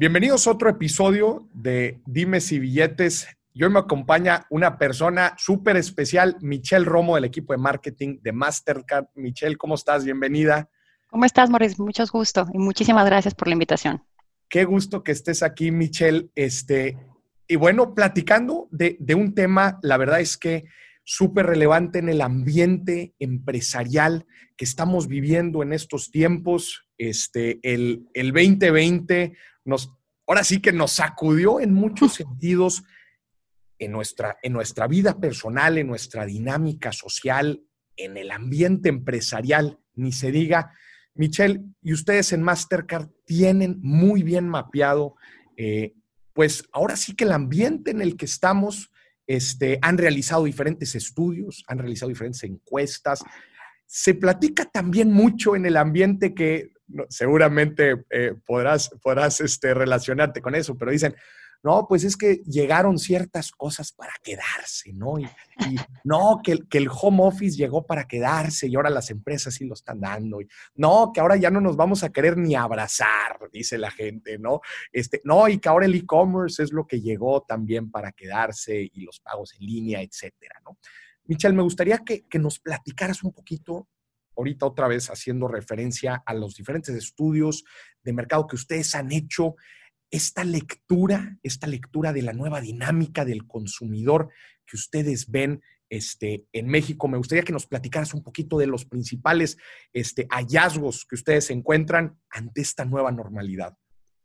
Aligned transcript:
Bienvenidos 0.00 0.46
a 0.46 0.52
otro 0.52 0.70
episodio 0.70 1.46
de 1.52 2.00
Dimes 2.06 2.52
y 2.52 2.58
Billetes. 2.58 3.28
Y 3.52 3.64
hoy 3.64 3.70
me 3.70 3.80
acompaña 3.80 4.46
una 4.48 4.78
persona 4.78 5.34
súper 5.36 5.76
especial, 5.76 6.38
Michelle 6.40 6.86
Romo, 6.86 7.16
del 7.16 7.26
equipo 7.26 7.52
de 7.52 7.58
marketing 7.58 8.18
de 8.22 8.32
Mastercard. 8.32 9.08
Michelle, 9.14 9.56
¿cómo 9.56 9.74
estás? 9.74 10.06
Bienvenida. 10.06 10.70
¿Cómo 11.08 11.26
estás, 11.26 11.50
Morris? 11.50 11.78
Mucho 11.78 12.02
gusto 12.10 12.46
y 12.54 12.56
muchísimas 12.56 13.04
gracias 13.04 13.34
por 13.34 13.48
la 13.48 13.52
invitación. 13.52 14.02
Qué 14.48 14.64
gusto 14.64 15.04
que 15.04 15.12
estés 15.12 15.42
aquí, 15.42 15.70
Michelle. 15.70 16.30
Este, 16.34 16.96
y 17.46 17.56
bueno, 17.56 17.94
platicando 17.94 18.68
de, 18.70 18.96
de 19.00 19.14
un 19.14 19.34
tema, 19.34 19.80
la 19.82 19.98
verdad 19.98 20.20
es 20.20 20.38
que 20.38 20.64
súper 21.04 21.44
relevante 21.44 21.98
en 21.98 22.08
el 22.08 22.22
ambiente 22.22 23.12
empresarial 23.18 24.24
que 24.56 24.64
estamos 24.64 25.08
viviendo 25.08 25.62
en 25.62 25.74
estos 25.74 26.10
tiempos. 26.10 26.86
Este, 27.00 27.60
el, 27.62 28.10
el 28.12 28.30
2020 28.30 29.32
nos, 29.64 29.90
ahora 30.26 30.44
sí 30.44 30.60
que 30.60 30.70
nos 30.70 30.92
sacudió 30.92 31.58
en 31.58 31.72
muchos 31.72 32.12
sentidos 32.16 32.82
en 33.78 33.92
nuestra, 33.92 34.36
en 34.42 34.52
nuestra 34.52 34.86
vida 34.86 35.18
personal, 35.18 35.78
en 35.78 35.86
nuestra 35.86 36.26
dinámica 36.26 36.92
social, 36.92 37.62
en 37.96 38.18
el 38.18 38.30
ambiente 38.30 38.90
empresarial, 38.90 39.78
ni 39.94 40.12
se 40.12 40.30
diga. 40.30 40.74
Michelle, 41.14 41.62
y 41.80 41.94
ustedes 41.94 42.34
en 42.34 42.42
Mastercard 42.42 43.08
tienen 43.24 43.78
muy 43.80 44.22
bien 44.22 44.46
mapeado, 44.46 45.16
eh, 45.56 45.94
pues 46.34 46.68
ahora 46.70 46.96
sí 46.96 47.16
que 47.16 47.24
el 47.24 47.32
ambiente 47.32 47.92
en 47.92 48.02
el 48.02 48.18
que 48.18 48.26
estamos, 48.26 48.92
este, 49.26 49.78
han 49.80 49.96
realizado 49.96 50.44
diferentes 50.44 50.94
estudios, 50.94 51.64
han 51.66 51.78
realizado 51.78 52.10
diferentes 52.10 52.44
encuestas. 52.44 53.24
Se 53.86 54.12
platica 54.12 54.66
también 54.66 55.10
mucho 55.10 55.56
en 55.56 55.64
el 55.64 55.78
ambiente 55.78 56.34
que 56.34 56.74
seguramente 57.08 58.04
eh, 58.10 58.34
podrás, 58.44 58.90
podrás 59.02 59.40
este, 59.40 59.74
relacionarte 59.74 60.40
con 60.40 60.54
eso, 60.54 60.76
pero 60.76 60.90
dicen, 60.90 61.14
no, 61.62 61.86
pues 61.86 62.04
es 62.04 62.16
que 62.16 62.36
llegaron 62.46 62.98
ciertas 62.98 63.50
cosas 63.50 63.92
para 63.92 64.14
quedarse, 64.22 64.92
¿no? 64.94 65.18
Y, 65.18 65.26
no, 66.04 66.40
que, 66.42 66.58
que, 66.70 66.78
el 66.78 66.88
home 66.88 67.22
office 67.22 67.56
llegó 67.56 67.84
para 67.84 68.08
quedarse 68.08 68.66
y 68.66 68.76
ahora 68.76 68.88
las 68.88 69.10
empresas 69.10 69.54
sí 69.54 69.66
lo 69.66 69.74
están 69.74 70.00
dando. 70.00 70.38
No, 70.74 71.12
que 71.12 71.20
ahora 71.20 71.36
ya 71.36 71.50
no 71.50 71.60
nos 71.60 71.76
vamos 71.76 72.02
a 72.02 72.10
querer 72.10 72.38
ni 72.38 72.54
abrazar, 72.54 73.50
dice 73.52 73.76
la 73.76 73.90
gente, 73.90 74.38
¿no? 74.38 74.62
Este, 74.90 75.20
no, 75.24 75.48
y 75.48 75.58
que 75.58 75.68
ahora 75.68 75.84
el 75.84 75.94
e-commerce 75.94 76.62
es 76.62 76.72
lo 76.72 76.86
que 76.86 77.02
llegó 77.02 77.42
también 77.42 77.90
para 77.90 78.12
quedarse 78.12 78.90
y 78.90 79.02
los 79.02 79.20
pagos 79.20 79.54
en 79.58 79.66
línea, 79.66 80.00
etcétera, 80.00 80.62
¿no? 80.64 80.78
Michelle, 81.24 81.54
me 81.54 81.62
gustaría 81.62 81.98
que, 81.98 82.26
que 82.26 82.38
nos 82.38 82.58
platicaras 82.58 83.22
un 83.22 83.32
poquito 83.32 83.86
ahorita 84.40 84.66
otra 84.66 84.88
vez 84.88 85.08
haciendo 85.10 85.48
referencia 85.48 86.22
a 86.26 86.34
los 86.34 86.54
diferentes 86.54 86.94
estudios 86.94 87.64
de 88.02 88.12
mercado 88.12 88.46
que 88.46 88.56
ustedes 88.56 88.94
han 88.94 89.12
hecho, 89.12 89.54
esta 90.10 90.44
lectura, 90.44 91.38
esta 91.42 91.66
lectura 91.66 92.12
de 92.12 92.22
la 92.22 92.32
nueva 92.32 92.60
dinámica 92.60 93.24
del 93.24 93.46
consumidor 93.46 94.30
que 94.66 94.76
ustedes 94.76 95.30
ven 95.30 95.62
este, 95.88 96.46
en 96.52 96.66
México. 96.66 97.08
Me 97.08 97.18
gustaría 97.18 97.42
que 97.42 97.52
nos 97.52 97.66
platicaras 97.66 98.14
un 98.14 98.22
poquito 98.22 98.58
de 98.58 98.66
los 98.66 98.84
principales 98.84 99.56
este, 99.92 100.26
hallazgos 100.30 101.04
que 101.04 101.16
ustedes 101.16 101.50
encuentran 101.50 102.18
ante 102.30 102.60
esta 102.60 102.84
nueva 102.84 103.12
normalidad. 103.12 103.76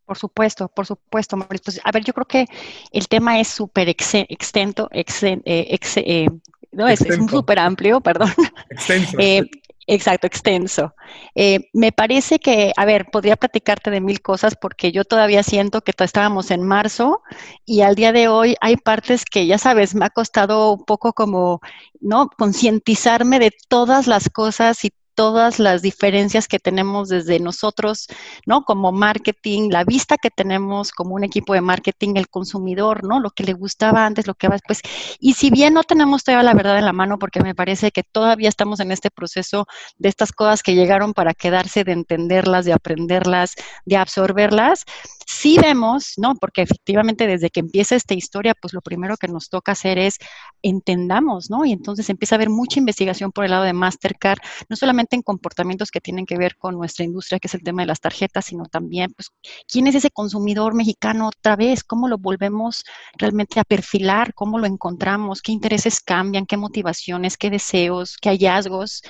Por 0.04 0.16
supuesto, 0.16 0.68
por 0.68 0.86
supuesto, 0.86 1.36
Pues, 1.36 1.80
a 1.82 1.90
ver, 1.90 2.04
yo 2.04 2.12
creo 2.12 2.26
que 2.26 2.46
el 2.92 3.08
tema 3.08 3.40
es 3.40 3.48
súper 3.48 3.88
extenso, 3.88 4.88
eh, 4.92 5.04
eh, 5.44 6.28
no, 6.70 6.88
es 6.88 7.00
súper 7.28 7.58
amplio, 7.58 8.00
perdón. 8.00 8.32
Extenso. 8.70 9.16
Eh, 9.18 9.50
Exacto, 9.88 10.26
extenso. 10.26 10.94
Eh, 11.36 11.68
me 11.72 11.92
parece 11.92 12.40
que, 12.40 12.72
a 12.76 12.84
ver, 12.84 13.06
podría 13.12 13.36
platicarte 13.36 13.90
de 13.92 14.00
mil 14.00 14.20
cosas 14.20 14.56
porque 14.60 14.90
yo 14.90 15.04
todavía 15.04 15.44
siento 15.44 15.80
que 15.82 15.92
estábamos 15.96 16.50
en 16.50 16.62
marzo 16.64 17.22
y 17.64 17.82
al 17.82 17.94
día 17.94 18.10
de 18.12 18.26
hoy 18.26 18.56
hay 18.60 18.76
partes 18.76 19.24
que, 19.24 19.46
ya 19.46 19.58
sabes, 19.58 19.94
me 19.94 20.04
ha 20.04 20.10
costado 20.10 20.72
un 20.72 20.84
poco 20.84 21.12
como, 21.12 21.60
¿no? 22.00 22.28
Concientizarme 22.36 23.38
de 23.38 23.52
todas 23.68 24.08
las 24.08 24.28
cosas 24.28 24.84
y 24.84 24.90
todas 25.16 25.58
las 25.58 25.82
diferencias 25.82 26.46
que 26.46 26.60
tenemos 26.60 27.08
desde 27.08 27.40
nosotros, 27.40 28.06
¿no? 28.44 28.64
Como 28.64 28.92
marketing, 28.92 29.70
la 29.70 29.82
vista 29.82 30.18
que 30.18 30.30
tenemos 30.30 30.92
como 30.92 31.14
un 31.14 31.24
equipo 31.24 31.54
de 31.54 31.62
marketing, 31.62 32.14
el 32.16 32.28
consumidor, 32.28 33.02
¿no? 33.02 33.18
Lo 33.18 33.30
que 33.30 33.42
le 33.42 33.54
gustaba 33.54 34.06
antes, 34.06 34.26
lo 34.26 34.34
que 34.34 34.46
va 34.48 34.56
después. 34.56 34.82
Y 35.18 35.32
si 35.32 35.50
bien 35.50 35.74
no 35.74 35.82
tenemos 35.82 36.22
todavía 36.22 36.44
la 36.44 36.54
verdad 36.54 36.78
en 36.78 36.84
la 36.84 36.92
mano, 36.92 37.18
porque 37.18 37.40
me 37.40 37.54
parece 37.54 37.90
que 37.90 38.02
todavía 38.04 38.50
estamos 38.50 38.78
en 38.80 38.92
este 38.92 39.10
proceso 39.10 39.66
de 39.96 40.10
estas 40.10 40.32
cosas 40.32 40.62
que 40.62 40.74
llegaron 40.74 41.14
para 41.14 41.32
quedarse, 41.34 41.82
de 41.82 41.92
entenderlas, 41.92 42.66
de 42.66 42.74
aprenderlas, 42.74 43.54
de 43.86 43.96
absorberlas, 43.96 44.84
sí 45.26 45.56
vemos, 45.60 46.14
¿no? 46.18 46.34
Porque 46.34 46.62
efectivamente 46.62 47.26
desde 47.26 47.50
que 47.50 47.60
empieza 47.60 47.96
esta 47.96 48.14
historia, 48.14 48.54
pues 48.54 48.74
lo 48.74 48.82
primero 48.82 49.16
que 49.16 49.28
nos 49.28 49.48
toca 49.48 49.72
hacer 49.72 49.98
es 49.98 50.18
entendamos, 50.62 51.50
¿no? 51.50 51.64
Y 51.64 51.72
entonces 51.72 52.10
empieza 52.10 52.34
a 52.34 52.36
haber 52.36 52.50
mucha 52.50 52.78
investigación 52.78 53.32
por 53.32 53.44
el 53.44 53.50
lado 53.52 53.64
de 53.64 53.72
Mastercard, 53.72 54.38
no 54.68 54.76
solamente 54.76 55.05
en 55.14 55.22
comportamientos 55.22 55.90
que 55.90 56.00
tienen 56.00 56.26
que 56.26 56.36
ver 56.36 56.56
con 56.56 56.76
nuestra 56.76 57.04
industria, 57.04 57.38
que 57.38 57.46
es 57.46 57.54
el 57.54 57.62
tema 57.62 57.82
de 57.82 57.86
las 57.86 58.00
tarjetas, 58.00 58.46
sino 58.46 58.64
también, 58.64 59.12
pues, 59.14 59.30
quién 59.68 59.86
es 59.86 59.94
ese 59.94 60.10
consumidor 60.10 60.74
mexicano 60.74 61.28
otra 61.28 61.54
vez, 61.54 61.84
cómo 61.84 62.08
lo 62.08 62.18
volvemos 62.18 62.84
realmente 63.18 63.60
a 63.60 63.64
perfilar, 63.64 64.34
cómo 64.34 64.58
lo 64.58 64.66
encontramos, 64.66 65.42
qué 65.42 65.52
intereses 65.52 66.00
cambian, 66.00 66.46
qué 66.46 66.56
motivaciones, 66.56 67.36
qué 67.36 67.50
deseos, 67.50 68.16
qué 68.20 68.30
hallazgos, 68.30 69.02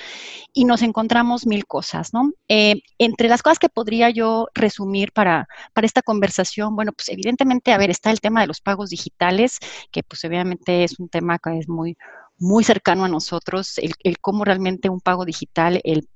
y 0.52 0.64
nos 0.64 0.82
encontramos 0.82 1.46
mil 1.46 1.66
cosas, 1.66 2.12
¿no? 2.12 2.32
Eh, 2.48 2.82
entre 2.98 3.28
las 3.28 3.42
cosas 3.42 3.58
que 3.58 3.68
podría 3.68 4.10
yo 4.10 4.48
resumir 4.54 5.12
para, 5.12 5.48
para 5.72 5.86
esta 5.86 6.02
conversación, 6.02 6.76
bueno, 6.76 6.92
pues 6.92 7.08
evidentemente, 7.08 7.72
a 7.72 7.78
ver, 7.78 7.90
está 7.90 8.10
el 8.10 8.20
tema 8.20 8.40
de 8.40 8.46
los 8.48 8.60
pagos 8.60 8.90
digitales, 8.90 9.58
que 9.90 10.02
pues 10.02 10.24
obviamente 10.24 10.84
es 10.84 10.98
un 10.98 11.08
tema 11.08 11.38
que 11.38 11.58
es 11.58 11.68
muy 11.68 11.96
muy 12.38 12.64
cercano 12.64 13.04
a 13.04 13.08
nosotros, 13.08 13.78
el, 13.78 14.18
cómo 14.20 14.44
realmente 14.44 14.88
un 14.88 15.00
pago 15.00 15.24
digital, 15.24 15.80
el, 15.84 16.08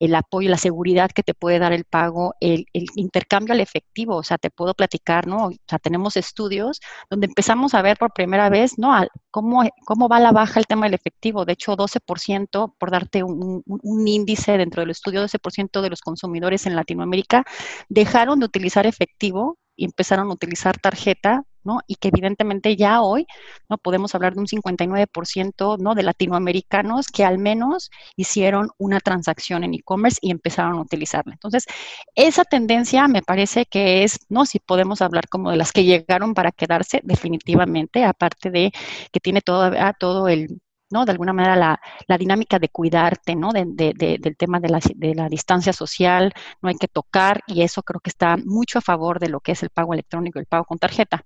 el, 0.00 0.14
apoyo, 0.14 0.48
la 0.48 0.56
seguridad 0.56 1.10
que 1.10 1.22
te 1.22 1.34
puede 1.34 1.58
dar 1.58 1.72
el 1.72 1.84
pago, 1.84 2.34
el, 2.40 2.66
intercambio 2.94 3.52
al 3.52 3.60
efectivo, 3.60 4.16
o 4.16 4.22
sea, 4.22 4.38
te 4.38 4.50
puedo 4.50 4.74
platicar, 4.74 5.26
¿no? 5.26 5.48
O 5.48 5.52
sea, 5.68 5.78
tenemos 5.78 6.16
estudios 6.16 6.80
donde 7.10 7.26
empezamos 7.26 7.74
a 7.74 7.82
ver 7.82 7.98
por 7.98 8.12
primera 8.12 8.48
vez, 8.48 8.78
¿no? 8.78 8.94
cómo, 9.30 9.62
cómo 9.84 10.08
va 10.08 10.20
la 10.20 10.32
baja 10.32 10.60
el 10.60 10.66
tema 10.66 10.86
del 10.86 10.94
efectivo. 10.94 11.44
De 11.44 11.52
hecho, 11.52 11.76
12%, 11.76 12.74
por 12.78 12.90
darte 12.90 13.22
un, 13.22 13.62
un 13.66 14.08
índice 14.08 14.56
dentro 14.56 14.80
del 14.80 14.90
estudio, 14.90 15.22
12% 15.22 15.82
de 15.82 15.90
los 15.90 16.00
consumidores 16.00 16.66
en 16.66 16.76
Latinoamérica 16.76 17.44
dejaron 17.88 18.40
de 18.40 18.46
utilizar 18.46 18.86
efectivo 18.86 19.58
y 19.76 19.84
empezaron 19.84 20.30
a 20.30 20.34
utilizar 20.34 20.78
tarjeta 20.78 21.44
¿no? 21.66 21.80
Y 21.86 21.96
que 21.96 22.08
evidentemente 22.08 22.76
ya 22.76 23.02
hoy, 23.02 23.26
¿no? 23.68 23.78
Podemos 23.78 24.14
hablar 24.14 24.34
de 24.34 24.40
un 24.40 24.46
59%, 24.46 25.76
¿no? 25.78 25.94
De 25.94 26.02
latinoamericanos 26.02 27.08
que 27.08 27.24
al 27.24 27.38
menos 27.38 27.90
hicieron 28.16 28.70
una 28.78 29.00
transacción 29.00 29.64
en 29.64 29.74
e-commerce 29.74 30.18
y 30.22 30.30
empezaron 30.30 30.78
a 30.78 30.80
utilizarla. 30.82 31.34
Entonces, 31.34 31.66
esa 32.14 32.44
tendencia 32.44 33.08
me 33.08 33.22
parece 33.22 33.66
que 33.66 34.04
es, 34.04 34.18
¿no? 34.28 34.46
Si 34.46 34.58
podemos 34.60 35.02
hablar 35.02 35.28
como 35.28 35.50
de 35.50 35.56
las 35.56 35.72
que 35.72 35.84
llegaron 35.84 36.34
para 36.34 36.52
quedarse, 36.52 37.00
definitivamente, 37.04 38.04
aparte 38.04 38.50
de 38.50 38.72
que 39.12 39.20
tiene 39.20 39.40
todo, 39.42 39.72
todo 39.98 40.28
el 40.28 40.60
¿no? 40.90 41.04
De 41.04 41.12
alguna 41.12 41.32
manera 41.32 41.56
la, 41.56 42.18
dinámica 42.18 42.58
de 42.58 42.68
cuidarte, 42.68 43.34
¿no? 43.34 43.52
De, 43.52 43.64
de, 43.66 44.18
del 44.18 44.36
tema 44.36 44.60
la, 44.60 44.80
de 44.94 45.14
la, 45.14 45.28
distancia 45.28 45.72
social, 45.72 46.32
no 46.62 46.68
hay 46.68 46.76
que 46.76 46.88
tocar 46.88 47.42
y 47.46 47.62
eso 47.62 47.82
creo 47.82 48.00
que 48.00 48.10
está 48.10 48.36
mucho 48.36 48.78
a 48.78 48.82
favor 48.82 49.18
de 49.18 49.28
lo 49.28 49.40
que 49.40 49.52
es 49.52 49.62
el 49.62 49.70
pago 49.70 49.92
electrónico, 49.92 50.38
el 50.38 50.46
pago 50.46 50.64
con 50.64 50.78
tarjeta. 50.78 51.24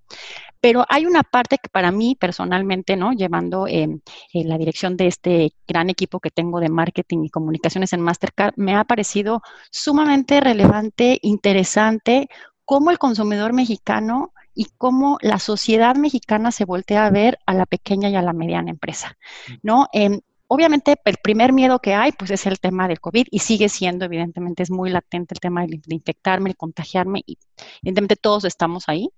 Pero 0.60 0.84
hay 0.88 1.06
una 1.06 1.22
parte 1.22 1.58
que 1.62 1.68
para 1.68 1.90
mí 1.90 2.16
personalmente, 2.18 2.96
¿no? 2.96 3.12
Llevando 3.12 3.66
en 3.66 4.02
la 4.32 4.58
dirección 4.58 4.96
de 4.96 5.06
este 5.06 5.52
gran 5.66 5.90
equipo 5.90 6.20
que 6.20 6.30
tengo 6.30 6.60
de 6.60 6.68
marketing 6.68 7.24
y 7.24 7.30
comunicaciones 7.30 7.92
en 7.92 8.00
Mastercard, 8.00 8.54
me 8.56 8.74
ha 8.74 8.84
parecido 8.84 9.42
sumamente 9.70 10.40
relevante, 10.40 11.18
interesante, 11.22 12.28
cómo 12.64 12.90
el 12.90 12.98
consumidor 12.98 13.52
mexicano 13.52 14.32
y 14.54 14.66
cómo 14.76 15.18
la 15.20 15.38
sociedad 15.38 15.96
mexicana 15.96 16.52
se 16.52 16.64
voltea 16.64 17.06
a 17.06 17.10
ver 17.10 17.38
a 17.46 17.54
la 17.54 17.66
pequeña 17.66 18.08
y 18.08 18.16
a 18.16 18.22
la 18.22 18.32
mediana 18.32 18.70
empresa, 18.70 19.16
¿no? 19.62 19.88
Em, 19.92 20.20
obviamente, 20.48 20.96
el 21.04 21.16
primer 21.22 21.52
miedo 21.52 21.78
que 21.78 21.94
hay, 21.94 22.10
pues 22.12 22.32
es 22.32 22.44
el 22.46 22.58
tema 22.58 22.88
del 22.88 23.00
COVID 23.00 23.28
y 23.30 23.38
sigue 23.38 23.68
siendo, 23.68 24.04
evidentemente, 24.04 24.64
es 24.64 24.70
muy 24.70 24.90
latente 24.90 25.34
el 25.34 25.40
tema 25.40 25.64
de, 25.64 25.80
infectarme, 25.88 26.50
de 26.50 26.56
contagiarme 26.56 27.22
y 27.24 27.38
evidentemente 27.82 28.16
todos 28.16 28.44
estamos 28.44 28.88
ahí, 28.88 29.10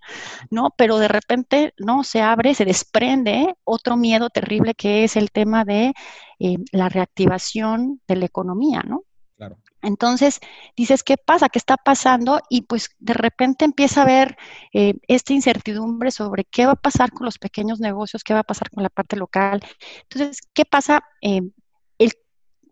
¿no? 0.51 0.75
Pero 0.77 0.99
de 0.99 1.09
repente, 1.09 1.73
¿no? 1.79 2.05
Se 2.05 2.21
abre, 2.21 2.55
se 2.55 2.67
desprende 2.67 3.55
otro 3.65 3.97
miedo 3.97 4.29
terrible 4.29 4.75
que 4.75 5.05
es 5.05 5.17
el 5.17 5.31
tema 5.31 5.65
de 5.65 5.95
eh, 6.39 6.59
la 6.71 6.91
reactivación 6.91 8.03
de 8.07 8.17
la 8.17 8.27
economía, 8.27 8.83
¿no? 8.87 9.05
Claro. 9.37 9.57
Entonces 9.83 10.41
dices, 10.77 11.03
¿qué 11.03 11.17
pasa? 11.17 11.49
¿Qué 11.49 11.59
está 11.59 11.77
pasando? 11.77 12.41
Y 12.49 12.63
pues 12.63 12.91
de 12.99 13.15
repente 13.15 13.65
empieza 13.65 14.01
a 14.01 14.05
haber 14.05 14.37
eh, 14.73 14.95
esta 15.09 15.33
incertidumbre 15.33 16.11
sobre 16.11 16.45
qué 16.45 16.67
va 16.67 16.73
a 16.73 16.77
pasar 16.77 17.11
con 17.13 17.25
los 17.25 17.39
pequeños 17.39 17.81
negocios, 17.81 18.25
qué 18.25 18.35
va 18.35 18.41
a 18.41 18.45
pasar 18.45 18.71
con 18.71 18.83
la 18.83 18.91
parte 18.91 19.17
local. 19.17 19.63
Entonces, 20.09 20.39
¿qué 20.55 20.65
pasa? 20.65 21.03
Eh, 21.21 21.43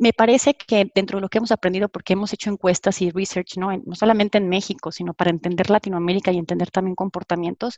me 0.01 0.15
parece 0.15 0.55
que 0.55 0.91
dentro 0.95 1.19
de 1.19 1.21
lo 1.21 1.29
que 1.29 1.39
hemos 1.39 1.53
aprendido, 1.53 1.91
porque 1.91 2.15
hemos 2.15 2.33
hecho 2.33 2.51
encuestas 2.51 3.03
y 3.03 3.11
research, 3.11 3.59
¿no? 3.59 3.71
no 3.71 3.95
solamente 3.95 4.39
en 4.39 4.49
México, 4.49 4.91
sino 4.91 5.13
para 5.13 5.31
entender 5.31 5.69
Latinoamérica 5.69 6.33
y 6.33 6.39
entender 6.39 6.71
también 6.71 6.95
comportamientos, 6.95 7.77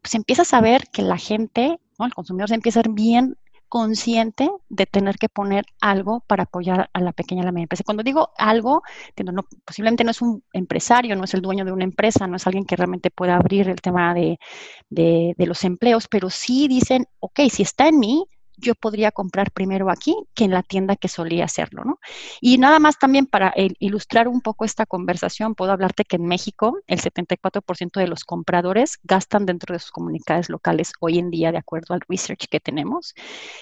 pues 0.00 0.14
empiezas 0.14 0.54
a 0.54 0.60
ver 0.60 0.84
que 0.92 1.02
la 1.02 1.18
gente, 1.18 1.80
el 1.98 2.14
consumidor 2.14 2.48
se 2.48 2.54
empieza 2.54 2.78
a 2.78 2.84
ser 2.84 2.92
bien 2.92 3.36
consciente 3.74 4.48
de 4.68 4.86
tener 4.86 5.16
que 5.16 5.28
poner 5.28 5.64
algo 5.80 6.20
para 6.28 6.44
apoyar 6.44 6.90
a 6.92 7.00
la 7.00 7.10
pequeña 7.12 7.42
y 7.42 7.44
la 7.44 7.50
media 7.50 7.64
empresa. 7.64 7.82
Cuando 7.84 8.04
digo 8.04 8.30
algo, 8.38 8.84
no, 9.32 9.42
posiblemente 9.64 10.04
no 10.04 10.12
es 10.12 10.22
un 10.22 10.44
empresario, 10.52 11.16
no 11.16 11.24
es 11.24 11.34
el 11.34 11.42
dueño 11.42 11.64
de 11.64 11.72
una 11.72 11.82
empresa, 11.82 12.28
no 12.28 12.36
es 12.36 12.46
alguien 12.46 12.66
que 12.66 12.76
realmente 12.76 13.10
pueda 13.10 13.34
abrir 13.34 13.68
el 13.68 13.80
tema 13.80 14.14
de, 14.14 14.38
de, 14.90 15.34
de 15.36 15.46
los 15.46 15.64
empleos, 15.64 16.06
pero 16.06 16.30
sí 16.30 16.68
dicen, 16.68 17.08
ok, 17.18 17.40
si 17.50 17.64
está 17.64 17.88
en 17.88 17.98
mí, 17.98 18.24
yo 18.56 18.74
podría 18.74 19.10
comprar 19.10 19.50
primero 19.50 19.90
aquí 19.90 20.16
que 20.34 20.44
en 20.44 20.50
la 20.50 20.62
tienda 20.62 20.96
que 20.96 21.08
solía 21.08 21.44
hacerlo, 21.44 21.84
¿no? 21.84 21.98
Y 22.40 22.58
nada 22.58 22.78
más 22.78 22.98
también 22.98 23.26
para 23.26 23.52
ilustrar 23.78 24.28
un 24.28 24.40
poco 24.40 24.64
esta 24.64 24.86
conversación, 24.86 25.54
puedo 25.54 25.72
hablarte 25.72 26.04
que 26.04 26.16
en 26.16 26.26
México 26.26 26.78
el 26.86 27.00
74% 27.00 28.00
de 28.00 28.08
los 28.08 28.24
compradores 28.24 28.98
gastan 29.02 29.46
dentro 29.46 29.72
de 29.72 29.78
sus 29.78 29.90
comunidades 29.90 30.48
locales 30.48 30.92
hoy 31.00 31.18
en 31.18 31.30
día, 31.30 31.52
de 31.52 31.58
acuerdo 31.58 31.94
al 31.94 32.00
research 32.08 32.46
que 32.48 32.60
tenemos, 32.60 33.14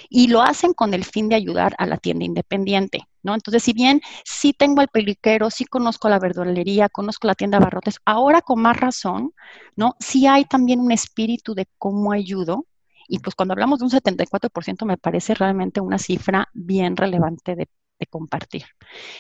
y 0.08 0.28
lo 0.28 0.42
hacen 0.42 0.72
con 0.74 0.94
el 0.94 1.04
fin 1.04 1.28
de 1.28 1.36
ayudar 1.36 1.74
a 1.78 1.86
la 1.86 1.96
tienda 1.96 2.24
independiente. 2.24 3.06
¿No? 3.24 3.34
Entonces, 3.34 3.62
si 3.62 3.72
bien 3.72 4.00
sí 4.24 4.52
tengo 4.52 4.80
el 4.80 4.88
peluquero, 4.88 5.48
sí 5.48 5.64
conozco 5.64 6.08
la 6.08 6.18
verdulería, 6.18 6.88
conozco 6.88 7.28
la 7.28 7.36
tienda 7.36 7.60
Barrotes, 7.60 8.00
ahora 8.04 8.42
con 8.42 8.60
más 8.60 8.76
razón, 8.76 9.32
¿no? 9.76 9.94
Sí 10.00 10.26
hay 10.26 10.44
también 10.44 10.80
un 10.80 10.90
espíritu 10.90 11.54
de 11.54 11.68
cómo 11.78 12.10
ayudo 12.10 12.66
y 13.08 13.18
pues 13.18 13.34
cuando 13.34 13.52
hablamos 13.52 13.78
de 13.78 13.84
un 13.86 13.90
74% 13.90 14.84
me 14.84 14.96
parece 14.96 15.34
realmente 15.34 15.80
una 15.80 15.98
cifra 15.98 16.48
bien 16.52 16.96
relevante 16.96 17.56
de, 17.56 17.68
compartir. 18.10 18.64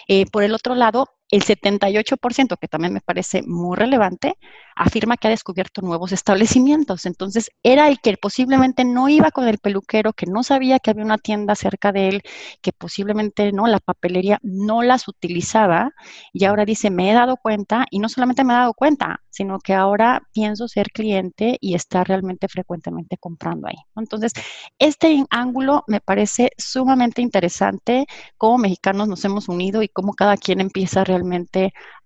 Eh, 0.08 0.26
por 0.26 0.42
el 0.42 0.52
otro 0.54 0.74
lado, 0.74 1.06
el 1.32 1.42
78%, 1.44 2.58
que 2.58 2.68
también 2.68 2.92
me 2.92 3.00
parece 3.00 3.42
muy 3.42 3.74
relevante, 3.74 4.36
afirma 4.76 5.16
que 5.16 5.28
ha 5.28 5.30
descubierto 5.30 5.80
nuevos 5.80 6.12
establecimientos. 6.12 7.06
Entonces, 7.06 7.50
era 7.62 7.88
el 7.88 8.00
que 8.00 8.18
posiblemente 8.18 8.84
no 8.84 9.08
iba 9.08 9.30
con 9.30 9.48
el 9.48 9.56
peluquero, 9.56 10.12
que 10.12 10.26
no 10.26 10.42
sabía 10.42 10.78
que 10.78 10.90
había 10.90 11.04
una 11.04 11.16
tienda 11.16 11.54
cerca 11.54 11.90
de 11.90 12.08
él, 12.08 12.22
que 12.60 12.72
posiblemente 12.72 13.50
no, 13.50 13.66
la 13.66 13.80
papelería 13.80 14.38
no 14.42 14.82
las 14.82 15.08
utilizaba 15.08 15.92
y 16.34 16.44
ahora 16.44 16.66
dice, 16.66 16.90
me 16.90 17.10
he 17.10 17.14
dado 17.14 17.38
cuenta 17.38 17.86
y 17.90 17.98
no 17.98 18.10
solamente 18.10 18.44
me 18.44 18.52
he 18.52 18.56
dado 18.56 18.74
cuenta, 18.74 19.22
sino 19.30 19.58
que 19.58 19.72
ahora 19.72 20.22
pienso 20.34 20.68
ser 20.68 20.90
cliente 20.90 21.56
y 21.62 21.74
estar 21.74 22.06
realmente 22.06 22.46
frecuentemente 22.48 23.16
comprando 23.16 23.68
ahí. 23.68 23.76
Entonces, 23.96 24.32
este 24.78 25.24
ángulo 25.30 25.84
me 25.86 26.00
parece 26.02 26.50
sumamente 26.58 27.22
interesante, 27.22 28.04
cómo 28.36 28.58
mexicanos 28.58 29.08
nos 29.08 29.24
hemos 29.24 29.48
unido 29.48 29.82
y 29.82 29.88
cómo 29.88 30.12
cada 30.12 30.36
quien 30.36 30.60
empieza 30.60 31.04
realmente 31.04 31.21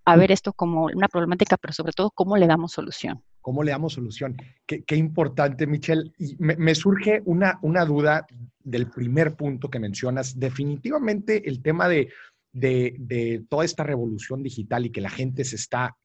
a 0.04 0.16
ver 0.16 0.32
esto 0.32 0.52
como 0.52 0.84
una 0.84 1.08
problemática, 1.08 1.56
pero 1.56 1.72
sobre 1.72 1.92
todo 1.92 2.10
cómo 2.10 2.36
le 2.36 2.46
damos 2.46 2.72
solución. 2.72 3.22
¿Cómo 3.40 3.62
le 3.62 3.70
damos 3.70 3.92
solución? 3.92 4.36
Qué, 4.66 4.96
importante, 4.96 5.66
Michelle. 5.66 6.12
Y 6.18 6.36
me, 6.38 6.74
surge 6.74 7.22
una, 7.26 7.58
una 7.62 7.84
duda 7.84 8.26
del 8.62 8.90
primer 8.90 9.36
punto 9.36 9.70
que 9.70 9.78
mencionas. 9.78 10.38
Definitivamente 10.38 11.48
el 11.48 11.62
tema 11.62 11.88
de, 11.88 12.08
de, 12.52 13.44
toda 13.48 13.64
esta 13.64 13.84
revolución 13.84 14.42
digital 14.42 14.86
y 14.86 14.90
que 14.90 15.00
la 15.00 15.10
gente 15.10 15.44
se 15.44 15.56
está, 15.56 15.96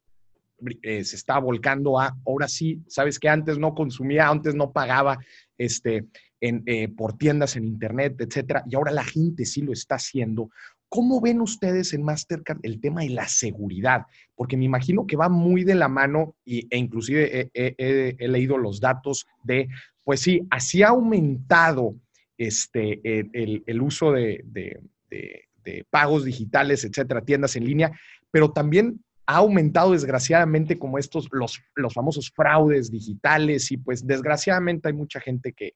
eh, 0.84 1.04
se 1.04 1.16
está 1.16 1.40
volcando 1.40 2.00
a, 2.00 2.16
ahora 2.28 2.48
sí, 2.48 2.84
sabes 2.88 3.18
que 3.18 3.30
antes 3.30 3.58
no 3.58 3.74
consumía, 3.74 4.28
antes 4.28 4.54
no 4.54 4.72
pagaba 4.72 5.18
este, 5.58 6.06
en, 6.42 6.64
eh, 6.66 6.90
por 6.90 7.18
tiendas 7.18 7.56
en 7.56 7.66
internet, 7.66 8.16
etcétera, 8.20 8.64
y 8.70 8.76
ahora 8.76 8.92
la 8.92 9.04
gente 9.04 9.46
sí 9.46 9.62
lo 9.62 9.72
está 9.72 9.96
haciendo. 9.96 10.50
¿Cómo 10.94 11.22
ven 11.22 11.40
ustedes 11.40 11.94
en 11.94 12.04
Mastercard 12.04 12.60
el 12.64 12.82
tema 12.82 13.04
de 13.04 13.12
la 13.12 13.26
seguridad? 13.30 14.08
Porque 14.36 14.58
me 14.58 14.66
imagino 14.66 15.08
que 15.08 15.16
va 15.16 15.30
muy 15.30 15.64
de 15.64 15.74
la 15.74 15.88
mano 15.88 16.36
y, 16.44 16.68
e 16.70 16.78
inclusive 16.78 17.50
he, 17.54 18.28
leído 18.28 18.58
los 18.58 18.82
datos 18.82 19.26
de, 19.42 19.70
pues 20.04 20.20
sí, 20.20 20.42
así 20.50 20.84
ha 20.84 20.90
aumentado 20.90 21.96
este, 22.38 23.00
el, 23.06 23.82
uso 23.82 24.12
de, 24.12 24.44
de, 24.44 25.86
pagos 25.90 26.26
digitales, 26.26 26.84
etcétera, 26.84 27.22
tiendas 27.22 27.56
en 27.56 27.64
línea, 27.64 27.98
pero 28.30 28.52
también 28.52 29.02
ha 29.32 29.38
aumentado 29.38 29.94
desgraciadamente 29.94 30.78
como 30.78 30.98
estos, 30.98 31.30
los, 31.32 31.62
los 31.76 31.94
famosos 31.94 32.30
fraudes 32.36 32.92
digitales 32.92 33.72
y 33.72 33.78
pues 33.78 34.06
desgraciadamente 34.06 34.90
hay 34.90 34.94
mucha 34.94 35.22
gente 35.22 35.54
que, 35.54 35.76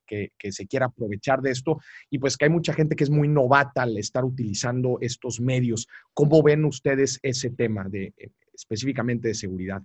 se 0.52 0.68
quiere 0.68 0.84
aprovechar 0.84 1.42
de 1.42 1.52
esto 1.52 1.80
y 2.10 2.20
pues 2.20 2.36
que 2.36 2.46
hay 2.46 2.52
mucha 2.52 2.74
gente 2.74 2.98
que 2.98 3.06
es 3.06 3.10
muy 3.10 3.30
novata 3.30 3.84
al 3.84 3.98
estar 3.98 4.26
utilizando 4.26 4.98
estos 5.00 5.40
medios. 5.40 5.88
¿Cómo 6.14 6.44
ven 6.44 6.66
ustedes 6.66 7.18
ese 7.24 7.50
tema 7.50 7.86
de 7.86 8.14
eh, 8.18 8.32
específicamente 8.54 9.30
de 9.30 9.36
seguridad? 9.36 9.82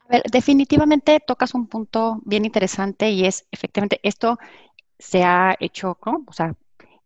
A 0.00 0.12
ver, 0.12 0.22
definitivamente 0.30 1.18
tocas 1.26 1.54
un 1.54 1.66
punto 1.66 2.20
bien 2.26 2.44
interesante 2.44 3.08
y 3.08 3.24
es 3.24 3.46
efectivamente 3.50 4.00
esto 4.02 4.38
se 4.98 5.22
ha 5.24 5.56
hecho, 5.60 5.98
¿no? 6.04 6.24
O 6.26 6.32
sea, 6.34 6.54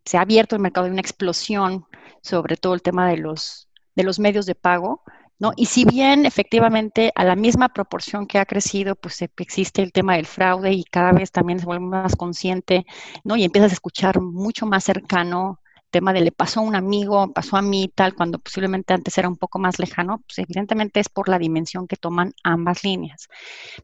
se 0.04 0.16
ha 0.16 0.22
abierto 0.22 0.56
el 0.56 0.62
mercado 0.62 0.86
de 0.86 0.92
una 0.92 1.00
explosión 1.00 1.86
sobre 2.22 2.56
todo 2.56 2.74
el 2.74 2.82
tema 2.82 3.08
de 3.08 3.18
los, 3.18 3.68
de 3.94 4.02
los 4.02 4.18
medios 4.18 4.46
de 4.46 4.56
pago 4.56 5.04
¿no? 5.38 5.52
Y 5.56 5.66
si 5.66 5.84
bien 5.84 6.26
efectivamente 6.26 7.12
a 7.14 7.24
la 7.24 7.36
misma 7.36 7.68
proporción 7.70 8.26
que 8.26 8.38
ha 8.38 8.46
crecido, 8.46 8.96
pues 8.96 9.22
existe 9.22 9.82
el 9.82 9.92
tema 9.92 10.16
del 10.16 10.26
fraude 10.26 10.72
y 10.72 10.84
cada 10.84 11.12
vez 11.12 11.30
también 11.30 11.58
se 11.60 11.66
vuelve 11.66 11.86
más 11.86 12.16
consciente, 12.16 12.86
¿no? 13.24 13.36
Y 13.36 13.44
empiezas 13.44 13.72
a 13.72 13.74
escuchar 13.74 14.20
mucho 14.20 14.66
más 14.66 14.84
cercano 14.84 15.60
tema 15.90 16.12
de 16.12 16.20
le 16.20 16.32
pasó 16.32 16.60
a 16.60 16.62
un 16.62 16.76
amigo, 16.76 17.32
pasó 17.32 17.56
a 17.56 17.62
mí 17.62 17.90
tal, 17.94 18.14
cuando 18.14 18.38
posiblemente 18.38 18.94
antes 18.94 19.16
era 19.18 19.28
un 19.28 19.36
poco 19.36 19.58
más 19.58 19.78
lejano, 19.78 20.22
pues 20.26 20.38
evidentemente 20.38 21.00
es 21.00 21.08
por 21.08 21.28
la 21.28 21.38
dimensión 21.38 21.86
que 21.86 21.96
toman 21.96 22.34
ambas 22.42 22.84
líneas. 22.84 23.28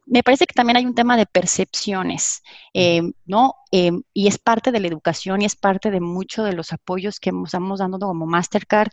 Me 0.07 0.23
parece 0.23 0.47
que 0.47 0.55
también 0.55 0.77
hay 0.77 0.87
un 0.87 0.95
tema 0.95 1.17
de 1.17 1.27
percepciones, 1.27 2.43
eh, 2.73 3.03
¿no? 3.27 3.55
Eh, 3.73 3.91
y 4.13 4.29
es 4.29 4.39
parte 4.39 4.71
de 4.71 4.79
la 4.79 4.87
educación 4.87 5.43
y 5.43 5.47
es 5.47 5.57
parte 5.57 5.91
de 5.91 6.01
mucho 6.01 6.45
de 6.45 6.53
los 6.53 6.73
apoyos 6.73 7.19
que 7.19 7.33
estamos 7.45 7.81
dando 7.81 7.99
como 7.99 8.27
Mastercard, 8.27 8.91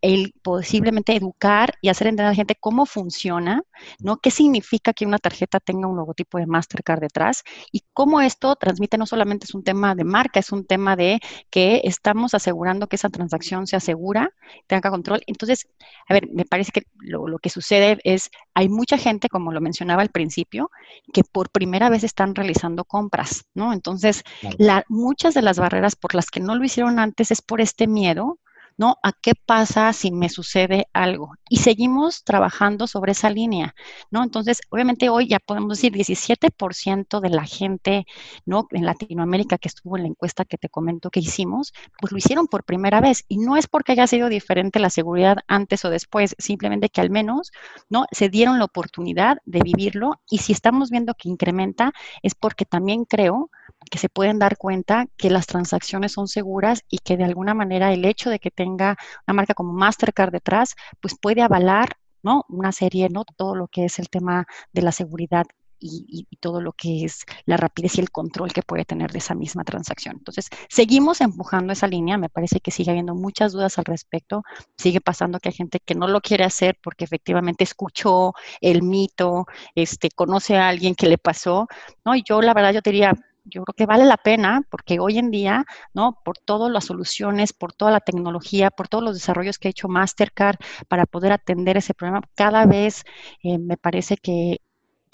el 0.00 0.34
posiblemente 0.42 1.16
educar 1.16 1.74
y 1.80 1.88
hacer 1.88 2.08
entender 2.08 2.26
a 2.26 2.28
la 2.30 2.34
gente 2.34 2.54
cómo 2.54 2.86
funciona, 2.86 3.62
¿no? 3.98 4.18
¿Qué 4.18 4.30
significa 4.30 4.92
que 4.92 5.06
una 5.06 5.18
tarjeta 5.18 5.60
tenga 5.60 5.88
un 5.88 5.96
logotipo 5.96 6.38
de 6.38 6.46
Mastercard 6.46 7.00
detrás? 7.00 7.42
Y 7.72 7.84
cómo 7.92 8.20
esto 8.20 8.54
transmite 8.56 8.98
no 8.98 9.06
solamente 9.06 9.46
es 9.46 9.54
un 9.54 9.64
tema 9.64 9.94
de 9.94 10.04
marca, 10.04 10.40
es 10.40 10.52
un 10.52 10.66
tema 10.66 10.94
de 10.94 11.20
que 11.50 11.80
estamos 11.84 12.34
asegurando 12.48 12.86
que 12.86 12.96
esa 12.96 13.10
transacción 13.10 13.66
sea 13.66 13.80
segura, 13.80 14.32
tenga 14.66 14.90
control. 14.90 15.22
Entonces, 15.26 15.68
a 16.08 16.14
ver, 16.14 16.28
me 16.32 16.44
parece 16.44 16.72
que 16.72 16.82
lo, 16.98 17.28
lo 17.28 17.38
que 17.38 17.50
sucede 17.50 17.98
es, 18.04 18.30
hay 18.54 18.68
mucha 18.68 18.96
gente, 18.96 19.28
como 19.28 19.52
lo 19.52 19.60
mencionaba 19.60 20.02
al 20.02 20.08
principio, 20.08 20.70
que 21.12 21.24
por 21.24 21.50
primera 21.50 21.90
vez 21.90 22.04
están 22.04 22.34
realizando 22.34 22.84
compras, 22.84 23.44
¿no? 23.54 23.72
Entonces, 23.72 24.22
la, 24.56 24.84
muchas 24.88 25.34
de 25.34 25.42
las 25.42 25.58
barreras 25.58 25.94
por 25.94 26.14
las 26.14 26.30
que 26.30 26.40
no 26.40 26.56
lo 26.56 26.64
hicieron 26.64 26.98
antes 26.98 27.30
es 27.30 27.42
por 27.42 27.60
este 27.60 27.86
miedo 27.86 28.38
¿no? 28.78 28.96
¿A 29.02 29.12
qué 29.12 29.34
pasa 29.34 29.92
si 29.92 30.10
me 30.12 30.30
sucede 30.30 30.88
algo? 30.94 31.32
Y 31.50 31.58
seguimos 31.58 32.24
trabajando 32.24 32.86
sobre 32.86 33.12
esa 33.12 33.28
línea, 33.28 33.74
¿no? 34.10 34.22
Entonces, 34.22 34.60
obviamente 34.70 35.10
hoy 35.10 35.28
ya 35.28 35.40
podemos 35.40 35.76
decir 35.76 35.92
17% 35.92 37.20
de 37.20 37.30
la 37.30 37.44
gente, 37.44 38.06
¿no? 38.46 38.66
En 38.70 38.86
Latinoamérica 38.86 39.58
que 39.58 39.68
estuvo 39.68 39.96
en 39.96 40.04
la 40.04 40.08
encuesta 40.08 40.44
que 40.44 40.58
te 40.58 40.68
comento 40.68 41.10
que 41.10 41.20
hicimos, 41.20 41.74
pues 42.00 42.12
lo 42.12 42.18
hicieron 42.18 42.46
por 42.46 42.64
primera 42.64 43.00
vez. 43.00 43.24
Y 43.28 43.38
no 43.38 43.56
es 43.56 43.66
porque 43.66 43.92
haya 43.92 44.06
sido 44.06 44.28
diferente 44.28 44.78
la 44.78 44.90
seguridad 44.90 45.38
antes 45.48 45.84
o 45.84 45.90
después, 45.90 46.34
simplemente 46.38 46.88
que 46.88 47.00
al 47.00 47.10
menos, 47.10 47.50
¿no? 47.90 48.06
Se 48.12 48.28
dieron 48.28 48.58
la 48.58 48.64
oportunidad 48.64 49.38
de 49.44 49.60
vivirlo. 49.60 50.20
Y 50.30 50.38
si 50.38 50.52
estamos 50.52 50.90
viendo 50.90 51.14
que 51.14 51.28
incrementa, 51.28 51.92
es 52.22 52.34
porque 52.34 52.64
también 52.64 53.04
creo 53.04 53.50
que 53.88 53.98
se 53.98 54.08
pueden 54.08 54.38
dar 54.38 54.56
cuenta 54.56 55.06
que 55.16 55.30
las 55.30 55.46
transacciones 55.46 56.12
son 56.12 56.28
seguras 56.28 56.82
y 56.88 56.98
que 56.98 57.16
de 57.16 57.24
alguna 57.24 57.54
manera 57.54 57.92
el 57.92 58.04
hecho 58.04 58.30
de 58.30 58.38
que 58.38 58.50
tenga 58.50 58.96
una 59.26 59.34
marca 59.34 59.54
como 59.54 59.72
Mastercard 59.72 60.32
detrás, 60.32 60.74
pues 61.00 61.16
puede 61.20 61.42
avalar, 61.42 61.96
¿no? 62.22 62.44
Una 62.48 62.72
serie, 62.72 63.08
¿no? 63.10 63.24
Todo 63.24 63.54
lo 63.54 63.68
que 63.68 63.86
es 63.86 63.98
el 63.98 64.08
tema 64.08 64.46
de 64.72 64.82
la 64.82 64.92
seguridad 64.92 65.46
y, 65.80 66.26
todo 66.40 66.60
lo 66.60 66.72
que 66.72 67.04
es 67.04 67.24
la 67.46 67.56
rapidez 67.56 67.96
y 67.96 68.00
el 68.00 68.10
control 68.10 68.52
que 68.52 68.62
puede 68.62 68.84
tener 68.84 69.10
de 69.10 69.18
esa 69.18 69.34
misma 69.34 69.64
transacción. 69.64 70.16
Entonces, 70.18 70.48
seguimos 70.68 71.20
empujando 71.20 71.72
esa 71.72 71.86
línea, 71.86 72.18
me 72.18 72.28
parece 72.28 72.60
que 72.60 72.70
sigue 72.70 72.90
habiendo 72.90 73.14
muchas 73.14 73.52
dudas 73.52 73.78
al 73.78 73.84
respecto, 73.84 74.42
sigue 74.76 75.00
pasando 75.00 75.40
que 75.40 75.48
hay 75.50 75.54
gente 75.54 75.80
que 75.80 75.94
no 75.94 76.06
lo 76.08 76.20
quiere 76.20 76.44
hacer 76.44 76.78
porque 76.82 77.04
efectivamente 77.04 77.64
escuchó 77.64 78.34
el 78.60 78.82
mito, 78.82 79.46
este, 79.74 80.10
conoce 80.10 80.56
a 80.56 80.68
alguien 80.68 80.94
que 80.94 81.08
le 81.08 81.18
pasó, 81.18 81.66
¿no? 82.04 82.14
Y 82.14 82.22
yo 82.22 82.40
la 82.40 82.54
verdad 82.54 82.72
yo 82.72 82.80
diría, 82.82 83.12
yo 83.48 83.64
creo 83.64 83.74
que 83.74 83.86
vale 83.86 84.04
la 84.04 84.16
pena 84.16 84.62
porque 84.70 85.00
hoy 85.00 85.18
en 85.18 85.30
día, 85.30 85.64
¿no? 85.94 86.18
Por 86.24 86.38
todas 86.38 86.70
las 86.70 86.84
soluciones, 86.84 87.52
por 87.52 87.72
toda 87.72 87.90
la 87.90 88.00
tecnología, 88.00 88.70
por 88.70 88.88
todos 88.88 89.04
los 89.04 89.14
desarrollos 89.14 89.58
que 89.58 89.68
ha 89.68 89.70
hecho 89.70 89.88
Mastercard 89.88 90.56
para 90.88 91.06
poder 91.06 91.32
atender 91.32 91.76
ese 91.76 91.94
problema, 91.94 92.22
cada 92.34 92.66
vez 92.66 93.04
eh, 93.42 93.58
me 93.58 93.76
parece 93.76 94.16
que, 94.16 94.58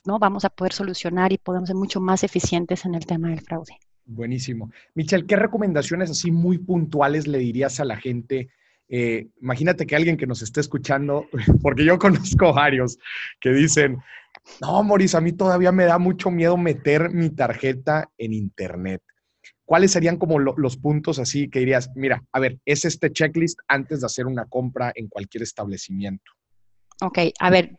¿no? 0.04 0.18
Vamos 0.18 0.44
a 0.44 0.50
poder 0.50 0.72
solucionar 0.72 1.32
y 1.32 1.38
podemos 1.38 1.68
ser 1.68 1.76
mucho 1.76 2.00
más 2.00 2.24
eficientes 2.24 2.84
en 2.84 2.94
el 2.94 3.06
tema 3.06 3.28
del 3.28 3.40
fraude. 3.40 3.78
Buenísimo. 4.06 4.70
Michelle, 4.94 5.26
¿qué 5.26 5.36
recomendaciones 5.36 6.10
así 6.10 6.30
muy 6.30 6.58
puntuales 6.58 7.26
le 7.26 7.38
dirías 7.38 7.80
a 7.80 7.84
la 7.84 7.96
gente 7.96 8.50
eh, 8.88 9.28
imagínate 9.40 9.86
que 9.86 9.96
alguien 9.96 10.16
que 10.16 10.26
nos 10.26 10.42
esté 10.42 10.60
escuchando, 10.60 11.26
porque 11.62 11.84
yo 11.84 11.98
conozco 11.98 12.52
varios 12.52 12.98
que 13.40 13.50
dicen, 13.50 13.98
no, 14.60 14.82
Moris, 14.82 15.14
a 15.14 15.20
mí 15.20 15.32
todavía 15.32 15.72
me 15.72 15.84
da 15.84 15.98
mucho 15.98 16.30
miedo 16.30 16.56
meter 16.56 17.10
mi 17.10 17.30
tarjeta 17.30 18.10
en 18.18 18.32
internet. 18.32 19.02
¿Cuáles 19.64 19.92
serían 19.92 20.18
como 20.18 20.38
los 20.38 20.76
puntos 20.76 21.18
así 21.18 21.48
que 21.48 21.60
dirías, 21.60 21.90
mira, 21.94 22.22
a 22.32 22.40
ver, 22.40 22.58
es 22.66 22.84
este 22.84 23.10
checklist 23.10 23.58
antes 23.66 24.00
de 24.00 24.06
hacer 24.06 24.26
una 24.26 24.44
compra 24.44 24.92
en 24.94 25.08
cualquier 25.08 25.42
establecimiento? 25.42 26.32
Ok, 27.00 27.18
a 27.40 27.50
ver, 27.50 27.78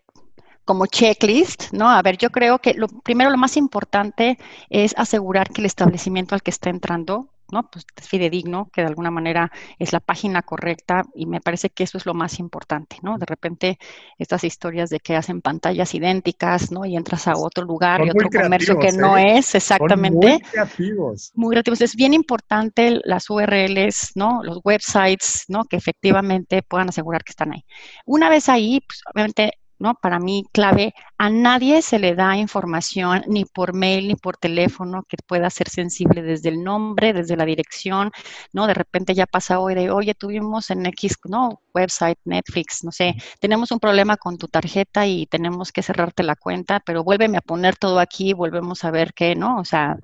como 0.66 0.88
checklist, 0.88 1.72
¿no? 1.74 1.90
A 1.90 2.02
ver, 2.02 2.18
yo 2.18 2.32
creo 2.32 2.60
que 2.60 2.74
lo 2.74 2.88
primero, 2.88 3.30
lo 3.30 3.38
más 3.38 3.56
importante 3.56 4.40
es 4.70 4.96
asegurar 4.98 5.50
que 5.50 5.62
el 5.62 5.68
establecimiento 5.68 6.34
al 6.34 6.42
que 6.42 6.52
está 6.52 6.72
entrando 6.72 7.30
¿no? 7.52 7.70
Pues 7.70 7.86
es 7.96 8.08
fidedigno, 8.08 8.70
que 8.72 8.82
de 8.82 8.88
alguna 8.88 9.12
manera 9.12 9.52
es 9.80 9.94
la 9.94 10.00
página 10.00 10.42
correcta 10.42 11.04
y 11.14 11.26
me 11.26 11.42
parece 11.42 11.70
que 11.70 11.84
eso 11.84 11.98
es 11.98 12.06
lo 12.06 12.14
más 12.14 12.40
importante, 12.40 12.98
¿no? 13.02 13.18
De 13.18 13.26
repente 13.26 13.78
estas 14.18 14.44
historias 14.44 14.90
de 14.90 15.00
que 15.00 15.16
hacen 15.16 15.42
pantallas 15.42 15.94
idénticas, 15.94 16.72
¿no? 16.72 16.86
Y 16.86 16.96
entras 16.96 17.28
a 17.28 17.34
otro 17.38 17.66
lugar 17.66 18.06
y 18.06 18.10
otro 18.10 18.30
comercio 18.30 18.80
que 18.80 18.92
no 18.92 19.18
¿eh? 19.18 19.38
es 19.38 19.56
exactamente. 19.56 20.28
muy 20.28 20.40
creativos. 20.42 21.32
Muy 21.36 21.52
creativos. 21.52 21.82
Es 21.82 21.96
bien 21.96 22.14
importante 22.14 23.00
las 23.04 23.30
URLs, 23.30 24.12
¿no? 24.16 24.42
Los 24.44 24.60
websites, 24.64 25.46
¿no? 25.48 25.66
Que 25.66 25.78
efectivamente 25.78 26.62
puedan 26.64 26.90
asegurar 26.90 27.24
que 27.24 27.32
están 27.32 27.54
ahí. 27.54 27.64
Una 28.06 28.30
vez 28.30 28.50
ahí, 28.50 28.82
pues 28.88 29.02
obviamente 29.14 29.54
¿no? 29.80 29.96
Para 29.96 30.20
mí, 30.20 30.46
clave, 30.52 30.94
a 31.18 31.30
nadie 31.30 31.82
se 31.82 32.00
le 32.00 32.16
da 32.16 32.38
información 32.38 33.24
ni 33.28 33.46
por 33.46 33.74
mail 33.74 34.08
ni 34.08 34.16
por 34.16 34.38
teléfono 34.38 35.04
que 35.08 35.18
pueda 35.26 35.50
ser 35.50 35.70
sensible 35.70 36.22
desde 36.22 36.50
el 36.50 36.64
nombre, 36.64 37.14
desde 37.14 37.38
la 37.38 37.46
dirección, 37.46 38.12
¿no? 38.54 38.68
De 38.68 38.74
repente 38.74 39.14
ya 39.14 39.26
pasa 39.26 39.60
hoy 39.60 39.76
de, 39.76 39.90
oye, 39.92 40.14
tuvimos 40.14 40.70
en 40.72 40.86
X, 40.88 41.18
¿no? 41.26 41.62
Website, 41.74 42.20
Netflix, 42.26 42.84
no 42.84 42.92
sé, 42.92 43.16
tenemos 43.40 43.72
un 43.72 43.80
problema 43.80 44.18
con 44.18 44.38
tu 44.38 44.48
tarjeta 44.48 45.06
y 45.06 45.26
tenemos 45.28 45.72
que 45.72 45.84
cerrarte 45.84 46.24
la 46.24 46.36
cuenta, 46.36 46.80
pero 46.80 47.04
vuélveme 47.04 47.38
a 47.38 47.42
poner 47.42 47.76
todo 47.76 48.00
aquí, 48.00 48.34
volvemos 48.34 48.84
a 48.86 48.92
ver 48.92 49.14
qué, 49.14 49.36
¿no? 49.36 49.58
O 49.60 49.66
sea, 49.66 49.98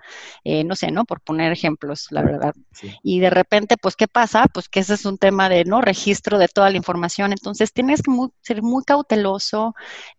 eh, 0.43 0.63
no 0.63 0.75
sé, 0.75 0.91
¿no? 0.91 1.05
Por 1.05 1.21
poner 1.21 1.51
ejemplos, 1.51 2.07
la 2.11 2.23
verdad. 2.23 2.53
Y 3.03 3.19
de 3.19 3.29
repente, 3.29 3.77
pues, 3.77 3.95
¿qué 3.95 4.07
pasa? 4.07 4.45
Pues 4.53 4.69
que 4.69 4.81
ese 4.81 4.95
es 4.95 5.05
un 5.05 5.17
tema 5.17 5.49
de, 5.49 5.65
¿no? 5.65 5.81
Registro 5.81 6.37
de 6.37 6.47
toda 6.47 6.69
la 6.69 6.77
información. 6.77 7.31
Entonces, 7.31 7.73
tienes 7.73 8.01
que 8.01 8.11
ser 8.41 8.61
muy 8.61 8.83
cauteloso 8.83 9.60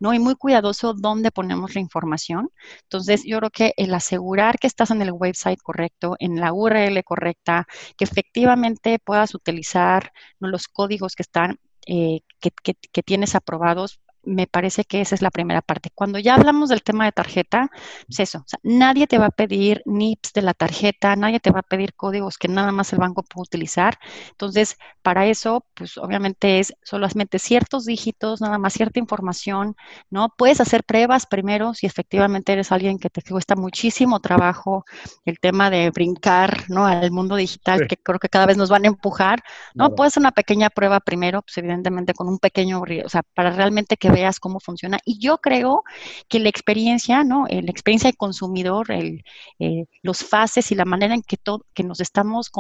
¿no? 0.01 0.15
Y 0.15 0.19
muy 0.19 0.35
cuidadoso 0.37 0.95
dónde 0.95 1.31
ponemos 1.31 1.75
la 1.75 1.81
información. 1.81 2.51
Entonces, 2.83 3.23
yo 3.25 3.39
creo 3.39 3.51
que 3.51 3.75
el 3.77 3.95
asegurar 3.95 4.59
que 4.59 4.67
estás 4.67 4.91
en 4.91 5.03
el 5.03 5.13
website 5.13 5.61
correcto, 5.63 6.17
en 6.19 6.41
la 6.41 6.53
URL 6.53 7.03
correcta, 7.05 7.67
que 7.97 8.05
efectivamente 8.05 8.99
puedas 8.99 9.35
utilizar 9.35 10.13
los 10.41 10.69
códigos 10.69 11.15
que 11.17 11.23
están 11.23 11.59
eh, 11.87 12.21
que, 12.41 12.53
que, 12.93 13.03
tienes 13.03 13.35
aprobados 13.35 14.01
me 14.25 14.47
parece 14.47 14.85
que 14.85 15.01
esa 15.01 15.15
es 15.15 15.23
la 15.23 15.31
primera 15.31 15.63
parte. 15.63 15.91
Cuando 15.95 16.19
ya 16.19 16.35
hablamos 16.35 16.69
del 16.69 16.83
tema 16.83 17.05
de 17.05 17.13
tarjeta, 17.13 17.71
pues 18.07 18.21
eso, 18.21 18.45
nadie 18.63 19.07
te 19.07 19.19
va 19.19 19.27
a 19.27 19.31
pedir 19.31 19.83
NIPS 19.87 20.33
de 20.33 20.43
la 20.43 20.55
tarjeta, 20.55 21.17
nadie 21.17 21.41
te 21.41 21.51
va 21.51 21.61
a 21.61 21.63
pedir 21.63 21.95
códigos 21.95 22.39
que 22.39 22.49
nada 22.49 22.73
más 22.73 22.93
el 22.93 22.99
banco 22.99 23.23
puede 23.23 23.43
utilizar. 23.45 23.99
Entonces, 24.31 24.79
para 25.03 25.27
eso, 25.27 25.67
pues 25.75 25.99
obviamente 25.99 26.61
es 26.61 26.75
solamente 26.83 27.39
ciertos 27.39 27.85
dígitos, 27.85 28.41
nada 28.41 28.59
más 28.59 28.73
cierta 28.75 29.01
información, 29.01 29.77
¿no? 30.11 30.33
Puedes 30.37 30.61
hacer 30.61 30.85
pruebas 30.85 31.27
primero 31.27 31.75
si 31.75 31.87
efectivamente 31.87 32.53
eres 32.53 32.73
alguien 32.73 32.99
que 32.99 33.11
te 33.11 33.23
cuesta 33.23 33.57
muchísimo 33.57 34.21
trabajo 34.21 34.85
el 35.25 35.39
tema 35.41 35.71
de 35.71 35.91
brincar, 35.91 36.65
¿no? 36.69 36.87
Al 36.87 37.11
mundo 37.11 37.37
digital, 37.37 37.87
que 37.89 37.97
creo 37.97 38.19
que 38.19 38.29
cada 38.29 38.47
vez 38.47 38.57
nos 38.57 38.71
van 38.71 38.85
a 38.85 38.89
empujar, 38.89 39.43
¿no? 39.75 39.95
Puedes 39.95 40.13
hacer 40.13 40.23
una 40.23 40.33
pequeña 40.33 40.71
prueba 40.71 41.01
primero, 41.01 41.43
pues 41.43 41.59
evidentemente 41.59 42.15
con 42.15 42.29
un 42.29 42.39
pequeño, 42.39 42.81
o 42.83 43.09
sea, 43.09 43.23
para 43.35 43.51
realmente 43.51 43.97
que 43.97 44.12
veas 44.13 44.39
cómo 44.41 44.61
funciona. 44.61 44.99
Y 45.05 45.19
yo 45.19 45.39
creo 45.39 45.85
que 46.29 46.39
la 46.39 46.49
experiencia, 46.49 47.25
¿no? 47.25 47.47
Eh, 47.49 47.63
la 47.63 47.71
experiencia 47.71 48.11
de 48.11 48.17
consumidor, 48.17 48.91
el, 48.91 49.25
eh, 49.59 49.87
los 50.03 50.25
fases 50.25 50.71
y 50.73 50.75
la 50.75 50.85
manera 50.85 51.15
en 51.15 51.23
que, 51.23 51.37
todo, 51.37 51.67
que 51.75 51.83
nos 51.83 52.01
estamos, 52.01 52.51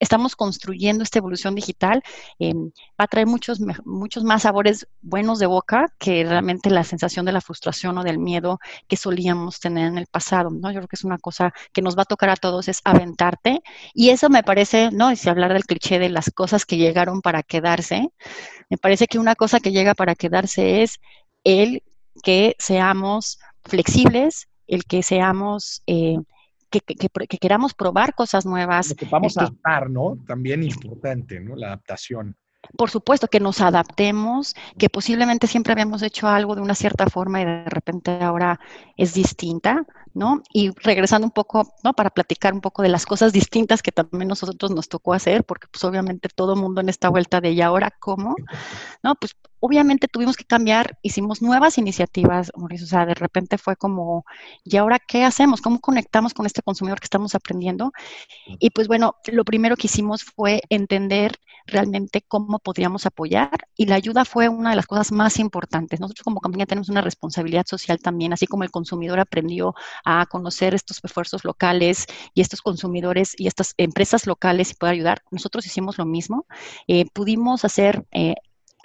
estamos 0.00 0.36
construyendo 0.36 1.02
esta 1.02 1.18
evolución 1.18 1.54
digital 1.54 2.02
eh, 2.38 2.54
va 2.54 3.04
a 3.04 3.06
traer 3.06 3.26
muchos, 3.26 3.60
muchos 3.84 4.24
más 4.24 4.42
sabores 4.42 4.86
buenos 5.02 5.38
de 5.38 5.46
boca 5.46 5.92
que 5.98 6.24
realmente 6.24 6.70
la 6.70 6.84
sensación 6.84 7.26
de 7.26 7.32
la 7.32 7.40
frustración 7.40 7.98
o 7.98 8.04
del 8.04 8.18
miedo 8.18 8.58
que 8.88 8.96
solíamos 8.96 9.60
tener 9.60 9.86
en 9.88 9.98
el 9.98 10.06
pasado, 10.06 10.50
¿no? 10.50 10.70
Yo 10.70 10.80
creo 10.80 10.88
que 10.88 10.96
es 10.96 11.04
una 11.04 11.18
cosa 11.18 11.52
que 11.72 11.82
nos 11.82 11.96
va 11.96 12.02
a 12.02 12.06
tocar 12.06 12.30
a 12.30 12.36
todos, 12.36 12.68
es 12.68 12.80
aventarte. 12.84 13.62
Y 13.94 14.10
eso 14.10 14.28
me 14.28 14.42
parece, 14.42 14.90
¿no? 14.92 15.12
Y 15.12 15.16
si 15.16 15.28
hablar 15.28 15.52
del 15.52 15.64
cliché 15.64 15.98
de 15.98 16.08
las 16.08 16.30
cosas 16.30 16.64
que 16.66 16.76
llegaron 16.76 17.20
para 17.20 17.42
quedarse, 17.42 18.10
me 18.68 18.78
parece 18.78 19.06
que 19.06 19.18
una 19.18 19.34
cosa 19.34 19.60
que 19.60 19.72
llega 19.72 19.94
para 19.94 20.14
quedarse 20.14 20.82
es 20.82 20.85
el 21.44 21.82
que 22.22 22.56
seamos 22.58 23.38
flexibles, 23.64 24.48
el 24.66 24.84
que 24.84 25.02
seamos, 25.02 25.82
eh, 25.86 26.16
que, 26.70 26.80
queramos 27.38 27.74
probar 27.74 28.14
cosas 28.14 28.46
nuevas. 28.46 28.94
que 28.94 29.06
vamos 29.06 29.36
a 29.38 29.42
adaptar, 29.42 29.90
¿no? 29.90 30.18
También 30.26 30.62
importante, 30.62 31.40
¿no? 31.40 31.56
La 31.56 31.68
adaptación. 31.68 32.36
Por 32.76 32.90
supuesto, 32.90 33.28
que 33.28 33.40
nos 33.40 33.60
adaptemos, 33.60 34.54
que 34.78 34.88
posiblemente 34.88 35.46
siempre 35.46 35.72
habíamos 35.72 36.02
hecho 36.02 36.26
algo 36.26 36.54
de 36.54 36.62
una 36.62 36.74
cierta 36.74 37.06
forma 37.06 37.40
y 37.40 37.44
de 37.44 37.64
repente 37.66 38.10
ahora 38.20 38.58
es 38.96 39.14
distinta, 39.14 39.86
¿no? 40.14 40.42
Y 40.52 40.70
regresando 40.82 41.26
un 41.26 41.30
poco, 41.30 41.74
¿no? 41.84 41.92
Para 41.92 42.10
platicar 42.10 42.52
un 42.54 42.60
poco 42.60 42.82
de 42.82 42.88
las 42.88 43.06
cosas 43.06 43.32
distintas 43.32 43.82
que 43.82 43.92
también 43.92 44.28
nosotros 44.28 44.70
nos 44.70 44.88
tocó 44.88 45.14
hacer, 45.14 45.44
porque 45.44 45.68
pues 45.70 45.84
obviamente 45.84 46.28
todo 46.34 46.56
mundo 46.56 46.80
en 46.80 46.88
esta 46.88 47.08
vuelta 47.08 47.40
de 47.40 47.52
¿y 47.52 47.60
ahora 47.60 47.92
cómo? 48.00 48.34
¿No? 49.02 49.14
Pues 49.14 49.36
obviamente 49.66 50.06
tuvimos 50.06 50.36
que 50.36 50.44
cambiar, 50.44 50.96
hicimos 51.02 51.42
nuevas 51.42 51.76
iniciativas, 51.76 52.52
Mauricio, 52.56 52.84
o 52.86 52.88
sea, 52.88 53.04
de 53.04 53.14
repente 53.14 53.58
fue 53.58 53.74
como, 53.74 54.24
¿y 54.64 54.76
ahora 54.76 55.00
qué 55.00 55.24
hacemos? 55.24 55.60
¿Cómo 55.60 55.80
conectamos 55.80 56.34
con 56.34 56.46
este 56.46 56.62
consumidor 56.62 57.00
que 57.00 57.06
estamos 57.06 57.34
aprendiendo? 57.34 57.92
Y 58.60 58.70
pues 58.70 58.86
bueno, 58.86 59.16
lo 59.26 59.44
primero 59.44 59.76
que 59.76 59.88
hicimos 59.88 60.22
fue 60.22 60.62
entender 60.68 61.32
realmente 61.66 62.22
cómo 62.22 62.60
podríamos 62.60 63.06
apoyar 63.06 63.50
y 63.76 63.86
la 63.86 63.96
ayuda 63.96 64.24
fue 64.24 64.48
una 64.48 64.70
de 64.70 64.76
las 64.76 64.86
cosas 64.86 65.10
más 65.10 65.40
importantes. 65.40 65.98
Nosotros 65.98 66.22
como 66.22 66.40
compañía 66.40 66.66
tenemos 66.66 66.88
una 66.88 67.00
responsabilidad 67.00 67.66
social 67.66 67.98
también, 67.98 68.32
así 68.32 68.46
como 68.46 68.62
el 68.62 68.70
consumidor 68.70 69.18
aprendió 69.18 69.74
a 70.04 70.26
conocer 70.26 70.74
estos 70.74 71.00
esfuerzos 71.02 71.44
locales 71.44 72.06
y 72.34 72.40
estos 72.40 72.62
consumidores 72.62 73.34
y 73.36 73.48
estas 73.48 73.74
empresas 73.78 74.28
locales 74.28 74.70
y 74.70 74.74
poder 74.74 74.94
ayudar, 74.94 75.22
nosotros 75.32 75.66
hicimos 75.66 75.98
lo 75.98 76.06
mismo. 76.06 76.46
Eh, 76.86 77.06
pudimos 77.12 77.64
hacer 77.64 78.06
eh, 78.12 78.36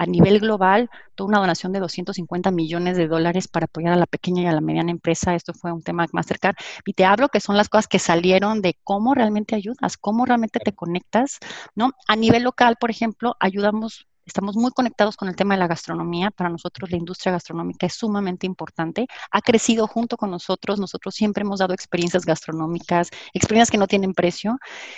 a 0.01 0.07
nivel 0.07 0.39
global 0.39 0.89
toda 1.13 1.27
una 1.27 1.37
donación 1.37 1.71
de 1.73 1.79
250 1.79 2.49
millones 2.49 2.97
de 2.97 3.07
dólares 3.07 3.47
para 3.47 3.65
apoyar 3.65 3.93
a 3.93 3.97
la 3.97 4.07
pequeña 4.07 4.41
y 4.41 4.45
a 4.47 4.51
la 4.51 4.59
mediana 4.59 4.89
empresa. 4.89 5.35
Esto 5.35 5.53
fue 5.53 5.71
un 5.71 5.83
tema 5.83 6.07
más 6.11 6.25
cercano. 6.25 6.55
Y 6.85 6.93
te 6.93 7.05
hablo 7.05 7.29
que 7.29 7.39
son 7.39 7.55
las 7.55 7.69
cosas 7.69 7.87
que 7.87 7.99
salieron 7.99 8.63
de 8.63 8.79
cómo 8.83 9.13
realmente 9.13 9.53
ayudas, 9.55 9.97
cómo 9.97 10.25
realmente 10.25 10.59
te 10.59 10.73
conectas, 10.73 11.37
¿no? 11.75 11.91
A 12.07 12.15
nivel 12.15 12.41
local, 12.41 12.77
por 12.79 12.89
ejemplo, 12.89 13.35
ayudamos 13.39 14.07
Estamos 14.25 14.55
muy 14.55 14.71
conectados 14.71 15.17
con 15.17 15.27
el 15.29 15.35
tema 15.35 15.55
de 15.55 15.59
la 15.59 15.67
gastronomía. 15.67 16.31
Para 16.31 16.49
nosotros 16.49 16.91
la 16.91 16.97
industria 16.97 17.31
gastronómica 17.33 17.87
es 17.87 17.93
sumamente 17.95 18.45
importante. 18.45 19.07
Ha 19.31 19.41
crecido 19.41 19.87
junto 19.87 20.17
con 20.17 20.29
nosotros. 20.31 20.79
Nosotros 20.79 21.15
siempre 21.15 21.41
hemos 21.41 21.59
dado 21.59 21.73
experiencias 21.73 22.25
gastronómicas, 22.25 23.09
experiencias 23.33 23.71
que 23.71 23.77
no 23.77 23.87
tienen 23.87 24.13
precio. 24.13 24.57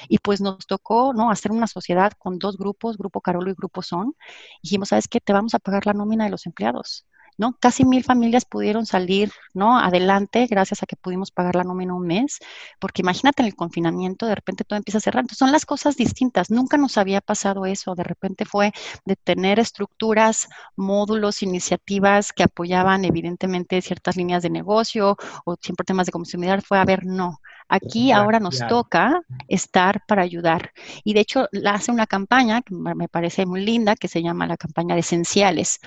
Y 0.10 0.20
pues 0.20 0.42
nos 0.42 0.66
tocó 0.68 1.14
¿no? 1.14 1.32
hacer 1.32 1.52
una 1.52 1.68
sociedad 1.68 2.12
con 2.18 2.38
dos 2.38 2.58
grupos, 2.58 2.98
Grupo 2.98 3.22
Carolo 3.22 3.50
y 3.50 3.54
Grupo 3.56 3.82
Son. 3.82 4.14
Y 4.62 4.68
dijimos, 4.70 4.90
¿sabes 4.90 5.08
qué? 5.08 5.20
Te 5.22 5.34
vamos 5.34 5.54
a 5.54 5.60
pagar 5.60 5.86
la 5.86 5.94
nómina 5.94 6.26
de 6.26 6.32
los 6.32 6.46
empleados. 6.46 7.06
¿No? 7.38 7.58
Casi 7.60 7.86
mil 7.86 8.04
familias 8.04 8.46
pudieron 8.46 8.86
salir, 8.86 9.32
¿no? 9.54 9.78
Adelante 9.80 10.48
gracias 10.48 10.84
a 10.84 10.86
que 10.86 10.96
pudimos 10.96 11.32
pagar 11.32 11.56
la 11.56 11.64
nómina 11.64 11.94
un 11.94 12.08
mes, 12.08 12.40
porque 12.80 13.02
imagínate 13.02 13.42
en 13.42 13.48
el 13.48 13.56
confinamiento, 13.56 14.26
de 14.26 14.36
repente 14.36 14.64
todo 14.64 14.78
empieza 14.78 14.98
a 15.00 15.02
cerrar. 15.02 15.22
Entonces, 15.22 15.40
son 15.40 15.52
las 15.52 15.66
cosas 15.66 15.96
distintas. 15.98 16.50
Nunca 16.52 16.78
nos 16.78 16.98
había 16.98 17.22
pasado 17.22 17.66
eso. 17.66 17.96
De 17.96 18.04
repente 18.04 18.46
fue 18.46 18.72
de 19.06 19.16
tener 19.16 19.60
estructuras, 19.60 20.48
módulos, 20.76 21.44
iniciativas 21.44 22.34
que 22.34 22.44
apoyaban 22.44 23.06
evidentemente 23.06 23.82
ciertas 23.82 24.16
líneas 24.18 24.44
de 24.44 24.50
negocio 24.50 25.18
o 25.46 25.56
siempre 25.62 25.86
temas 25.86 26.06
de 26.06 26.12
consumidor. 26.12 26.62
Fue 26.62 26.78
a 26.80 26.86
ver, 26.86 27.06
no, 27.06 27.40
Aquí 27.68 28.12
ahora 28.12 28.40
nos 28.40 28.60
toca 28.68 29.22
estar 29.48 30.04
para 30.08 30.22
ayudar. 30.22 30.72
Y 31.04 31.14
de 31.14 31.22
hecho, 31.22 31.48
hace 31.66 31.92
una 31.92 32.08
campaña 32.08 32.62
que 32.62 32.76
me 32.76 33.08
parece 33.08 33.46
muy 33.46 33.64
linda, 33.66 33.96
que 33.96 34.08
se 34.08 34.22
llama 34.22 34.48
la 34.48 34.58
campaña 34.58 34.96
de 34.96 35.02
esenciales. 35.02 35.80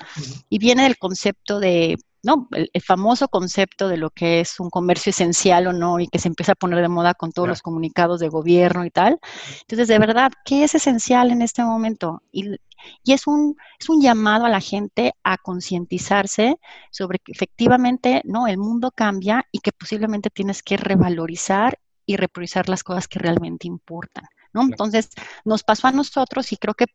Y 0.49 0.59
viene 0.59 0.83
del 0.83 0.97
concepto 0.97 1.59
de, 1.59 1.97
¿no? 2.23 2.47
El, 2.51 2.69
famoso 2.81 3.27
concepto 3.27 3.87
de 3.87 3.97
lo 3.97 4.09
que 4.09 4.39
es 4.41 4.59
un 4.59 4.69
comercio 4.69 5.11
esencial 5.11 5.67
o 5.67 5.73
no, 5.73 5.99
y 5.99 6.07
que 6.07 6.19
se 6.19 6.27
empieza 6.27 6.53
a 6.53 6.55
poner 6.55 6.81
de 6.81 6.89
moda 6.89 7.13
con 7.13 7.31
todos 7.31 7.47
los 7.47 7.61
comunicados 7.61 8.19
de 8.19 8.29
gobierno 8.29 8.85
y 8.85 8.91
tal. 8.91 9.19
Entonces, 9.61 9.87
de 9.87 9.99
verdad, 9.99 10.31
¿qué 10.45 10.63
es 10.63 10.75
esencial 10.75 11.31
en 11.31 11.41
este 11.41 11.63
momento? 11.63 12.21
Y, 12.31 12.57
y 13.03 13.13
es 13.13 13.27
un, 13.27 13.55
es 13.79 13.89
un 13.89 14.01
llamado 14.01 14.45
a 14.45 14.49
la 14.49 14.61
gente 14.61 15.13
a 15.23 15.37
concientizarse 15.37 16.59
sobre 16.91 17.19
que 17.19 17.31
efectivamente 17.31 18.21
no, 18.25 18.47
el 18.47 18.57
mundo 18.57 18.91
cambia 18.91 19.45
y 19.51 19.59
que 19.59 19.71
posiblemente 19.71 20.29
tienes 20.29 20.63
que 20.63 20.77
revalorizar 20.77 21.79
y 22.05 22.15
repriorizar 22.17 22.69
las 22.69 22.83
cosas 22.83 23.07
que 23.07 23.19
realmente 23.19 23.67
importan. 23.67 24.25
¿No? 24.57 24.63
Entonces, 24.63 25.09
nos 25.45 25.63
pasó 25.63 25.87
a 25.87 25.91
nosotros 25.91 26.51
y 26.51 26.57
creo 26.57 26.73
que 26.73 26.87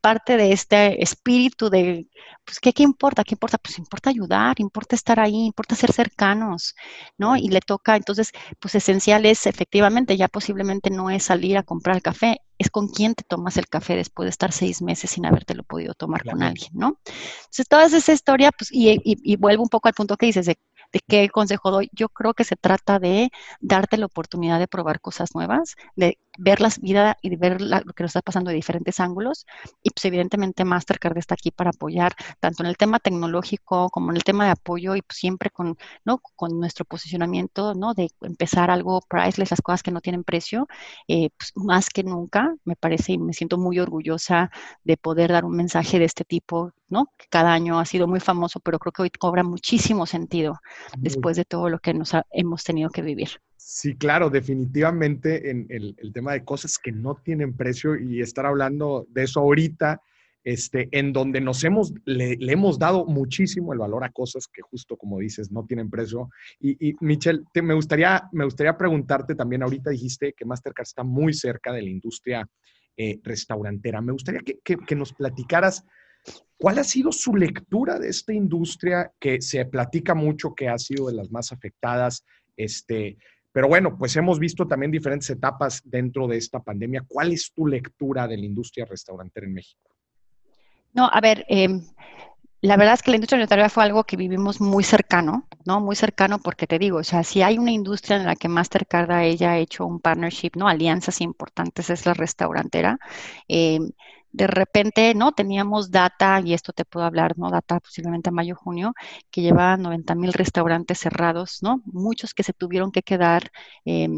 parte 0.00 0.36
de 0.36 0.52
este 0.52 1.02
espíritu 1.02 1.68
de, 1.68 2.06
pues, 2.44 2.60
¿qué, 2.60 2.72
¿qué 2.72 2.84
importa? 2.84 3.24
¿Qué 3.24 3.34
importa? 3.34 3.58
Pues 3.58 3.78
importa 3.78 4.10
ayudar, 4.10 4.60
importa 4.60 4.94
estar 4.94 5.18
ahí, 5.20 5.46
importa 5.46 5.74
ser 5.74 5.92
cercanos, 5.92 6.74
¿no? 7.18 7.36
Y 7.36 7.48
le 7.48 7.60
toca, 7.60 7.96
entonces, 7.96 8.32
pues 8.60 8.74
esencial 8.76 9.26
es 9.26 9.46
efectivamente, 9.46 10.16
ya 10.16 10.28
posiblemente 10.28 10.90
no 10.90 11.10
es 11.10 11.24
salir 11.24 11.58
a 11.58 11.64
comprar 11.64 11.96
el 11.96 12.02
café, 12.02 12.40
es 12.58 12.70
con 12.70 12.88
quién 12.88 13.14
te 13.14 13.24
tomas 13.24 13.56
el 13.56 13.68
café 13.68 13.96
después 13.96 14.26
de 14.26 14.30
estar 14.30 14.52
seis 14.52 14.80
meses 14.82 15.10
sin 15.10 15.26
habértelo 15.26 15.62
podido 15.64 15.94
tomar 15.94 16.24
con 16.24 16.42
alguien, 16.42 16.70
¿no? 16.74 16.98
Entonces, 17.06 17.68
toda 17.68 17.86
esa 17.86 18.12
historia, 18.12 18.50
pues, 18.56 18.70
y, 18.72 18.90
y, 18.90 19.00
y, 19.04 19.36
vuelvo 19.36 19.62
un 19.64 19.68
poco 19.68 19.88
al 19.88 19.94
punto 19.94 20.16
que 20.16 20.26
dices 20.26 20.46
de 20.46 20.56
de 20.92 21.00
qué 21.06 21.28
consejo 21.28 21.70
doy. 21.70 21.90
Yo 21.92 22.08
creo 22.08 22.34
que 22.34 22.44
se 22.44 22.56
trata 22.56 22.98
de 22.98 23.30
darte 23.60 23.96
la 23.98 24.06
oportunidad 24.06 24.58
de 24.58 24.68
probar 24.68 25.00
cosas 25.00 25.34
nuevas, 25.34 25.76
de 25.96 26.18
ver 26.38 26.60
la 26.60 26.70
vida 26.80 27.18
y 27.20 27.36
ver 27.36 27.60
lo 27.60 27.82
que 27.92 28.04
nos 28.04 28.10
está 28.10 28.22
pasando 28.22 28.50
de 28.50 28.56
diferentes 28.56 29.00
ángulos. 29.00 29.46
Y 29.82 29.90
pues 29.90 30.04
evidentemente 30.06 30.64
Mastercard 30.64 31.18
está 31.18 31.34
aquí 31.34 31.50
para 31.50 31.70
apoyar 31.70 32.14
tanto 32.40 32.62
en 32.62 32.68
el 32.68 32.76
tema 32.76 33.00
tecnológico 33.00 33.90
como 33.90 34.10
en 34.10 34.16
el 34.16 34.24
tema 34.24 34.46
de 34.46 34.52
apoyo 34.52 34.96
y 34.96 35.02
pues 35.02 35.18
siempre 35.18 35.50
con, 35.50 35.76
¿no? 36.04 36.18
con 36.36 36.58
nuestro 36.58 36.84
posicionamiento 36.84 37.74
¿no? 37.74 37.94
de 37.94 38.10
empezar 38.22 38.70
algo 38.70 39.00
priceless, 39.08 39.50
las 39.50 39.60
cosas 39.60 39.82
que 39.82 39.90
no 39.90 40.00
tienen 40.00 40.24
precio, 40.24 40.68
eh, 41.08 41.30
pues 41.36 41.52
más 41.56 41.90
que 41.90 42.04
nunca 42.04 42.54
me 42.64 42.76
parece 42.76 43.12
y 43.12 43.18
me 43.18 43.32
siento 43.32 43.58
muy 43.58 43.78
orgullosa 43.80 44.50
de 44.84 44.96
poder 44.96 45.32
dar 45.32 45.44
un 45.44 45.56
mensaje 45.56 45.98
de 45.98 46.04
este 46.04 46.24
tipo, 46.24 46.72
¿no? 46.88 47.12
que 47.16 47.26
cada 47.28 47.52
año 47.52 47.78
ha 47.80 47.84
sido 47.84 48.06
muy 48.06 48.20
famoso, 48.20 48.60
pero 48.60 48.78
creo 48.78 48.92
que 48.92 49.02
hoy 49.02 49.10
cobra 49.10 49.42
muchísimo 49.42 50.06
sentido 50.06 50.60
después 50.96 51.36
de 51.36 51.44
todo 51.44 51.68
lo 51.68 51.80
que 51.80 51.94
nos 51.94 52.12
hemos 52.30 52.64
tenido 52.64 52.90
que 52.90 53.02
vivir. 53.02 53.40
Sí, 53.60 53.96
claro, 53.96 54.30
definitivamente 54.30 55.50
en 55.50 55.66
el, 55.68 55.96
tema 56.12 56.32
de 56.32 56.44
cosas 56.44 56.78
que 56.78 56.92
no 56.92 57.16
tienen 57.16 57.56
precio 57.56 57.98
y 57.98 58.20
estar 58.20 58.46
hablando 58.46 59.04
de 59.10 59.24
eso 59.24 59.40
ahorita, 59.40 60.00
este, 60.44 60.88
en 60.92 61.12
donde 61.12 61.40
nos 61.40 61.62
hemos, 61.64 61.92
le, 62.04 62.38
hemos 62.40 62.78
dado 62.78 63.04
muchísimo 63.04 63.72
el 63.72 63.80
valor 63.80 64.04
a 64.04 64.12
cosas 64.12 64.46
que 64.46 64.62
justo 64.62 64.96
como 64.96 65.18
dices, 65.18 65.50
no 65.50 65.66
tienen 65.66 65.90
precio. 65.90 66.30
Y, 66.60 66.94
Michelle, 67.00 67.42
me, 67.60 67.74
gustaría, 67.74 68.28
me 68.32 68.44
gustaría 68.44 68.78
preguntarte 68.78 69.34
también, 69.34 69.64
ahorita 69.64 69.90
dijiste 69.90 70.32
que 70.34 70.44
Mastercard 70.44 70.86
está 70.86 71.02
muy 71.02 71.34
cerca 71.34 71.72
de 71.72 71.82
la 71.82 71.90
industria 71.90 72.48
eh, 72.96 73.18
restaurantera. 73.24 74.00
Me 74.00 74.12
gustaría 74.12 74.40
que, 74.40 74.58
que 74.62 74.96
nos 74.96 75.12
platicaras 75.12 75.84
¿Cuál 76.56 76.78
ha 76.78 76.84
sido 76.84 77.12
su 77.12 77.36
lectura 77.36 77.98
de 77.98 78.08
esta 78.08 78.32
industria 78.32 79.12
que 79.20 79.40
se 79.40 79.64
platica 79.66 80.14
mucho 80.14 80.54
que 80.54 80.68
ha 80.68 80.78
sido 80.78 81.06
de 81.06 81.14
las 81.14 81.30
más 81.30 81.52
afectadas? 81.52 82.24
Este, 82.56 83.16
pero 83.52 83.68
bueno, 83.68 83.96
pues 83.96 84.14
hemos 84.16 84.38
visto 84.38 84.66
también 84.66 84.90
diferentes 84.90 85.30
etapas 85.30 85.80
dentro 85.84 86.26
de 86.26 86.36
esta 86.36 86.60
pandemia. 86.60 87.04
¿Cuál 87.08 87.32
es 87.32 87.52
tu 87.52 87.66
lectura 87.66 88.28
de 88.28 88.36
la 88.36 88.44
industria 88.44 88.84
restaurantera 88.84 89.46
en 89.46 89.54
México? 89.54 89.90
No, 90.92 91.08
a 91.12 91.20
ver, 91.20 91.44
em, 91.48 91.82
la 92.60 92.76
verdad 92.76 92.94
es 92.94 93.02
que 93.02 93.10
la 93.10 93.16
industria 93.16 93.38
restaurantera 93.38 93.68
fue 93.68 93.84
algo 93.84 94.04
que 94.04 94.16
vivimos 94.16 94.60
muy 94.60 94.84
cercano, 94.84 95.46
¿no? 95.64 95.80
Muy 95.80 95.96
cercano 95.96 96.38
porque 96.38 96.66
te 96.66 96.78
digo, 96.78 96.98
o 96.98 97.04
sea, 97.04 97.22
si 97.22 97.42
hay 97.42 97.56
una 97.56 97.70
industria 97.70 98.16
en 98.16 98.26
la 98.26 98.36
que 98.36 98.48
Mastercard 98.48 99.10
ella 99.22 99.52
ha 99.52 99.58
hecho 99.58 99.86
un 99.86 100.00
partnership, 100.00 100.52
¿no? 100.56 100.68
Alianzas 100.68 101.20
importantes 101.20 101.90
es 101.90 102.04
la 102.04 102.14
restaurantera. 102.14 102.98
Eh, 103.48 103.78
de 104.32 104.46
repente, 104.46 105.14
¿no? 105.14 105.32
Teníamos 105.32 105.90
data, 105.90 106.40
y 106.44 106.54
esto 106.54 106.72
te 106.72 106.84
puedo 106.84 107.06
hablar, 107.06 107.38
¿no? 107.38 107.50
Data 107.50 107.80
posiblemente 107.80 108.28
a 108.30 108.32
mayo, 108.32 108.56
junio, 108.56 108.94
que 109.30 109.42
llevaba 109.42 109.76
90 109.76 110.14
mil 110.14 110.32
restaurantes 110.32 110.98
cerrados, 110.98 111.58
¿no? 111.62 111.82
Muchos 111.86 112.34
que 112.34 112.42
se 112.42 112.52
tuvieron 112.52 112.92
que 112.92 113.02
quedar 113.02 113.50
eh, 113.84 114.08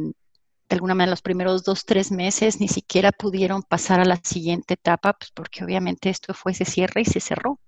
de 0.71 0.77
alguna 0.77 0.95
manera 0.95 1.11
los 1.11 1.21
primeros 1.21 1.65
dos, 1.65 1.85
tres 1.85 2.13
meses 2.13 2.61
ni 2.61 2.69
siquiera 2.69 3.11
pudieron 3.11 3.65
pasar 3.65 3.99
a 3.99 4.05
la 4.05 4.21
siguiente 4.23 4.75
etapa, 4.75 5.15
pues 5.15 5.33
porque 5.33 5.65
obviamente 5.65 6.11
esto 6.11 6.33
fue, 6.33 6.55
se 6.55 6.65
cierra 6.65 7.01
y 7.01 7.05
se 7.05 7.19
cerró. 7.19 7.59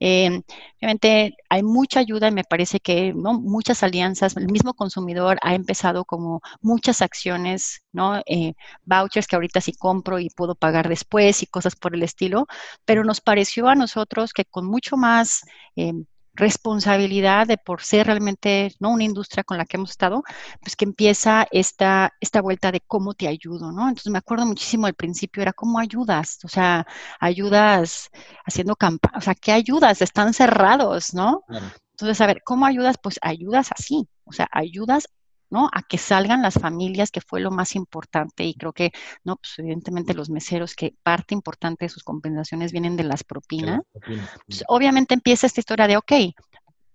Eh, 0.00 0.42
obviamente 0.80 1.36
hay 1.48 1.62
mucha 1.62 2.00
ayuda 2.00 2.26
y 2.26 2.32
me 2.32 2.42
parece 2.42 2.80
que 2.80 3.14
¿no? 3.14 3.34
muchas 3.34 3.84
alianzas, 3.84 4.36
el 4.36 4.48
mismo 4.48 4.74
consumidor 4.74 5.38
ha 5.42 5.54
empezado 5.54 6.04
como 6.04 6.40
muchas 6.60 7.02
acciones, 7.02 7.84
¿no? 7.92 8.20
Eh, 8.26 8.54
vouchers 8.84 9.28
que 9.28 9.36
ahorita 9.36 9.60
sí 9.60 9.72
compro 9.72 10.18
y 10.18 10.28
puedo 10.30 10.56
pagar 10.56 10.88
después 10.88 11.44
y 11.44 11.46
cosas 11.46 11.76
por 11.76 11.94
el 11.94 12.02
estilo, 12.02 12.48
pero 12.84 13.04
nos 13.04 13.20
pareció 13.20 13.68
a 13.68 13.76
nosotros 13.76 14.32
que 14.32 14.44
con 14.44 14.66
mucho 14.66 14.96
más... 14.96 15.42
Eh, 15.76 15.92
responsabilidad 16.40 17.46
de 17.46 17.58
por 17.58 17.82
ser 17.82 18.06
realmente 18.06 18.74
no 18.80 18.90
una 18.90 19.04
industria 19.04 19.44
con 19.44 19.58
la 19.58 19.64
que 19.64 19.76
hemos 19.76 19.90
estado, 19.90 20.22
pues 20.60 20.74
que 20.76 20.84
empieza 20.84 21.46
esta, 21.52 22.12
esta 22.20 22.40
vuelta 22.40 22.72
de 22.72 22.80
cómo 22.80 23.14
te 23.14 23.28
ayudo, 23.28 23.72
¿no? 23.72 23.88
Entonces 23.88 24.10
me 24.10 24.18
acuerdo 24.18 24.46
muchísimo 24.46 24.86
al 24.86 24.94
principio, 24.94 25.42
era 25.42 25.52
cómo 25.52 25.78
ayudas, 25.78 26.38
o 26.44 26.48
sea, 26.48 26.86
ayudas 27.20 28.10
haciendo 28.44 28.76
campaña, 28.76 29.18
o 29.18 29.20
sea, 29.20 29.34
¿qué 29.34 29.52
ayudas? 29.52 30.02
Están 30.02 30.34
cerrados, 30.34 31.14
¿no? 31.14 31.44
Entonces, 31.92 32.20
a 32.20 32.26
ver, 32.26 32.42
¿cómo 32.44 32.66
ayudas? 32.66 32.96
Pues 33.02 33.18
ayudas 33.22 33.70
así, 33.72 34.08
o 34.24 34.32
sea, 34.32 34.48
ayudas 34.52 35.06
¿no? 35.50 35.68
A 35.72 35.82
que 35.82 35.98
salgan 35.98 36.42
las 36.42 36.54
familias, 36.54 37.10
que 37.10 37.20
fue 37.20 37.40
lo 37.40 37.50
más 37.50 37.74
importante, 37.76 38.44
y 38.44 38.54
creo 38.54 38.72
que, 38.72 38.92
¿no? 39.24 39.36
Pues 39.36 39.58
evidentemente 39.58 40.14
los 40.14 40.30
meseros, 40.30 40.74
que 40.74 40.94
parte 41.02 41.34
importante 41.34 41.84
de 41.84 41.88
sus 41.88 42.04
compensaciones 42.04 42.72
vienen 42.72 42.96
de 42.96 43.04
las 43.04 43.24
propinas. 43.24 43.80
Pues, 44.46 44.64
obviamente 44.68 45.14
empieza 45.14 45.46
esta 45.46 45.60
historia 45.60 45.86
de, 45.86 45.96
ok, 45.96 46.12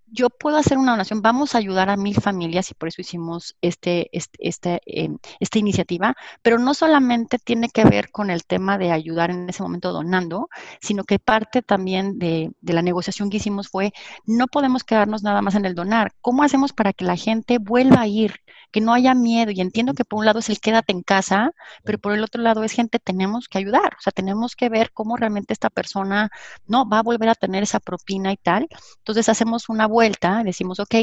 yo 0.07 0.29
puedo 0.29 0.57
hacer 0.57 0.77
una 0.77 0.91
donación, 0.91 1.21
vamos 1.21 1.55
a 1.55 1.57
ayudar 1.57 1.89
a 1.89 1.97
mil 1.97 2.15
familias 2.15 2.71
y 2.71 2.73
por 2.73 2.89
eso 2.89 3.01
hicimos 3.01 3.55
este, 3.61 4.09
este, 4.17 4.37
este 4.39 4.81
em, 4.85 5.17
esta 5.39 5.59
iniciativa, 5.59 6.15
pero 6.41 6.57
no 6.59 6.73
solamente 6.73 7.39
tiene 7.39 7.69
que 7.69 7.85
ver 7.85 8.11
con 8.11 8.29
el 8.29 8.45
tema 8.45 8.77
de 8.77 8.91
ayudar 8.91 9.31
en 9.31 9.49
ese 9.49 9.63
momento 9.63 9.91
donando, 9.91 10.49
sino 10.81 11.03
que 11.03 11.19
parte 11.19 11.61
también 11.61 12.19
de 12.19 12.53
la 12.61 12.81
negociación 12.81 13.29
que 13.29 13.37
hicimos 13.37 13.69
fue, 13.69 13.93
no 14.25 14.47
podemos 14.47 14.83
quedarnos 14.83 15.23
nada 15.23 15.41
más 15.41 15.55
en 15.55 15.65
el 15.65 15.75
donar, 15.75 16.13
¿cómo 16.21 16.43
hacemos 16.43 16.73
para 16.73 16.93
que 16.93 17.05
la 17.05 17.15
gente 17.15 17.57
vuelva 17.59 18.01
a 18.01 18.07
ir? 18.07 18.41
Que 18.75 18.81
no 18.81 18.93
haya 18.93 19.15
miedo. 19.15 19.51
Y 19.51 19.61
entiendo 19.61 19.93
que 19.93 20.03
por 20.03 20.19
un 20.19 20.25
lado 20.25 20.39
es 20.39 20.49
el 20.49 20.59
quédate 20.59 20.91
en 20.91 21.01
casa, 21.01 21.53
pero 21.85 21.97
por 21.97 22.11
el 22.11 22.21
otro 22.21 22.41
lado 22.41 22.61
es 22.65 22.73
gente, 22.73 22.99
tenemos 22.99 23.47
que 23.47 23.57
ayudar. 23.57 23.95
O 23.97 24.01
sea, 24.01 24.11
tenemos 24.11 24.53
que 24.57 24.67
ver 24.67 24.91
cómo 24.91 25.15
realmente 25.15 25.53
esta 25.53 25.69
persona 25.69 26.29
no 26.67 26.85
va 26.89 26.99
a 26.99 27.03
volver 27.03 27.29
a 27.29 27.35
tener 27.35 27.63
esa 27.63 27.79
propina 27.79 28.33
y 28.33 28.38
tal. 28.38 28.67
Entonces 28.97 29.29
hacemos 29.29 29.69
una 29.69 29.88
vuelta, 29.88 30.43
decimos, 30.43 30.81
ok, 30.81 30.93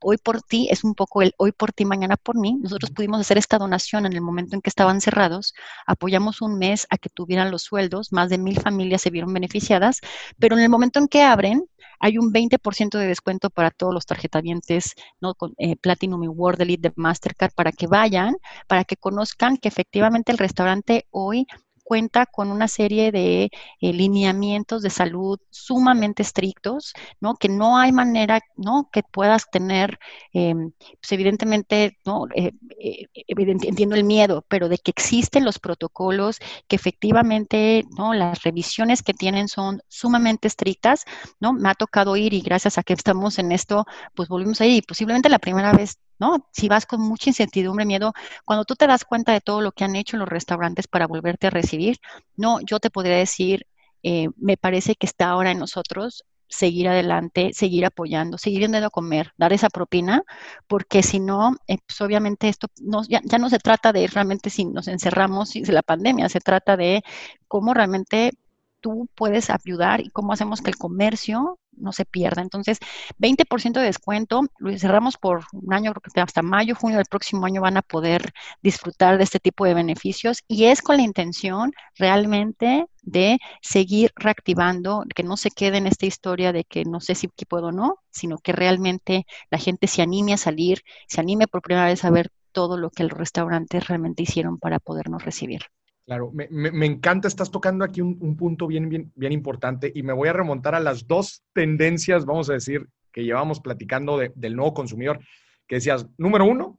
hoy 0.00 0.18
por 0.18 0.40
ti 0.42 0.68
es 0.70 0.84
un 0.84 0.94
poco 0.94 1.20
el 1.20 1.34
hoy 1.36 1.50
por 1.50 1.72
ti, 1.72 1.84
mañana 1.84 2.16
por 2.16 2.36
mí. 2.36 2.58
Nosotros 2.62 2.92
pudimos 2.92 3.20
hacer 3.20 3.38
esta 3.38 3.58
donación 3.58 4.06
en 4.06 4.12
el 4.12 4.20
momento 4.20 4.54
en 4.54 4.62
que 4.62 4.70
estaban 4.70 5.00
cerrados. 5.00 5.52
Apoyamos 5.84 6.42
un 6.42 6.58
mes 6.58 6.86
a 6.90 6.96
que 6.96 7.08
tuvieran 7.08 7.50
los 7.50 7.62
sueldos. 7.62 8.12
Más 8.12 8.30
de 8.30 8.38
mil 8.38 8.60
familias 8.60 9.02
se 9.02 9.10
vieron 9.10 9.32
beneficiadas, 9.32 10.00
pero 10.38 10.56
en 10.56 10.62
el 10.62 10.68
momento 10.68 11.00
en 11.00 11.08
que 11.08 11.22
abren, 11.24 11.68
hay 12.00 12.18
un 12.18 12.32
20% 12.32 12.98
de 12.98 13.06
descuento 13.06 13.50
para 13.50 13.70
todos 13.70 13.94
los 13.94 14.06
tarjetavientes, 14.06 14.94
¿no? 15.20 15.34
Con, 15.34 15.54
eh, 15.58 15.76
Platinum 15.76 16.22
y 16.24 16.28
World 16.28 16.62
Elite 16.62 16.88
de 16.88 16.94
Mastercard 16.96 17.52
para 17.54 17.72
que 17.72 17.86
vayan, 17.86 18.36
para 18.66 18.84
que 18.84 18.96
conozcan 18.96 19.56
que 19.56 19.68
efectivamente 19.68 20.32
el 20.32 20.38
restaurante 20.38 21.06
hoy 21.10 21.46
cuenta 21.86 22.26
con 22.26 22.50
una 22.50 22.66
serie 22.66 23.12
de 23.12 23.44
eh, 23.80 23.92
lineamientos 23.92 24.82
de 24.82 24.90
salud 24.90 25.38
sumamente 25.50 26.22
estrictos, 26.22 26.92
¿no? 27.20 27.36
Que 27.36 27.48
no 27.48 27.78
hay 27.78 27.92
manera, 27.92 28.40
¿no? 28.56 28.88
Que 28.92 29.04
puedas 29.04 29.48
tener, 29.50 29.98
em, 30.32 30.72
pues 31.00 31.12
evidentemente, 31.12 31.96
¿no? 32.04 32.26
Eh, 32.34 32.52
eh, 32.80 33.06
entiendo 33.26 33.94
el 33.94 34.02
miedo, 34.04 34.44
pero 34.48 34.68
de 34.68 34.78
que 34.78 34.90
existen 34.90 35.44
los 35.44 35.60
protocolos, 35.60 36.38
que 36.66 36.74
efectivamente, 36.76 37.84
¿no? 37.96 38.14
Las 38.14 38.42
revisiones 38.42 39.02
que 39.04 39.14
tienen 39.14 39.46
son 39.48 39.80
sumamente 39.88 40.48
estrictas, 40.48 41.04
¿no? 41.40 41.52
Me 41.52 41.68
ha 41.70 41.74
tocado 41.74 42.16
ir 42.16 42.34
y 42.34 42.40
gracias 42.40 42.78
a 42.78 42.82
que 42.82 42.94
estamos 42.94 43.38
en 43.38 43.52
esto, 43.52 43.84
pues 44.14 44.28
volvimos 44.28 44.60
ahí 44.60 44.78
y 44.78 44.82
posiblemente 44.82 45.28
la 45.28 45.38
primera 45.38 45.72
vez 45.72 45.98
¿no? 46.18 46.48
Si 46.52 46.68
vas 46.68 46.86
con 46.86 47.00
mucha 47.00 47.30
incertidumbre, 47.30 47.84
miedo, 47.84 48.12
cuando 48.44 48.64
tú 48.64 48.76
te 48.76 48.86
das 48.86 49.04
cuenta 49.04 49.32
de 49.32 49.40
todo 49.40 49.60
lo 49.60 49.72
que 49.72 49.84
han 49.84 49.96
hecho 49.96 50.16
los 50.16 50.28
restaurantes 50.28 50.88
para 50.88 51.06
volverte 51.06 51.48
a 51.48 51.50
recibir, 51.50 51.98
no, 52.36 52.60
yo 52.60 52.80
te 52.80 52.90
podría 52.90 53.16
decir, 53.16 53.66
eh, 54.02 54.28
me 54.36 54.56
parece 54.56 54.94
que 54.94 55.06
está 55.06 55.30
ahora 55.30 55.50
en 55.50 55.58
nosotros 55.58 56.24
seguir 56.48 56.88
adelante, 56.88 57.50
seguir 57.52 57.84
apoyando, 57.84 58.38
seguir 58.38 58.60
yendo 58.60 58.78
a 58.78 58.90
comer, 58.90 59.32
dar 59.36 59.52
esa 59.52 59.68
propina, 59.68 60.22
porque 60.66 61.02
si 61.02 61.20
no, 61.20 61.56
eh, 61.66 61.78
pues 61.86 62.00
obviamente 62.00 62.48
esto 62.48 62.68
no, 62.80 63.02
ya, 63.08 63.20
ya, 63.24 63.38
no 63.38 63.50
se 63.50 63.58
trata 63.58 63.92
de 63.92 64.06
realmente 64.06 64.50
si 64.50 64.64
nos 64.64 64.88
encerramos 64.88 65.52
de 65.54 65.72
la 65.72 65.82
pandemia, 65.82 66.28
se 66.28 66.40
trata 66.40 66.76
de 66.76 67.02
cómo 67.48 67.74
realmente 67.74 68.32
tú 68.86 69.08
puedes 69.16 69.50
ayudar 69.50 70.00
y 70.00 70.10
cómo 70.10 70.32
hacemos 70.32 70.62
que 70.62 70.70
el 70.70 70.76
comercio 70.76 71.58
no 71.72 71.92
se 71.92 72.04
pierda. 72.04 72.40
Entonces, 72.40 72.78
20% 73.18 73.80
de 73.80 73.86
descuento, 73.86 74.42
lo 74.58 74.78
cerramos 74.78 75.16
por 75.16 75.44
un 75.52 75.72
año, 75.72 75.92
creo 75.92 76.12
que 76.14 76.20
hasta 76.20 76.40
mayo, 76.40 76.76
junio 76.76 76.98
del 76.98 77.06
próximo 77.10 77.44
año 77.46 77.60
van 77.62 77.76
a 77.76 77.82
poder 77.82 78.32
disfrutar 78.62 79.18
de 79.18 79.24
este 79.24 79.40
tipo 79.40 79.64
de 79.64 79.74
beneficios 79.74 80.44
y 80.46 80.66
es 80.66 80.82
con 80.82 80.98
la 80.98 81.02
intención 81.02 81.72
realmente 81.96 82.86
de 83.02 83.40
seguir 83.60 84.12
reactivando, 84.14 85.02
que 85.12 85.24
no 85.24 85.36
se 85.36 85.50
quede 85.50 85.78
en 85.78 85.88
esta 85.88 86.06
historia 86.06 86.52
de 86.52 86.62
que 86.62 86.84
no 86.84 87.00
sé 87.00 87.16
si 87.16 87.26
puedo 87.26 87.66
o 87.66 87.72
no, 87.72 87.98
sino 88.12 88.38
que 88.38 88.52
realmente 88.52 89.26
la 89.50 89.58
gente 89.58 89.88
se 89.88 90.00
anime 90.00 90.32
a 90.34 90.36
salir, 90.36 90.82
se 91.08 91.20
anime 91.20 91.48
por 91.48 91.60
primera 91.60 91.86
vez 91.86 92.04
a 92.04 92.10
ver 92.10 92.30
todo 92.52 92.76
lo 92.78 92.90
que 92.90 93.02
los 93.02 93.18
restaurantes 93.18 93.88
realmente 93.88 94.22
hicieron 94.22 94.58
para 94.60 94.78
podernos 94.78 95.24
recibir. 95.24 95.62
Claro, 96.06 96.30
me, 96.32 96.48
me, 96.50 96.86
encanta, 96.86 97.26
estás 97.26 97.50
tocando 97.50 97.84
aquí 97.84 98.00
un, 98.00 98.36
punto 98.36 98.68
bien, 98.68 98.88
bien, 98.88 99.12
bien 99.16 99.32
importante 99.32 99.90
y 99.92 100.04
me 100.04 100.12
voy 100.12 100.28
a 100.28 100.32
remontar 100.32 100.76
a 100.76 100.80
las 100.80 101.08
dos 101.08 101.42
tendencias, 101.52 102.24
vamos 102.24 102.48
a 102.48 102.52
decir, 102.52 102.86
que 103.12 103.24
llevamos 103.24 103.58
platicando 103.58 104.16
del 104.18 104.54
nuevo 104.54 104.72
consumidor, 104.72 105.18
que 105.66 105.76
decías, 105.76 106.06
número 106.16 106.44
uno, 106.44 106.78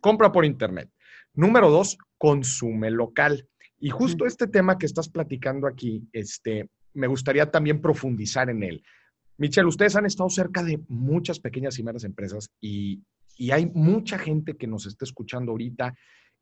compra 0.00 0.32
por 0.32 0.44
internet. 0.44 0.90
Número 1.34 1.70
dos, 1.70 1.98
consume 2.16 2.90
local. 2.90 3.46
Y 3.78 3.90
justo 3.90 4.26
este 4.26 4.48
tema 4.48 4.76
que 4.76 4.86
estás 4.86 5.08
platicando 5.08 5.68
aquí, 5.68 6.08
este, 6.12 6.68
me 6.94 7.06
gustaría 7.06 7.48
también 7.52 7.80
profundizar 7.80 8.50
en 8.50 8.64
él. 8.64 8.82
Michelle, 9.36 9.68
ustedes 9.68 9.94
han 9.94 10.06
estado 10.06 10.30
cerca 10.30 10.64
de 10.64 10.80
muchas 10.88 11.38
pequeñas 11.38 11.78
y 11.78 11.84
medianas 11.84 12.02
empresas 12.02 12.50
y, 12.60 13.04
y 13.36 13.52
hay 13.52 13.66
mucha 13.66 14.18
gente 14.18 14.56
que 14.56 14.66
nos 14.66 14.84
está 14.84 15.04
escuchando 15.04 15.52
ahorita 15.52 15.94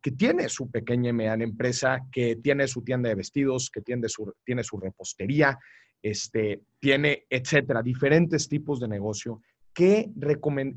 que 0.07 0.13
tiene 0.13 0.49
su 0.49 0.71
pequeña 0.71 1.11
y 1.11 1.13
mediana 1.13 1.43
empresa, 1.43 2.07
que 2.13 2.37
tiene 2.37 2.69
su 2.69 2.85
tienda 2.85 3.09
de 3.09 3.17
vestidos, 3.17 3.69
que 3.71 3.81
tiene 3.81 4.09
su, 4.09 4.33
tiene 4.45 4.63
su 4.63 4.79
repostería, 4.79 5.59
este, 6.01 6.63
tiene, 6.79 7.25
etcétera, 7.29 7.83
diferentes 7.83 8.49
tipos 8.49 8.79
de 8.79 8.87
negocio, 8.87 9.43
que 9.75 10.09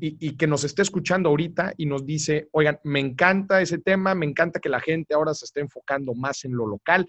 y, 0.00 0.26
y, 0.26 0.36
que 0.36 0.48
nos 0.48 0.64
esté 0.64 0.82
escuchando 0.82 1.28
ahorita 1.28 1.74
y 1.76 1.86
nos 1.86 2.04
dice, 2.04 2.48
oigan, 2.50 2.80
me 2.82 2.98
encanta 2.98 3.62
ese 3.62 3.78
tema, 3.78 4.16
me 4.16 4.26
encanta 4.26 4.58
que 4.58 4.68
la 4.68 4.80
gente 4.80 5.14
ahora 5.14 5.32
se 5.32 5.44
esté 5.44 5.60
enfocando 5.60 6.12
más 6.12 6.44
en 6.44 6.56
lo 6.56 6.66
local, 6.66 7.08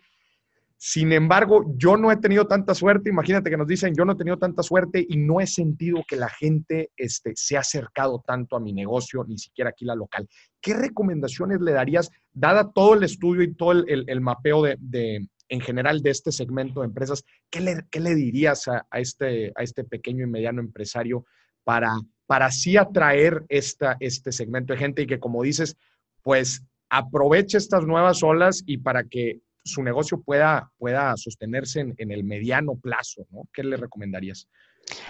sin 0.84 1.12
embargo, 1.12 1.76
yo 1.78 1.96
no 1.96 2.12
he 2.12 2.18
tenido 2.18 2.48
tanta 2.48 2.74
suerte, 2.74 3.12
imagínate 3.12 3.52
que 3.52 3.56
nos 3.56 3.68
dicen, 3.68 3.94
yo 3.94 4.04
no 4.04 4.14
he 4.14 4.16
tenido 4.16 4.40
tanta 4.40 4.64
suerte 4.64 5.06
y 5.08 5.16
no 5.16 5.40
he 5.40 5.46
sentido 5.46 6.04
que 6.08 6.16
la 6.16 6.28
gente 6.28 6.90
este, 6.98 7.34
se 7.36 7.56
ha 7.56 7.60
acercado 7.60 8.24
tanto 8.26 8.56
a 8.56 8.60
mi 8.60 8.74
negocio, 8.74 9.24
ni 9.28 9.38
siquiera 9.38 9.70
aquí 9.70 9.86
la 9.86 9.94
local. 9.94 10.28
¿Qué 10.60 10.74
recomendaciones 10.74 11.62
le 11.62 11.74
darías, 11.74 12.10
dada 12.34 12.72
todo 12.72 12.96
el 12.96 13.04
estudio 13.04 13.44
y 13.44 13.54
todo 13.54 13.74
el, 13.74 14.22
mapeo 14.22 14.64
de, 14.64 15.28
en 15.50 15.62
general 15.62 16.02
de 16.02 16.10
este 16.10 16.32
segmento 16.32 16.80
de 16.80 16.88
empresas, 16.88 17.24
¿qué 17.52 17.60
le, 17.60 17.86
le 18.00 18.16
dirías 18.16 18.68
a, 18.68 18.84
este, 18.94 19.52
a 19.56 19.62
este 19.62 19.84
pequeño 19.84 20.26
y 20.26 20.32
mediano 20.32 20.62
empresario 20.62 21.26
para, 21.64 21.94
para 22.26 22.48
así 22.48 22.76
atraer 22.76 23.46
esta, 23.50 23.98
este 24.00 24.32
segmento 24.32 24.74
de 24.74 24.80
gente 24.80 25.04
y 25.04 25.06
que, 25.06 25.20
como 25.20 25.44
dices, 25.44 25.78
pues 26.24 26.64
aproveche 26.90 27.60
estas 27.60 27.86
nuevas 27.86 28.24
olas 28.24 28.64
y 28.66 28.80
para 28.80 29.04
que 29.04 29.42
su 29.64 29.84
negocio 29.84 30.22
pueda, 30.22 30.72
pueda 30.78 31.16
sostenerse 31.18 31.82
en, 31.82 32.12
el 32.12 32.24
mediano 32.24 32.76
plazo, 32.76 33.26
¿no? 33.30 33.44
¿Qué 33.54 33.64
le 33.64 33.78
recomendarías? 33.78 34.48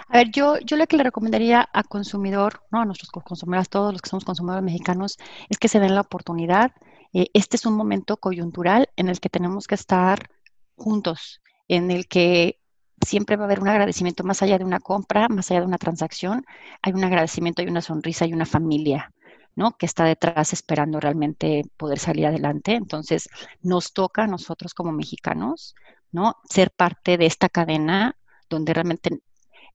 A 0.08 0.18
ver, 0.18 0.30
yo, 0.30 0.58
yo 0.58 0.76
lo 0.76 0.86
que 0.86 0.96
le 0.96 1.04
recomendaría 1.04 1.68
a 1.72 1.82
consumidor, 1.82 2.62
¿no? 2.70 2.80
A 2.80 2.84
nuestros 2.84 3.10
consumidores, 3.10 3.68
todos 3.68 3.92
los 3.92 4.02
que 4.02 4.10
somos 4.10 4.24
consumidores 4.24 4.64
mexicanos, 4.64 5.16
es 5.48 5.58
que 5.58 5.68
se 5.68 5.80
den 5.80 5.94
la 5.94 6.02
oportunidad. 6.02 6.72
Eh, 7.12 7.28
este 7.32 7.56
es 7.56 7.66
un 7.66 7.74
momento 7.74 8.16
coyuntural 8.18 8.90
en 8.96 9.08
el 9.08 9.20
que 9.20 9.28
tenemos 9.28 9.66
que 9.66 9.74
estar 9.74 10.30
juntos, 10.76 11.40
en 11.68 11.90
el 11.90 12.06
que 12.06 12.60
siempre 13.04 13.36
va 13.36 13.44
a 13.44 13.46
haber 13.46 13.60
un 13.60 13.68
agradecimiento 13.68 14.24
más 14.24 14.42
allá 14.42 14.58
de 14.58 14.64
una 14.64 14.80
compra, 14.80 15.28
más 15.28 15.50
allá 15.50 15.60
de 15.60 15.66
una 15.66 15.78
transacción, 15.78 16.44
hay 16.82 16.92
un 16.92 17.04
agradecimiento, 17.04 17.62
hay 17.62 17.68
una 17.68 17.82
sonrisa, 17.82 18.24
hay 18.24 18.32
una 18.32 18.46
familia. 18.46 19.12
¿No? 19.54 19.76
Que 19.76 19.86
está 19.86 20.04
detrás 20.04 20.52
esperando 20.52 21.00
realmente 21.00 21.64
poder 21.76 21.98
salir 21.98 22.26
adelante. 22.26 22.74
Entonces, 22.74 23.28
nos 23.62 23.92
toca 23.92 24.24
a 24.24 24.26
nosotros 24.26 24.74
como 24.74 24.92
mexicanos, 24.92 25.74
¿no? 26.10 26.36
Ser 26.48 26.70
parte 26.70 27.18
de 27.18 27.26
esta 27.26 27.48
cadena 27.48 28.16
donde 28.48 28.74
realmente 28.74 29.20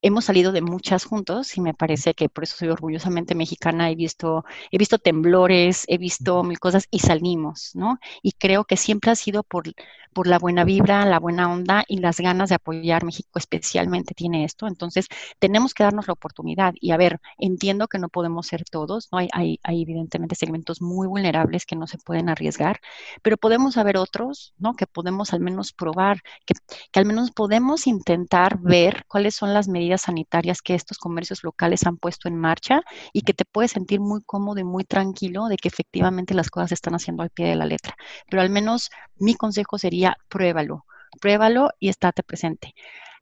hemos 0.01 0.25
salido 0.25 0.51
de 0.51 0.61
muchas 0.61 1.05
juntos 1.05 1.57
y 1.57 1.61
me 1.61 1.73
parece 1.73 2.13
que 2.13 2.29
por 2.29 2.43
eso 2.43 2.55
soy 2.57 2.69
orgullosamente 2.69 3.35
mexicana. 3.35 3.89
He 3.89 3.95
visto, 3.95 4.45
he 4.71 4.77
visto 4.77 4.97
temblores, 4.99 5.85
he 5.87 5.97
visto 5.97 6.43
mil 6.43 6.59
cosas 6.59 6.87
y 6.91 6.99
salimos, 6.99 7.71
¿no? 7.75 7.99
Y 8.21 8.33
creo 8.33 8.65
que 8.65 8.77
siempre 8.77 9.11
ha 9.11 9.15
sido 9.15 9.43
por, 9.43 9.65
por 10.13 10.27
la 10.27 10.39
buena 10.39 10.63
vibra, 10.63 11.05
la 11.05 11.19
buena 11.19 11.51
onda 11.51 11.83
y 11.87 11.97
las 11.99 12.19
ganas 12.19 12.49
de 12.49 12.55
apoyar. 12.55 13.03
México 13.03 13.39
especialmente 13.39 14.13
tiene 14.13 14.43
esto. 14.43 14.67
Entonces, 14.67 15.07
tenemos 15.39 15.73
que 15.73 15.83
darnos 15.83 16.07
la 16.07 16.13
oportunidad. 16.13 16.73
Y 16.79 16.91
a 16.91 16.97
ver, 16.97 17.19
entiendo 17.37 17.87
que 17.87 17.99
no 17.99 18.09
podemos 18.09 18.47
ser 18.47 18.63
todos, 18.65 19.09
¿no? 19.11 19.19
Hay, 19.19 19.29
hay, 19.33 19.59
hay 19.63 19.81
evidentemente 19.81 20.35
segmentos 20.35 20.81
muy 20.81 21.07
vulnerables 21.07 21.65
que 21.65 21.75
no 21.75 21.87
se 21.87 21.97
pueden 21.97 22.29
arriesgar, 22.29 22.79
pero 23.21 23.37
podemos 23.37 23.77
haber 23.77 23.97
otros, 23.97 24.53
¿no? 24.57 24.75
Que 24.75 24.87
podemos 24.87 25.33
al 25.33 25.39
menos 25.39 25.73
probar, 25.73 26.21
que, 26.45 26.55
que 26.91 26.99
al 26.99 27.05
menos 27.05 27.31
podemos 27.31 27.87
intentar 27.87 28.59
ver 28.59 29.05
cuáles 29.07 29.35
son 29.35 29.53
las 29.53 29.67
medidas 29.67 29.86
sanitarias 29.95 30.61
que 30.61 30.75
estos 30.75 30.97
comercios 30.97 31.43
locales 31.43 31.85
han 31.85 31.97
puesto 31.97 32.27
en 32.27 32.35
marcha 32.35 32.81
y 33.13 33.21
que 33.21 33.33
te 33.33 33.45
puedes 33.45 33.71
sentir 33.71 33.99
muy 33.99 34.21
cómodo 34.23 34.59
y 34.59 34.63
muy 34.63 34.83
tranquilo 34.83 35.47
de 35.47 35.57
que 35.57 35.69
efectivamente 35.69 36.33
las 36.33 36.49
cosas 36.49 36.69
se 36.69 36.75
están 36.75 36.95
haciendo 36.95 37.23
al 37.23 37.29
pie 37.29 37.47
de 37.47 37.55
la 37.55 37.65
letra. 37.65 37.95
Pero 38.29 38.41
al 38.41 38.49
menos 38.49 38.89
mi 39.17 39.35
consejo 39.35 39.77
sería 39.77 40.17
pruébalo, 40.27 40.85
pruébalo 41.21 41.69
y 41.79 41.89
estate 41.89 42.23
presente 42.23 42.73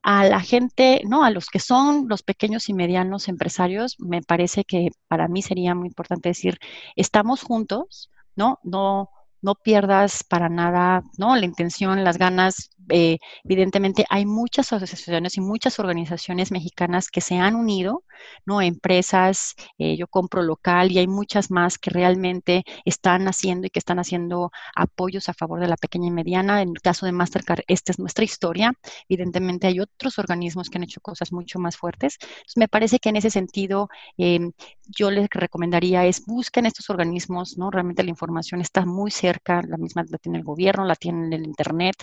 a 0.05 0.23
la 0.25 0.39
gente, 0.39 1.01
¿no? 1.07 1.23
A 1.23 1.31
los 1.31 1.47
que 1.47 1.59
son 1.59 2.05
los 2.07 2.21
pequeños 2.21 2.69
y 2.69 2.73
medianos 2.75 3.27
empresarios, 3.27 3.95
me 3.99 4.21
parece 4.21 4.63
que 4.63 4.89
para 5.07 5.27
mí 5.27 5.41
sería 5.41 5.73
muy 5.73 5.87
importante 5.87 6.29
decir, 6.29 6.59
estamos 6.95 7.41
juntos, 7.41 8.11
¿no? 8.35 8.59
No, 8.63 9.09
no 9.41 9.55
pierdas 9.55 10.23
para 10.23 10.47
nada, 10.47 11.01
¿no? 11.17 11.35
La 11.35 11.45
intención, 11.45 12.03
las 12.03 12.19
ganas, 12.19 12.69
eh, 12.89 13.17
evidentemente 13.43 14.05
hay 14.09 14.25
muchas 14.25 14.71
asociaciones 14.73 15.37
y 15.37 15.41
muchas 15.41 15.79
organizaciones 15.79 16.51
mexicanas 16.51 17.09
que 17.09 17.21
se 17.21 17.35
han 17.35 17.55
unido, 17.55 18.03
¿no? 18.45 18.61
Empresas, 18.61 19.55
eh, 19.77 19.97
yo 19.97 20.07
compro 20.07 20.43
local 20.43 20.91
y 20.91 20.99
hay 20.99 21.07
muchas 21.07 21.51
más 21.51 21.77
que 21.77 21.89
realmente 21.89 22.63
están 22.85 23.27
haciendo 23.27 23.67
y 23.67 23.69
que 23.69 23.79
están 23.79 23.99
haciendo 23.99 24.51
apoyos 24.75 25.29
a 25.29 25.33
favor 25.33 25.59
de 25.59 25.67
la 25.67 25.77
pequeña 25.77 26.07
y 26.07 26.11
mediana. 26.11 26.61
En 26.61 26.69
el 26.69 26.81
caso 26.81 27.05
de 27.05 27.11
Mastercard, 27.11 27.61
esta 27.67 27.91
es 27.91 27.99
nuestra 27.99 28.25
historia. 28.25 28.73
Evidentemente 29.09 29.67
hay 29.67 29.79
otros 29.79 30.19
organismos 30.19 30.69
que 30.69 30.77
han 30.77 30.83
hecho 30.83 31.01
cosas 31.01 31.31
mucho 31.31 31.59
más 31.59 31.77
fuertes. 31.77 32.17
me 32.55 32.67
parece 32.67 32.99
que 32.99 33.09
en 33.09 33.17
ese 33.17 33.29
sentido 33.29 33.89
em, 34.17 34.51
yo 34.87 35.11
les 35.11 35.27
recomendaría 35.29 36.05
es 36.05 36.25
busquen 36.25 36.65
estos 36.65 36.89
organismos, 36.89 37.57
¿no? 37.57 37.71
Realmente 37.71 38.03
la 38.03 38.09
información 38.09 38.61
está 38.61 38.85
muy 38.85 39.11
cerca, 39.11 39.61
la 39.67 39.77
misma 39.77 40.05
la 40.09 40.17
tiene 40.17 40.37
el 40.39 40.43
gobierno, 40.43 40.85
la 40.85 40.95
tiene 40.95 41.35
el 41.35 41.45
Internet 41.45 41.95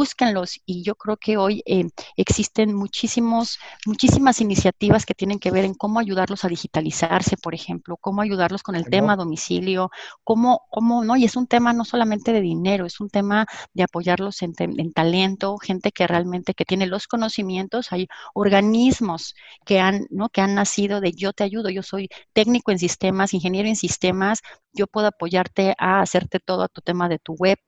búsquenlos 0.00 0.58
y 0.64 0.82
yo 0.82 0.94
creo 0.94 1.18
que 1.18 1.36
hoy 1.36 1.62
eh, 1.66 1.84
existen 2.16 2.72
muchísimos, 2.72 3.58
muchísimas 3.84 4.40
iniciativas 4.40 5.04
que 5.04 5.12
tienen 5.12 5.38
que 5.38 5.50
ver 5.50 5.66
en 5.66 5.74
cómo 5.74 6.00
ayudarlos 6.00 6.42
a 6.46 6.48
digitalizarse, 6.48 7.36
por 7.36 7.54
ejemplo, 7.54 7.98
cómo 7.98 8.22
ayudarlos 8.22 8.62
con 8.62 8.76
el 8.76 8.88
tema 8.88 9.14
domicilio, 9.14 9.90
cómo, 10.24 10.62
cómo, 10.70 11.04
¿no? 11.04 11.16
Y 11.16 11.26
es 11.26 11.36
un 11.36 11.46
tema 11.46 11.74
no 11.74 11.84
solamente 11.84 12.32
de 12.32 12.40
dinero, 12.40 12.86
es 12.86 12.98
un 12.98 13.10
tema 13.10 13.44
de 13.74 13.82
apoyarlos 13.82 14.40
en, 14.40 14.54
en 14.58 14.90
talento, 14.94 15.58
gente 15.58 15.92
que 15.92 16.06
realmente 16.06 16.54
que 16.54 16.64
tiene 16.64 16.86
los 16.86 17.06
conocimientos, 17.06 17.92
hay 17.92 18.08
organismos 18.32 19.34
que 19.66 19.80
han, 19.80 20.06
¿no? 20.08 20.30
Que 20.30 20.40
han 20.40 20.54
nacido 20.54 21.02
de 21.02 21.12
yo 21.12 21.34
te 21.34 21.44
ayudo, 21.44 21.68
yo 21.68 21.82
soy 21.82 22.08
técnico 22.32 22.70
en 22.70 22.78
sistemas, 22.78 23.34
ingeniero 23.34 23.68
en 23.68 23.76
sistemas, 23.76 24.40
yo 24.72 24.86
puedo 24.86 25.08
apoyarte 25.08 25.74
a 25.78 26.00
hacerte 26.00 26.38
todo 26.40 26.62
a 26.62 26.68
tu 26.68 26.80
tema 26.80 27.08
de 27.08 27.18
tu 27.18 27.34
web, 27.34 27.58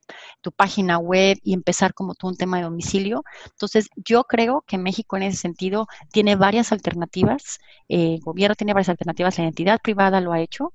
tu 0.41 0.53
página 0.53 0.99
web 0.99 1.39
y 1.43 1.53
empezar 1.55 1.95
como 1.95 2.15
un 2.31 2.37
tema 2.37 2.59
de 2.59 2.65
domicilio. 2.65 3.25
Entonces, 3.47 3.89
yo 3.97 4.25
creo 4.25 4.65
que 4.67 4.79
México 4.79 5.17
en 5.17 5.25
ese 5.25 5.39
sentido 5.39 5.87
tiene 6.13 6.37
varias 6.37 6.73
alternativas, 6.73 7.59
eh, 7.89 8.15
el 8.15 8.21
gobierno 8.21 8.55
tiene 8.55 8.75
varias 8.75 8.89
alternativas, 8.89 9.39
la 9.39 9.45
entidad 9.45 9.81
privada 9.83 10.21
lo 10.21 10.33
ha 10.33 10.41
hecho. 10.41 10.73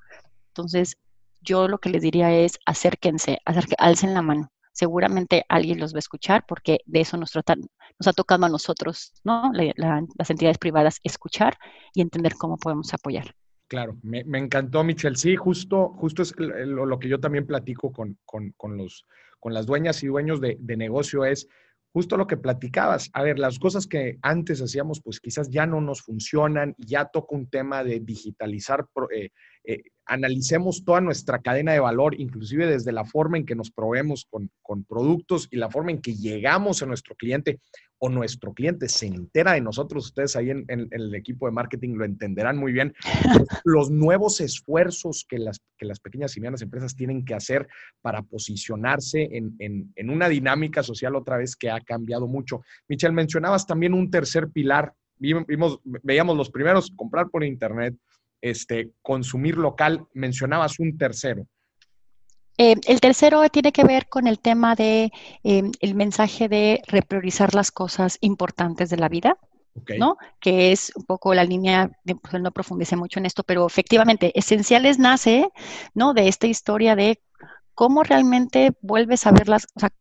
Entonces, 0.49 0.97
yo 1.41 1.67
lo 1.67 1.77
que 1.79 1.89
les 1.89 2.01
diría 2.01 2.31
es 2.31 2.59
acérquense, 2.65 3.39
alcen 3.77 4.13
la 4.13 4.21
mano. 4.21 4.51
Seguramente 4.73 5.43
alguien 5.49 5.79
los 5.79 5.93
va 5.93 5.97
a 5.97 5.99
escuchar 5.99 6.45
porque 6.47 6.79
de 6.85 7.01
eso 7.01 7.17
nos, 7.17 7.33
nos 7.35 8.07
ha 8.07 8.13
tocado 8.13 8.45
a 8.45 8.49
nosotros, 8.49 9.13
¿no? 9.23 9.51
las 9.53 10.29
entidades 10.29 10.59
privadas, 10.59 10.99
escuchar 11.03 11.57
y 11.93 12.01
entender 12.01 12.35
cómo 12.35 12.57
podemos 12.57 12.93
apoyar. 12.93 13.33
Claro, 13.67 13.97
me, 14.01 14.21
encantó, 14.37 14.83
Michelle. 14.83 15.17
Sí, 15.17 15.35
justo, 15.35 15.89
justo 15.97 16.21
es 16.21 16.33
lo, 16.37 16.99
que 16.99 17.09
yo 17.09 17.19
también 17.19 17.45
platico 17.45 17.91
con, 17.91 18.77
los, 18.77 19.05
con 19.39 19.53
las 19.53 19.65
dueñas 19.65 20.03
y 20.03 20.07
dueños 20.07 20.41
de, 20.41 20.57
de, 20.59 20.77
negocio 20.77 21.25
es 21.25 21.47
justo 21.93 22.17
lo 22.17 22.27
que 22.27 22.37
platicabas. 22.37 23.09
A 23.13 23.23
ver, 23.23 23.39
las 23.39 23.59
cosas 23.59 23.87
que 23.87 24.17
antes 24.21 24.61
hacíamos, 24.61 25.01
pues 25.01 25.19
quizás 25.19 25.49
ya 25.49 25.65
no 25.65 25.81
nos 25.81 26.01
funcionan, 26.01 26.75
ya 26.77 27.05
toca 27.05 27.35
un 27.35 27.49
tema 27.49 27.83
de 27.83 27.99
digitalizar 27.99 28.87
eh, 29.11 29.31
eh, 29.69 29.83
analicemos 30.05 30.85
toda 30.85 31.01
nuestra 31.01 31.39
cadena 31.39 31.73
de 31.73 31.81
valor, 31.81 32.17
inclusive 32.17 32.65
desde 32.65 32.93
la 32.93 33.03
forma 33.03 33.35
en 33.35 33.45
que 33.45 33.53
nos 33.53 33.69
proveemos 33.69 34.25
con, 34.29 34.49
productos 34.85 35.49
y 35.51 35.57
la 35.57 35.69
forma 35.69 35.91
en 35.91 35.99
que 35.99 36.15
llegamos 36.15 36.81
a 36.81 36.85
nuestro 36.85 37.15
cliente 37.15 37.59
o 37.97 38.07
nuestro 38.07 38.53
cliente 38.53 38.87
se 38.87 39.07
entera 39.07 39.53
de 39.53 39.61
nosotros, 39.61 40.05
ustedes 40.05 40.37
ahí 40.37 40.51
en, 40.51 40.65
el 40.69 41.13
equipo 41.13 41.47
de 41.47 41.51
marketing 41.51 41.95
lo 41.95 42.05
entenderán 42.05 42.57
muy 42.57 42.71
bien, 42.71 42.93
los, 43.65 43.91
nuevos 43.91 44.39
esfuerzos 44.39 45.25
que 45.27 45.37
las, 45.37 45.59
que 45.77 45.85
las 45.85 45.99
pequeñas 45.99 46.37
y 46.37 46.39
medianas 46.39 46.61
empresas 46.61 46.95
tienen 46.95 47.25
que 47.25 47.33
hacer 47.33 47.67
para 48.01 48.21
posicionarse 48.21 49.27
en, 49.33 49.57
en 49.59 50.09
una 50.09 50.29
dinámica 50.29 50.81
social 50.81 51.17
otra 51.17 51.35
vez 51.35 51.57
que 51.57 51.69
ha 51.69 51.81
cambiado 51.81 52.27
mucho. 52.27 52.61
Michelle, 52.87 53.13
mencionabas 53.13 53.67
también 53.67 53.93
un 53.93 54.09
tercer 54.09 54.47
pilar, 54.47 54.93
vimos, 55.19 55.79
veíamos 55.83 56.37
los 56.37 56.49
primeros, 56.49 56.91
comprar 56.95 57.29
por 57.29 57.43
internet, 57.43 57.95
este, 58.41 58.91
consumir 59.01 59.57
local, 59.57 60.05
mencionabas 60.13 60.79
un 60.79 60.97
tercero. 60.97 61.47
Eh, 62.57 62.75
el 62.87 62.99
tercero 62.99 63.47
tiene 63.49 63.71
que 63.71 63.83
ver 63.83 64.07
con 64.07 64.25
el 64.25 64.39
tema 64.39 64.75
de 64.75 65.11
em, 65.43 65.71
el 65.79 65.93
mensaje 65.93 66.49
de 66.49 66.81
repriorizar 66.87 67.53
las 67.53 67.71
cosas 67.71 68.17
importantes 68.21 68.89
de 68.89 68.97
la 68.97 69.09
vida. 69.09 69.37
¿no? 69.99 70.17
Que 70.39 70.71
es 70.71 70.91
un 70.95 71.03
poco 71.03 71.35
la 71.35 71.43
línea, 71.43 71.91
de, 72.03 72.15
pues 72.15 72.41
no 72.41 72.51
profundice 72.51 72.95
mucho 72.95 73.19
en 73.19 73.27
esto, 73.27 73.43
pero 73.43 73.67
efectivamente, 73.67 74.31
Esenciales 74.33 74.97
nace, 74.97 75.49
¿no? 75.93 76.15
De 76.15 76.27
esta 76.27 76.47
historia 76.47 76.95
de 76.95 77.21
cómo 77.75 78.01
realmente 78.01 78.73
vuelves 78.81 79.27
a 79.27 79.31
verlas, 79.31 79.67
o 79.75 79.79
sea, 79.79 79.91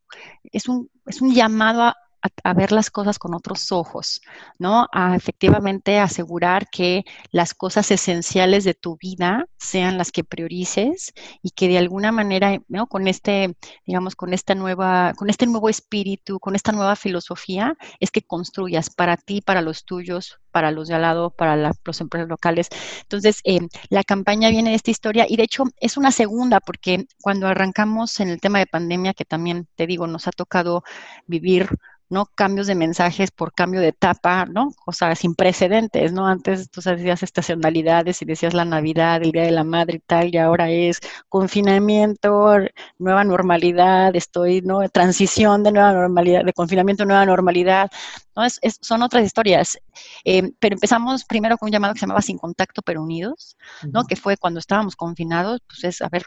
es 0.45 0.67
un, 0.67 0.91
es 1.05 1.21
un 1.21 1.35
llamado 1.35 1.83
a, 1.83 1.97
a, 2.45 2.55
ver 2.55 2.73
las 2.73 2.91
cosas 2.91 3.19
con 3.19 3.35
otros 3.35 3.73
ojos, 3.73 4.21
¿no? 4.59 4.87
A 4.93 5.17
efectivamente 5.17 5.99
asegurar 5.99 6.69
que 6.71 7.05
las 7.31 7.55
cosas 7.55 7.91
esenciales 7.91 8.65
de 8.65 8.75
tu 8.75 8.97
vida 8.97 9.47
sean 9.59 9.99
las 9.99 10.13
que 10.13 10.25
priorices 10.25 11.13
y 11.43 11.51
que 11.51 11.69
de 11.69 11.79
alguna 11.79 12.13
manera, 12.13 12.59
¿no? 12.69 12.87
Con 12.87 13.09
este, 13.09 13.57
digamos, 13.87 14.17
con 14.17 14.33
esta 14.35 14.55
nueva, 14.55 15.15
con 15.17 15.31
este 15.31 15.47
nuevo 15.47 15.69
espíritu, 15.69 16.39
con 16.41 16.55
esta 16.55 16.73
nueva 16.73 16.97
filosofía, 16.97 17.77
es 18.01 18.11
que 18.11 18.23
construyas 18.23 18.91
para 18.91 19.17
ti, 19.17 19.41
para 19.41 19.63
los 19.63 19.85
tuyos, 19.85 20.39
para 20.53 20.71
los 20.71 20.89
de 20.89 20.95
al 20.95 21.03
lado, 21.03 21.31
para 21.31 21.57
los 21.85 22.01
empresas 22.01 22.29
locales. 22.29 22.69
Entonces, 23.03 23.41
eh, 23.45 23.61
la 23.91 24.05
campaña 24.05 24.49
viene 24.51 24.71
de 24.71 24.77
esta 24.77 24.91
historia 24.91 25.27
y 25.29 25.37
de 25.37 25.43
hecho 25.43 25.65
es 25.81 25.97
una 25.97 26.13
segunda 26.13 26.61
porque 26.61 27.07
cuando 27.21 27.47
arrancamos 27.47 28.21
en 28.21 28.29
el 28.29 28.41
tema 28.41 28.59
de 28.59 28.67
pandemia, 28.67 29.15
que 29.15 29.25
también 29.25 29.69
te 29.75 29.87
digo, 29.87 30.07
nos 30.07 30.27
ha 30.27 30.33
tocado 30.33 30.83
vivir 31.27 31.69
¿no? 32.09 32.27
Cambios 32.35 32.67
de 32.67 32.75
mensajes 32.75 33.31
por 33.31 33.53
cambio 33.53 33.81
de 33.81 33.89
etapa, 33.89 34.47
¿no? 34.47 34.73
O 34.87 34.93
sea, 34.93 35.15
sin 35.15 35.35
precedentes, 35.35 36.13
¿no? 36.13 36.27
Antes 36.27 36.71
tú 36.71 36.81
decías 36.81 37.23
estacionalidades 37.23 38.23
y 38.23 38.25
decías 38.25 38.55
la 38.55 38.65
Navidad, 38.65 39.23
el 39.23 39.33
Día 39.33 39.43
de 39.43 39.51
la 39.51 39.65
Madre 39.65 39.97
y 39.97 40.01
tal, 40.01 40.35
y 40.35 40.39
ahora 40.39 40.71
es 40.71 41.01
confinamiento, 41.29 42.59
nueva 42.99 43.25
normalidad, 43.25 44.15
estoy, 44.15 44.63
¿no? 44.63 44.89
Transición 44.89 45.63
de 45.63 45.73
nueva 45.73 45.93
normalidad, 45.93 46.45
de 46.45 46.53
confinamiento 46.53 47.03
a 47.03 47.07
nueva 47.07 47.27
normalidad, 47.27 47.91
¿no? 48.37 48.45
Es, 48.45 48.61
son 48.81 49.03
otras 49.03 49.25
historias. 49.25 49.79
Eh, 50.25 50.53
pero 50.61 50.75
empezamos 50.75 51.25
primero 51.25 51.59
con 51.59 51.69
un 51.69 51.73
llamado 51.73 51.95
que 51.95 52.01
se 52.01 52.07
llamaba 52.07 52.23
Sin 52.23 52.39
Contacto 52.39 52.83
pero 52.83 53.03
Unidos, 53.03 53.57
¿no? 53.91 54.05
Que 54.05 54.17
fue 54.17 54.37
cuando 54.37 54.61
estábamos 54.61 54.97
confinados, 54.97 55.61
pues 55.67 55.85
es, 55.85 56.03
a 56.03 56.09
ver, 56.09 56.25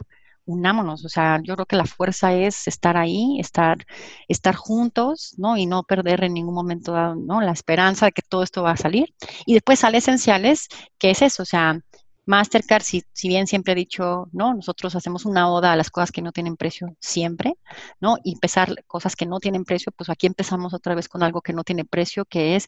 unámonos, 0.50 1.06
o 1.06 1.10
sea, 1.10 1.40
yo 1.44 1.56
creo 1.56 1.66
que 1.66 1.76
la 1.76 1.86
fuerza 1.86 2.34
es 2.34 2.68
estar 2.68 2.98
ahí, 2.98 3.40
estar, 3.40 3.86
estar 4.28 4.56
juntos, 4.56 5.36
¿no? 5.38 5.58
Y 5.58 5.66
no 5.66 5.84
perder 5.84 6.24
en 6.24 6.34
ningún 6.34 6.56
momento, 6.56 7.16
¿no? 7.16 7.42
La 7.42 7.52
esperanza 7.52 8.08
de 8.08 8.12
que 8.12 8.22
todo 8.22 8.44
esto 8.44 8.64
va 8.64 8.72
a 8.72 8.78
salir. 8.78 9.14
Y 9.46 9.54
después 9.54 9.80
sale 9.80 10.00
esenciales, 10.00 10.68
que 10.98 11.12
es 11.12 11.22
eso, 11.22 11.44
o 11.44 11.46
sea, 11.46 11.80
Mastercard, 12.26 12.84
si, 12.84 13.04
si, 13.14 13.28
bien 13.28 13.48
siempre 13.48 13.74
he 13.74 13.76
dicho, 13.76 14.28
¿no? 14.32 14.54
Nosotros 14.54 14.96
hacemos 14.96 15.26
una 15.26 15.52
oda 15.52 15.74
a 15.74 15.76
las 15.76 15.90
cosas 15.90 16.12
que 16.12 16.22
no 16.22 16.32
tienen 16.32 16.58
precio 16.58 16.96
siempre, 17.00 17.56
¿no? 18.00 18.18
Y 18.24 18.34
empezar 18.34 18.86
cosas 18.88 19.16
que 19.16 19.26
no 19.26 19.40
tienen 19.40 19.66
precio, 19.66 19.92
pues 19.92 20.10
aquí 20.10 20.28
empezamos 20.28 20.74
otra 20.74 20.96
vez 20.96 21.08
con 21.10 21.24
algo 21.24 21.42
que 21.42 21.54
no 21.54 21.64
tiene 21.64 21.86
precio, 21.86 22.26
que 22.26 22.56
es 22.56 22.68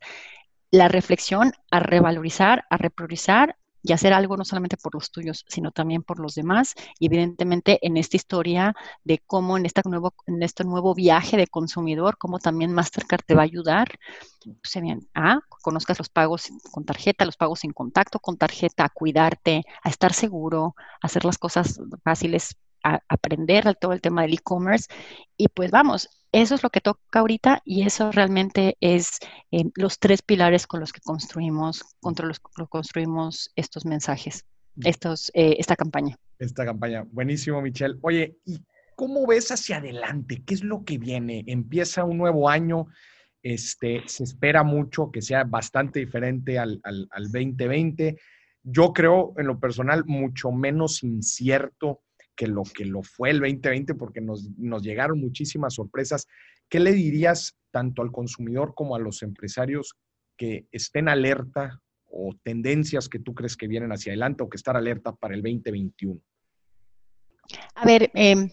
la 0.72 0.88
reflexión 0.88 1.54
a 1.70 1.80
revalorizar, 1.80 2.65
a 2.70 2.78
repriorizar, 2.78 3.58
y 3.84 3.94
hacer 3.94 4.13
algo 4.13 4.38
no 4.38 4.46
solamente 4.46 4.78
por 4.78 4.94
los 4.96 5.12
tuyos, 5.12 5.46
sino 5.48 5.72
también 5.72 6.04
por 6.04 6.20
los 6.20 6.36
demás. 6.36 6.76
Y 7.00 7.08
evidentemente 7.08 7.80
en 7.86 7.98
esta 7.98 8.17
historia 8.17 8.76
de 9.04 9.20
cómo 9.26 9.58
en, 9.58 9.65
esta 9.65 9.82
nuevo, 9.86 10.13
en 10.28 10.44
este 10.44 10.63
nuevo 10.63 10.94
viaje 10.94 11.38
de 11.38 11.48
consumidor, 11.48 12.17
cómo 12.17 12.39
también 12.39 12.74
Mastercard 12.74 13.22
te 13.26 13.36
va 13.36 13.41
a 13.41 13.46
ayudar, 13.46 13.89
pues 14.44 14.82
bien, 14.82 15.08
a 15.13 15.39
conozcas 15.62 16.00
los 16.00 16.10
pagos 16.10 16.50
con 16.72 16.86
tarjeta, 16.86 17.26
los 17.26 17.38
pagos 17.38 17.60
sin 17.60 17.72
contacto 17.72 18.20
con 18.20 18.38
tarjeta, 18.38 18.86
a 18.86 18.89
cuidarte, 18.89 19.63
a 19.84 19.89
estar 19.89 20.13
seguro, 20.13 20.76
a 21.02 21.08
hacer 21.08 21.26
las 21.26 21.38
cosas 21.38 21.80
fáciles, 22.04 22.56
a 22.84 23.02
aprender 23.08 23.76
todo 23.76 23.94
el 23.94 24.02
tema 24.02 24.24
del 24.24 24.34
e-commerce. 24.34 24.88
Y 25.38 25.48
pues 25.50 25.72
vamos, 25.72 26.10
eso 26.32 26.56
es 26.56 26.63
lo 26.63 26.70
que 26.70 26.80
toca 26.80 27.20
ahorita 27.20 27.62
y 27.65 27.84
eso 27.84 28.12
realmente 28.12 28.78
es 28.80 29.20
eh, 29.52 29.65
los 29.76 30.00
tres 30.00 30.22
pilares 30.22 30.65
con 30.65 30.80
los 30.80 30.94
que 30.94 31.02
construimos, 31.02 31.84
contra 32.00 32.26
los 32.26 32.39
que 32.39 32.65
construimos 32.70 33.52
estos 33.56 33.86
mensajes, 33.86 34.46
estos, 34.78 35.30
eh, 35.34 35.58
esta 35.60 35.76
campaña. 35.76 36.17
Esta 36.39 36.63
campaña. 36.63 37.06
Buenísimo, 37.12 37.62
Michelle. 37.62 37.98
Oye, 38.02 38.38
¿y 38.46 38.63
cómo 38.96 39.28
ves 39.28 39.52
hacia 39.52 39.78
adelante? 39.78 40.41
¿Qué 40.46 40.54
es 40.54 40.63
lo 40.63 40.86
que 40.86 40.98
viene? 40.98 41.44
Empieza 41.48 42.06
un 42.06 42.17
nuevo 42.17 42.48
año. 42.48 42.88
Este, 43.44 44.04
se 44.06 44.24
espera 44.24 44.63
mucho 44.63 45.12
que 45.12 45.22
sea 45.22 45.44
bastante 45.44 46.00
diferente 46.00 46.58
al, 46.58 46.80
al, 46.84 47.10
al 47.12 47.24
2020. 47.24 48.17
Yo 48.63 48.94
creo, 48.94 49.34
en 49.38 49.48
lo 49.48 49.60
personal, 49.60 50.06
mucho 50.06 50.52
menos 50.52 51.04
incierto 51.04 52.04
que 52.36 52.48
lo 52.48 52.63
que 52.63 52.86
lo 52.86 53.04
fue 53.04 53.32
el 53.32 53.39
2020 53.39 53.96
porque 53.96 54.22
nos, 54.22 54.50
llegaron 54.82 55.20
muchísimas 55.20 55.76
sorpresas. 55.76 56.28
¿Qué 56.70 56.80
le 56.80 56.94
dirías 56.94 57.58
tanto 57.72 58.02
al 58.02 58.12
consumidor 58.12 58.74
como 58.76 58.96
a 58.96 59.00
los 59.00 59.22
empresarios 59.24 59.96
que 60.38 60.65
estén 60.72 61.10
alerta 61.10 61.82
o 62.08 62.36
tendencias 62.44 63.08
que 63.08 63.20
tú 63.20 63.34
crees 63.34 63.56
que 63.56 63.67
vienen 63.67 63.91
hacia 63.91 64.12
adelante 64.12 64.44
o 64.44 64.50
que 64.50 64.58
estar 64.58 64.76
alerta 64.76 65.13
para 65.13 65.36
el 65.36 65.41
2021? 65.41 66.20
A 67.76 67.86
ver, 67.86 68.12
em, 68.13 68.50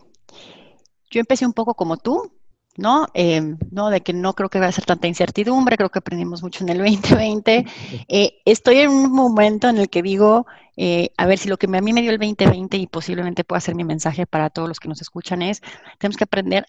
yo 1.10 1.20
empecé 1.20 1.46
un 1.46 1.52
poco 1.52 1.74
como 1.74 1.96
tú, 1.96 2.38
¿no? 2.78 3.08
Em, 3.12 3.58
¿no? 3.72 3.90
De 3.90 4.00
que 4.02 4.12
no 4.12 4.34
creo 4.34 4.48
que 4.48 4.60
va 4.60 4.66
a 4.68 4.72
ser 4.72 4.86
tanta 4.86 5.08
incertidumbre, 5.08 5.76
creo 5.76 5.90
que 5.90 5.98
aprendimos 5.98 6.42
mucho 6.42 6.62
en 6.64 6.70
el 6.70 6.78
2020. 6.78 7.66
Eh, 8.08 8.40
estoy 8.44 8.78
en 8.78 8.90
un 8.90 9.12
momento 9.12 9.68
en 9.68 9.78
el 9.78 9.90
que 9.90 10.00
digo, 10.00 10.46
eh, 10.76 11.10
a 11.16 11.26
ver 11.26 11.38
si 11.38 11.48
lo 11.48 11.58
que 11.58 11.66
a 11.66 11.80
mí 11.80 11.92
me 11.92 12.02
dio 12.02 12.12
el 12.12 12.18
2020 12.18 12.76
y 12.76 12.86
posiblemente 12.86 13.42
pueda 13.42 13.60
ser 13.60 13.74
mi 13.74 13.82
mensaje 13.82 14.26
para 14.26 14.48
todos 14.48 14.68
los 14.68 14.78
que 14.78 14.88
nos 14.88 15.02
escuchan 15.02 15.42
es, 15.42 15.60
tenemos 15.98 16.16
que 16.16 16.24
aprender 16.24 16.66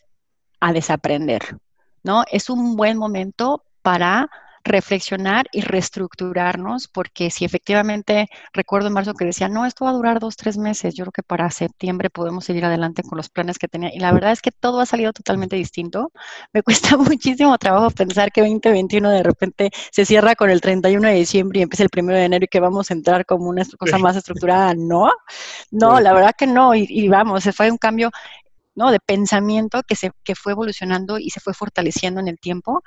a 0.60 0.74
desaprender, 0.74 1.58
¿no? 2.04 2.24
Es 2.32 2.50
un 2.50 2.76
buen 2.76 2.98
momento 2.98 3.64
para 3.84 4.32
reflexionar 4.64 5.48
y 5.52 5.62
reestructurarnos, 5.62 6.88
porque 6.88 7.32
si 7.32 7.46
efectivamente 7.46 8.28
recuerdo 8.54 8.88
en 8.88 8.94
marzo 8.94 9.14
que 9.14 9.26
decía, 9.26 9.50
no, 9.50 9.66
esto 9.66 9.86
va 9.86 9.92
a 9.92 9.94
durar 9.94 10.20
dos, 10.20 10.36
tres 10.36 10.58
meses, 10.58 10.96
yo 10.96 11.06
creo 11.06 11.12
que 11.12 11.24
para 11.24 11.50
septiembre 11.52 12.10
podemos 12.10 12.46
seguir 12.46 12.66
adelante 12.66 13.04
con 13.04 13.18
los 13.18 13.30
planes 13.30 13.58
que 13.58 13.68
tenía. 13.68 13.94
Y 13.94 14.00
la 14.00 14.12
verdad 14.12 14.32
es 14.32 14.42
que 14.42 14.52
todo 14.52 14.80
ha 14.80 14.86
salido 14.86 15.14
totalmente 15.14 15.56
distinto. 15.56 16.12
Me 16.54 16.64
cuesta 16.64 16.98
muchísimo 16.98 17.58
trabajo 17.58 17.90
pensar 17.92 18.32
que 18.32 18.42
2021 18.42 19.10
de 19.10 19.24
repente 19.24 19.72
se 19.92 20.06
cierra 20.06 20.36
con 20.36 20.50
el 20.50 20.62
31 20.62 21.08
de 21.08 21.14
diciembre 21.16 21.60
y 21.60 21.64
empieza 21.64 21.84
el 21.84 21.90
1 21.96 22.14
de 22.14 22.24
enero 22.26 22.46
y 22.46 22.48
que 22.48 22.60
vamos 22.60 22.92
a 22.92 22.94
entrar 22.94 23.26
como 23.26 23.50
una 23.50 23.64
cosa 23.78 23.98
más 23.98 24.16
estructurada. 24.16 24.74
No, 24.76 25.12
no, 25.72 26.00
la 26.00 26.14
verdad 26.14 26.34
que 26.38 26.48
no. 26.48 26.76
Y, 26.76 26.86
y 26.90 27.08
vamos, 27.08 27.44
se 27.44 27.54
fue 27.54 27.72
un 27.72 27.78
cambio 27.78 28.12
¿no? 28.80 28.92
de 28.92 29.00
pensamiento 29.00 29.84
que, 29.84 29.96
se, 29.96 30.12
que 30.24 30.36
fue 30.36 30.54
evolucionando 30.54 31.20
y 31.20 31.30
se 31.32 31.42
fue 31.42 31.54
fortaleciendo 31.54 32.22
en 32.22 32.30
el 32.30 32.40
tiempo. 32.40 32.82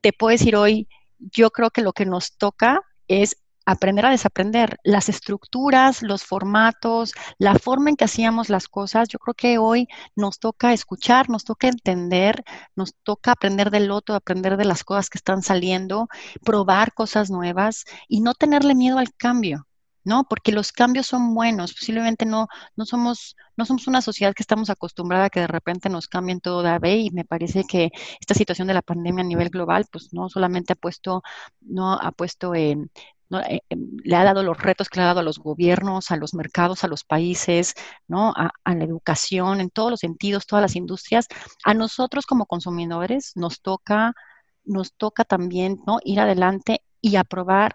Te 0.00 0.12
puedo 0.12 0.30
decir 0.32 0.56
hoy, 0.56 0.88
yo 1.18 1.50
creo 1.50 1.70
que 1.70 1.82
lo 1.82 1.92
que 1.92 2.06
nos 2.06 2.36
toca 2.36 2.82
es 3.08 3.36
aprender 3.66 4.06
a 4.06 4.10
desaprender 4.10 4.78
las 4.84 5.08
estructuras, 5.08 6.02
los 6.02 6.24
formatos, 6.24 7.12
la 7.38 7.56
forma 7.58 7.90
en 7.90 7.96
que 7.96 8.04
hacíamos 8.04 8.48
las 8.48 8.68
cosas. 8.68 9.08
Yo 9.08 9.18
creo 9.18 9.34
que 9.34 9.58
hoy 9.58 9.88
nos 10.14 10.38
toca 10.38 10.72
escuchar, 10.72 11.28
nos 11.28 11.44
toca 11.44 11.68
entender, 11.68 12.44
nos 12.76 12.94
toca 13.02 13.32
aprender 13.32 13.70
del 13.70 13.90
otro, 13.90 14.14
aprender 14.14 14.56
de 14.56 14.64
las 14.64 14.84
cosas 14.84 15.10
que 15.10 15.18
están 15.18 15.42
saliendo, 15.42 16.08
probar 16.44 16.94
cosas 16.94 17.28
nuevas 17.30 17.84
y 18.08 18.20
no 18.20 18.34
tenerle 18.34 18.74
miedo 18.76 18.98
al 18.98 19.12
cambio. 19.14 19.65
¿No? 20.06 20.24
Porque 20.24 20.52
los 20.52 20.72
cambios 20.72 21.06
son 21.08 21.34
buenos, 21.34 21.74
posiblemente 21.74 22.24
no, 22.26 22.46
no, 22.76 22.86
somos, 22.86 23.36
no 23.56 23.66
somos 23.66 23.88
una 23.88 24.00
sociedad 24.00 24.34
que 24.34 24.42
estamos 24.44 24.70
acostumbrada 24.70 25.24
a 25.26 25.30
que 25.30 25.40
de 25.40 25.48
repente 25.48 25.88
nos 25.88 26.06
cambien 26.06 26.40
todo 26.40 26.62
de 26.62 26.78
vez 26.78 27.06
y 27.06 27.10
me 27.10 27.24
parece 27.24 27.64
que 27.64 27.90
esta 28.20 28.34
situación 28.34 28.68
de 28.68 28.74
la 28.74 28.82
pandemia 28.82 29.24
a 29.24 29.26
nivel 29.26 29.50
global, 29.50 29.86
pues 29.90 30.12
no 30.12 30.28
solamente 30.28 30.74
ha 30.74 30.76
puesto, 30.76 31.22
no 31.60 31.94
ha 31.94 32.12
puesto 32.12 32.54
en, 32.54 32.90
eh, 33.48 33.60
le 33.68 34.16
ha 34.16 34.22
dado 34.22 34.44
los 34.44 34.56
retos 34.58 34.88
que 34.88 35.00
le 35.00 35.04
ha 35.04 35.06
dado 35.06 35.20
a 35.20 35.22
los 35.24 35.40
gobiernos, 35.40 36.12
a 36.12 36.16
los 36.16 36.34
mercados, 36.34 36.84
a 36.84 36.88
los 36.88 37.02
países, 37.02 37.74
¿no? 38.06 38.32
A, 38.36 38.52
a, 38.62 38.74
la 38.76 38.84
educación, 38.84 39.60
en 39.60 39.70
todos 39.70 39.90
los 39.90 40.00
sentidos, 40.00 40.46
todas 40.46 40.62
las 40.62 40.76
industrias. 40.76 41.26
A 41.64 41.74
nosotros 41.74 42.26
como 42.26 42.46
consumidores 42.46 43.32
nos 43.34 43.60
toca, 43.60 44.14
nos 44.64 44.92
toca 44.94 45.24
también, 45.24 45.80
¿no? 45.84 45.98
Ir 46.04 46.20
adelante 46.20 46.82
y 47.00 47.16
aprobar 47.16 47.74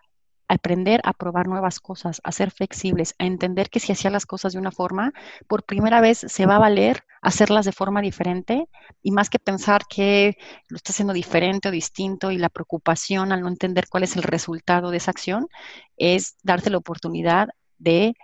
aprender 0.54 1.00
a 1.06 1.14
probar 1.14 1.48
nuevas 1.48 1.80
cosas, 1.80 2.20
a 2.26 2.32
ser 2.32 2.52
flexibles, 2.52 3.16
a 3.20 3.26
entender 3.26 3.70
que 3.70 3.80
si 3.80 3.94
hacía 3.94 4.12
las 4.12 4.26
cosas 4.26 4.52
de 4.52 4.60
una 4.60 4.72
forma, 4.72 5.14
por 5.48 5.64
primera 5.64 6.02
vez 6.02 6.26
se 6.28 6.46
va 6.46 6.58
a 6.58 6.60
valer 6.60 7.06
hacerlas 7.22 7.66
de 7.66 7.72
forma 7.72 8.02
diferente 8.02 8.68
y 9.02 9.12
más 9.12 9.30
que 9.30 9.40
pensar 9.40 9.84
que 9.88 10.38
lo 10.68 10.76
está 10.76 10.92
haciendo 10.92 11.14
diferente 11.14 11.70
o 11.70 11.72
distinto 11.72 12.32
y 12.32 12.38
la 12.38 12.50
preocupación 12.50 13.32
al 13.32 13.42
no 13.42 13.48
entender 13.48 13.88
cuál 13.90 14.04
es 14.04 14.18
el 14.18 14.24
resultado 14.24 14.92
de 14.92 14.98
esa 14.98 15.12
acción, 15.12 15.48
es 15.96 16.36
darte 16.44 16.70
la 16.70 16.78
oportunidad 16.78 17.50
de 17.78 18.16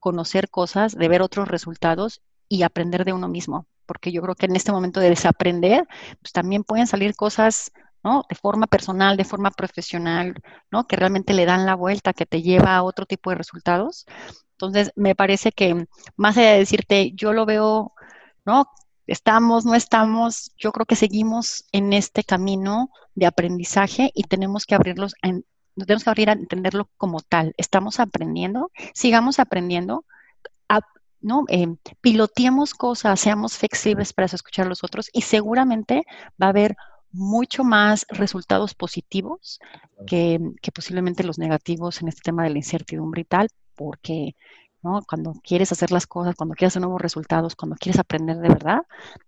conocer 0.00 0.50
cosas, 0.50 0.96
de 0.96 1.08
ver 1.08 1.22
otros 1.22 1.46
resultados 1.46 2.22
y 2.48 2.64
aprender 2.64 3.04
de 3.04 3.12
uno 3.12 3.28
mismo. 3.28 3.66
Porque 3.86 4.10
yo 4.10 4.20
creo 4.22 4.34
que 4.34 4.46
en 4.46 4.56
este 4.56 4.72
momento 4.72 4.98
de 4.98 5.10
desaprender, 5.10 5.86
pues 6.20 6.32
también 6.32 6.64
pueden 6.64 6.88
salir 6.88 7.14
cosas 7.14 7.70
¿no? 8.02 8.24
De 8.28 8.34
forma 8.34 8.66
personal, 8.66 9.16
de 9.16 9.24
forma 9.24 9.50
profesional, 9.50 10.34
¿no? 10.70 10.86
Que 10.86 10.96
realmente 10.96 11.34
le 11.34 11.46
dan 11.46 11.66
la 11.66 11.74
vuelta, 11.74 12.12
que 12.12 12.26
te 12.26 12.42
lleva 12.42 12.76
a 12.76 12.82
otro 12.82 13.06
tipo 13.06 13.30
de 13.30 13.36
resultados. 13.36 14.06
Entonces, 14.52 14.92
me 14.96 15.14
parece 15.14 15.52
que 15.52 15.86
más 16.16 16.36
allá 16.36 16.52
de 16.52 16.58
decirte, 16.58 17.12
yo 17.14 17.32
lo 17.32 17.46
veo, 17.46 17.92
¿no? 18.44 18.66
Estamos, 19.06 19.64
no 19.64 19.74
estamos, 19.74 20.52
yo 20.56 20.72
creo 20.72 20.86
que 20.86 20.96
seguimos 20.96 21.64
en 21.72 21.92
este 21.92 22.24
camino 22.24 22.90
de 23.14 23.26
aprendizaje 23.26 24.10
y 24.14 24.24
tenemos 24.24 24.64
que 24.66 24.74
abrirlos, 24.74 25.14
en, 25.22 25.44
tenemos 25.76 26.04
que 26.04 26.10
abrir 26.10 26.30
a 26.30 26.34
entenderlo 26.34 26.88
como 26.96 27.20
tal. 27.20 27.54
Estamos 27.56 28.00
aprendiendo, 28.00 28.70
sigamos 28.94 29.38
aprendiendo, 29.38 30.04
¿no? 31.22 31.44
Eh, 31.48 31.66
cosas, 32.76 33.20
seamos 33.20 33.56
flexibles 33.56 34.12
para 34.12 34.26
escuchar 34.26 34.66
a 34.66 34.68
los 34.68 34.84
otros 34.84 35.08
y 35.12 35.22
seguramente 35.22 36.04
va 36.40 36.46
a 36.46 36.50
haber 36.50 36.76
mucho 37.12 37.64
más 37.64 38.06
resultados 38.08 38.74
positivos 38.74 39.60
que, 40.06 40.40
que, 40.60 40.72
posiblemente 40.72 41.24
los 41.24 41.38
negativos 41.38 42.00
en 42.02 42.08
este 42.08 42.22
tema 42.22 42.44
de 42.44 42.50
la 42.50 42.58
incertidumbre 42.58 43.22
y 43.22 43.24
tal, 43.24 43.48
porque 43.74 44.34
¿no? 44.82 45.02
cuando 45.08 45.34
quieres 45.42 45.72
hacer 45.72 45.92
las 45.92 46.06
cosas, 46.06 46.34
cuando 46.34 46.54
quieres 46.54 46.72
hacer 46.72 46.82
nuevos 46.82 47.00
resultados, 47.00 47.54
cuando 47.54 47.76
quieres 47.76 47.98
aprender 47.98 48.38
de 48.38 48.48
verdad, 48.48 48.82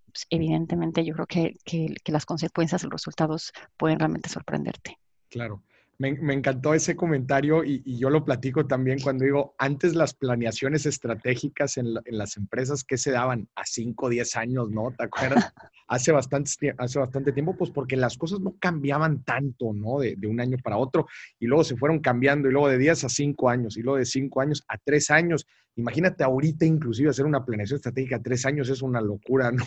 pues 0.06 0.26
evidentemente 0.30 1.04
yo 1.04 1.14
creo 1.14 1.26
que, 1.26 1.56
que, 1.64 1.94
que 2.02 2.12
las 2.12 2.26
consecuencias, 2.26 2.82
los 2.84 2.92
resultados 2.92 3.52
pueden 3.76 3.98
realmente 3.98 4.28
sorprenderte. 4.28 4.98
Claro. 5.28 5.62
Me, 5.98 6.08
encantó 6.08 6.74
ese 6.74 6.96
comentario 6.96 7.64
y, 7.64 7.82
yo 7.98 8.10
lo 8.10 8.24
platico 8.24 8.66
también 8.66 9.00
cuando 9.00 9.24
digo, 9.24 9.54
antes 9.58 9.94
las 9.94 10.14
planeaciones 10.14 10.86
estratégicas 10.86 11.76
en, 11.76 11.94
las 12.06 12.36
empresas 12.36 12.84
que 12.84 12.98
se 12.98 13.10
daban 13.10 13.48
a 13.54 13.64
5 13.64 14.06
o 14.06 14.08
10 14.08 14.36
años, 14.36 14.70
¿no? 14.70 14.92
¿Te 14.96 15.04
acuerdas? 15.04 15.52
hace, 15.88 16.12
bastante, 16.12 16.74
hace 16.78 16.98
bastante 16.98 17.32
tiempo, 17.32 17.56
pues 17.56 17.70
porque 17.70 17.96
las 17.96 18.16
cosas 18.16 18.40
no 18.40 18.56
cambiaban 18.58 19.22
tanto, 19.24 19.72
¿no? 19.72 20.00
De, 20.00 20.16
de, 20.16 20.26
un 20.26 20.40
año 20.40 20.56
para 20.62 20.76
otro 20.76 21.06
y 21.38 21.46
luego 21.46 21.64
se 21.64 21.76
fueron 21.76 22.00
cambiando 22.00 22.48
y 22.48 22.52
luego 22.52 22.68
de 22.68 22.78
10 22.78 23.04
a 23.04 23.08
5 23.08 23.48
años 23.48 23.76
y 23.76 23.82
luego 23.82 23.98
de 23.98 24.06
5 24.06 24.40
años 24.40 24.64
a 24.68 24.78
3 24.78 25.10
años 25.10 25.46
Imagínate 25.76 26.22
ahorita 26.22 26.64
inclusive 26.64 27.10
hacer 27.10 27.26
una 27.26 27.44
planeación 27.44 27.76
estratégica 27.76 28.22
tres 28.22 28.46
años 28.46 28.68
es 28.68 28.80
una 28.80 29.00
locura, 29.00 29.50
¿no? 29.52 29.66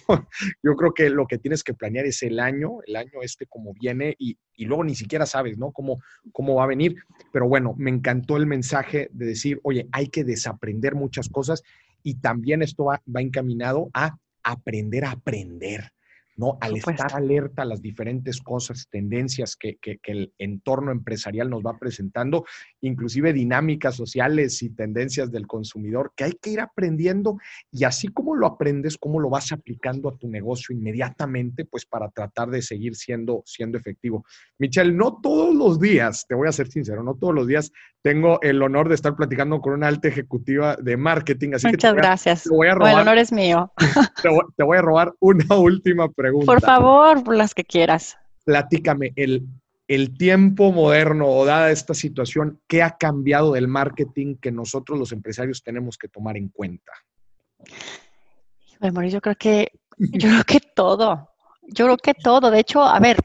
Yo 0.63 0.76
creo 0.76 0.93
que 0.93 1.10
lo 1.10 1.28
que 1.28 1.38
tienes 1.38 1.63
que 1.63 1.74
planear 1.74 2.06
es 2.06 2.24
el 2.24 2.39
año, 2.39 2.78
el 2.86 2.96
año 2.96 3.22
este 3.22 3.46
como 3.46 3.74
viene 3.74 4.15
y, 4.17 4.38
luego 4.60 4.84
ni 4.84 4.96
siquiera 4.96 5.26
sabes, 5.26 5.58
¿no? 5.58 5.72
Cómo, 5.72 6.00
cómo 6.32 6.56
va 6.56 6.63
a 6.63 6.67
venir. 6.67 6.96
Pero 7.32 7.48
bueno, 7.48 7.76
me 7.78 7.89
encantó 7.89 8.38
el 8.38 8.46
mensaje 8.46 9.10
de 9.12 9.26
decir, 9.26 9.60
oye, 9.63 9.88
hay 9.91 10.08
que 10.08 10.24
desaprender 10.24 10.96
muchas 10.96 11.30
cosas 11.30 11.62
y 12.04 12.15
también 12.15 12.62
esto 12.62 12.86
va, 12.86 13.02
va 13.13 13.22
encaminado 13.22 13.89
a 13.93 14.17
aprender 14.43 15.04
a 15.04 15.12
aprender. 15.12 15.91
¿No? 16.38 16.58
Al 16.62 16.78
estar 16.78 17.13
alerta 17.15 17.63
a 17.63 17.65
las 17.65 17.82
diferentes 17.82 18.39
cosas, 18.41 18.88
tendencias 18.89 19.56
que, 19.56 19.78
el 20.04 20.34
entorno 20.38 20.91
empresarial 20.91 21.50
nos 21.50 21.63
va 21.63 21.78
presentando, 21.78 22.45
inclusive 22.82 23.34
dinámicas 23.34 23.95
sociales 23.95 24.62
y 24.62 24.69
tendencias 24.69 25.32
del 25.32 25.47
consumidor 25.47 26.13
que 26.15 26.23
hay 26.23 26.34
que 26.34 26.52
ir 26.52 26.60
aprendiendo 26.62 27.38
y 27.71 27.84
así 27.84 28.08
como 28.08 28.36
lo 28.36 28.47
aprendes, 28.47 28.97
cómo 28.97 29.19
lo 29.19 29.30
vas 29.30 29.52
aplicando 29.52 30.10
a 30.10 30.17
tu 30.17 30.30
negocio 30.30 30.73
inmediatamente, 30.73 31.65
pues 31.65 31.86
para 31.86 32.10
tratar 32.10 32.50
de 32.50 32.62
seguir 32.62 32.95
siendo, 32.95 33.41
siendo 33.45 33.78
efectivo. 33.78 34.23
Michelle, 34.60 34.93
no 34.93 35.19
todos 35.21 35.54
los 35.54 35.80
días, 35.80 36.26
te 36.28 36.36
voy 36.36 36.47
a 36.47 36.52
ser 36.52 36.67
sincero, 36.69 37.04
no 37.04 37.15
todos 37.15 37.34
los 37.34 37.47
días 37.47 37.71
tengo 38.08 38.39
el 38.41 38.62
honor 38.62 38.88
de 38.88 38.96
estar 38.96 39.17
platicando 39.17 39.60
con 39.60 39.74
una 39.74 39.89
alta 39.89 40.08
ejecutiva 40.08 40.78
de 40.78 40.96
marketing. 40.96 41.56
Así 41.56 41.67
Muchas 41.67 41.93
gracias. 41.93 42.46
el 42.46 42.54
honor 42.82 43.17
es 43.17 43.34
mío. 43.34 43.74
te 44.56 44.63
voy 44.63 44.78
a 44.78 44.82
robar 44.82 45.13
una 45.20 45.58
última 45.58 46.10
pregunta 46.10 46.46
por 46.46 46.62
favor, 46.62 47.36
las 47.36 47.54
que 47.54 47.65
quieras. 47.65 48.17
Platícame, 48.46 49.12
el, 49.17 49.46
el 49.89 50.17
tiempo 50.17 50.72
moderno 50.72 51.28
o 51.28 51.46
dada 51.46 51.70
esta 51.70 51.93
situación, 51.93 52.62
¿qué 52.65 52.82
ha 52.82 52.96
cambiado 52.96 53.52
del 53.52 53.67
marketing 53.67 54.38
que 54.38 54.54
nosotros 54.54 54.98
los 54.98 55.12
empresarios 55.12 55.62
tenemos 55.62 55.98
que 55.98 56.08
tomar 56.08 56.38
en 56.38 56.48
cuenta? 56.48 56.93
Bueno, 58.80 59.04
yo 59.04 59.20
creo 59.20 59.36
que, 59.36 59.74
yo 59.98 60.30
creo 60.30 60.43
que 60.46 60.62
todo. 60.74 61.30
Yo 61.63 61.84
creo 61.84 61.98
que 61.98 62.13
todo. 62.13 62.52
De 62.52 62.62
hecho, 62.62 62.82
a 62.82 63.02
ver, 63.02 63.17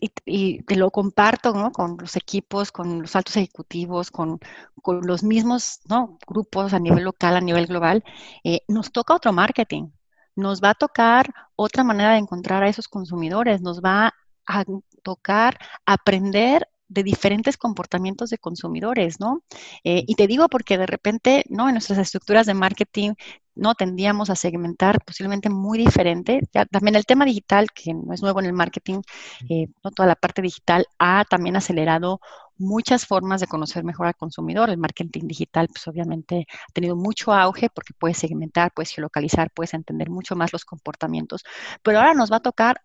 y, 0.00 0.62
te 0.62 0.76
lo 0.76 0.90
comparto 0.90 1.52
¿no? 1.52 1.72
con 1.72 1.96
los 1.98 2.16
equipos, 2.16 2.72
con 2.72 3.02
los 3.02 3.16
altos 3.16 3.36
ejecutivos, 3.36 4.10
con, 4.10 4.38
con 4.82 5.06
los 5.06 5.22
mismos 5.22 5.80
grupos 6.26 6.74
a 6.74 6.78
nivel 6.78 7.04
local, 7.04 7.36
a 7.36 7.40
nivel 7.40 7.66
global, 7.66 8.04
eh, 8.44 8.60
nos 8.68 8.92
toca 8.92 9.14
otro 9.14 9.32
marketing 9.32 9.90
nos 10.36 10.60
va 10.62 10.70
a 10.70 10.74
tocar 10.74 11.34
otra 11.56 11.82
manera 11.82 12.12
de 12.12 12.18
encontrar 12.18 12.62
a 12.62 12.68
esos 12.68 12.88
consumidores, 12.88 13.62
nos 13.62 13.80
va 13.80 14.14
a 14.46 14.64
tocar 15.02 15.58
aprender 15.86 16.68
de 16.88 17.02
diferentes 17.02 17.56
comportamientos 17.56 18.30
de 18.30 18.38
consumidores, 18.38 19.18
¿no? 19.18 19.42
Eh, 19.82 20.04
y 20.06 20.14
te 20.14 20.28
digo 20.28 20.48
porque 20.48 20.78
de 20.78 20.86
repente, 20.86 21.44
¿no? 21.48 21.68
En 21.68 21.74
nuestras 21.74 21.98
estructuras 21.98 22.46
de 22.46 22.54
marketing, 22.54 23.14
¿no? 23.56 23.74
Tendíamos 23.74 24.30
a 24.30 24.36
segmentar 24.36 25.02
posiblemente 25.04 25.50
muy 25.50 25.78
diferente. 25.78 26.40
también 26.70 26.94
el 26.94 27.06
tema 27.06 27.24
digital, 27.24 27.68
que 27.72 27.94
no 27.94 28.12
es 28.12 28.22
nuevo 28.22 28.40
en 28.40 28.46
el 28.46 28.52
marketing, 28.52 29.00
eh, 29.48 29.66
¿no? 29.82 29.90
Toda 29.90 30.06
la 30.06 30.14
parte 30.14 30.42
digital 30.42 30.86
ha 30.98 31.24
también 31.24 31.56
acelerado 31.56 32.20
muchas 32.58 33.06
formas 33.06 33.40
de 33.40 33.46
conocer 33.46 33.84
mejor 33.84 34.06
al 34.06 34.14
consumidor. 34.16 34.70
El 34.70 34.78
marketing 34.78 35.26
digital, 35.26 35.68
pues 35.68 35.86
obviamente 35.88 36.46
ha 36.50 36.72
tenido 36.72 36.96
mucho 36.96 37.32
auge 37.32 37.68
porque 37.70 37.94
puedes 37.98 38.18
segmentar, 38.18 38.72
puedes 38.74 38.90
geolocalizar, 38.90 39.50
puedes 39.50 39.74
entender 39.74 40.10
mucho 40.10 40.36
más 40.36 40.52
los 40.52 40.64
comportamientos. 40.64 41.44
Pero 41.82 41.98
ahora 41.98 42.14
nos 42.14 42.30
va 42.30 42.36
a 42.36 42.40
tocar 42.40 42.82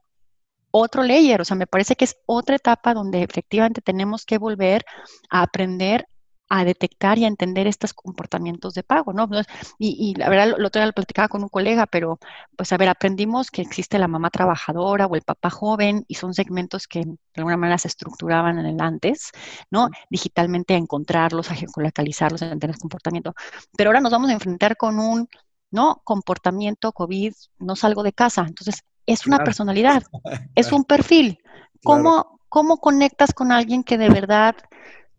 otro 0.71 1.03
layer, 1.03 1.41
o 1.41 1.45
sea, 1.45 1.57
me 1.57 1.67
parece 1.67 1.95
que 1.95 2.05
es 2.05 2.17
otra 2.25 2.55
etapa 2.55 2.93
donde 2.93 3.23
efectivamente 3.23 3.81
tenemos 3.81 4.25
que 4.25 4.37
volver 4.37 4.85
a 5.29 5.41
aprender 5.43 6.07
a 6.53 6.65
detectar 6.65 7.17
y 7.17 7.23
a 7.23 7.29
entender 7.29 7.65
estos 7.65 7.93
comportamientos 7.93 8.73
de 8.73 8.83
pago, 8.83 9.13
¿no? 9.13 9.29
Y, 9.79 10.13
la 10.17 10.27
verdad, 10.27 10.55
lo 10.57 10.67
otro 10.67 10.81
día 10.81 10.85
lo 10.85 10.91
platicaba 10.91 11.29
con 11.29 11.43
un 11.43 11.47
colega, 11.47 11.87
pero 11.87 12.19
pues 12.57 12.73
a 12.73 12.77
ver, 12.77 12.89
aprendimos 12.89 13.49
que 13.49 13.61
existe 13.61 13.97
la 13.97 14.09
mamá 14.09 14.29
trabajadora 14.29 15.05
o 15.05 15.15
el 15.15 15.21
papá 15.21 15.49
joven 15.49 16.03
y 16.09 16.15
son 16.15 16.33
segmentos 16.33 16.87
que 16.89 17.05
de 17.05 17.17
alguna 17.37 17.55
manera 17.55 17.77
se 17.77 17.87
estructuraban 17.87 18.59
en 18.59 18.65
el 18.65 18.81
antes, 18.81 19.31
¿no? 19.69 19.87
Digitalmente 20.09 20.73
a 20.73 20.77
encontrarlos, 20.77 21.49
a 21.51 21.55
geolocalizarlos, 21.55 22.41
a 22.41 22.45
entender 22.47 22.71
el 22.71 22.77
comportamiento. 22.77 23.33
Pero 23.77 23.91
ahora 23.91 24.01
nos 24.01 24.11
vamos 24.11 24.29
a 24.29 24.33
enfrentar 24.33 24.75
con 24.75 24.99
un, 24.99 25.29
¿no? 25.71 26.01
Comportamiento 26.03 26.91
COVID, 26.91 27.33
no 27.59 27.77
salgo 27.77 28.03
de 28.03 28.11
casa. 28.11 28.43
Entonces, 28.45 28.83
es 29.05 29.25
una 29.25 29.37
personalidad, 29.37 30.03
es 30.55 30.73
un 30.73 30.83
perfil. 30.83 31.39
¿Cómo, 31.81 32.41
¿Cómo 32.49 32.75
conectas 32.79 33.33
con 33.33 33.53
alguien 33.53 33.85
que 33.85 33.97
de 33.97 34.09
verdad 34.09 34.57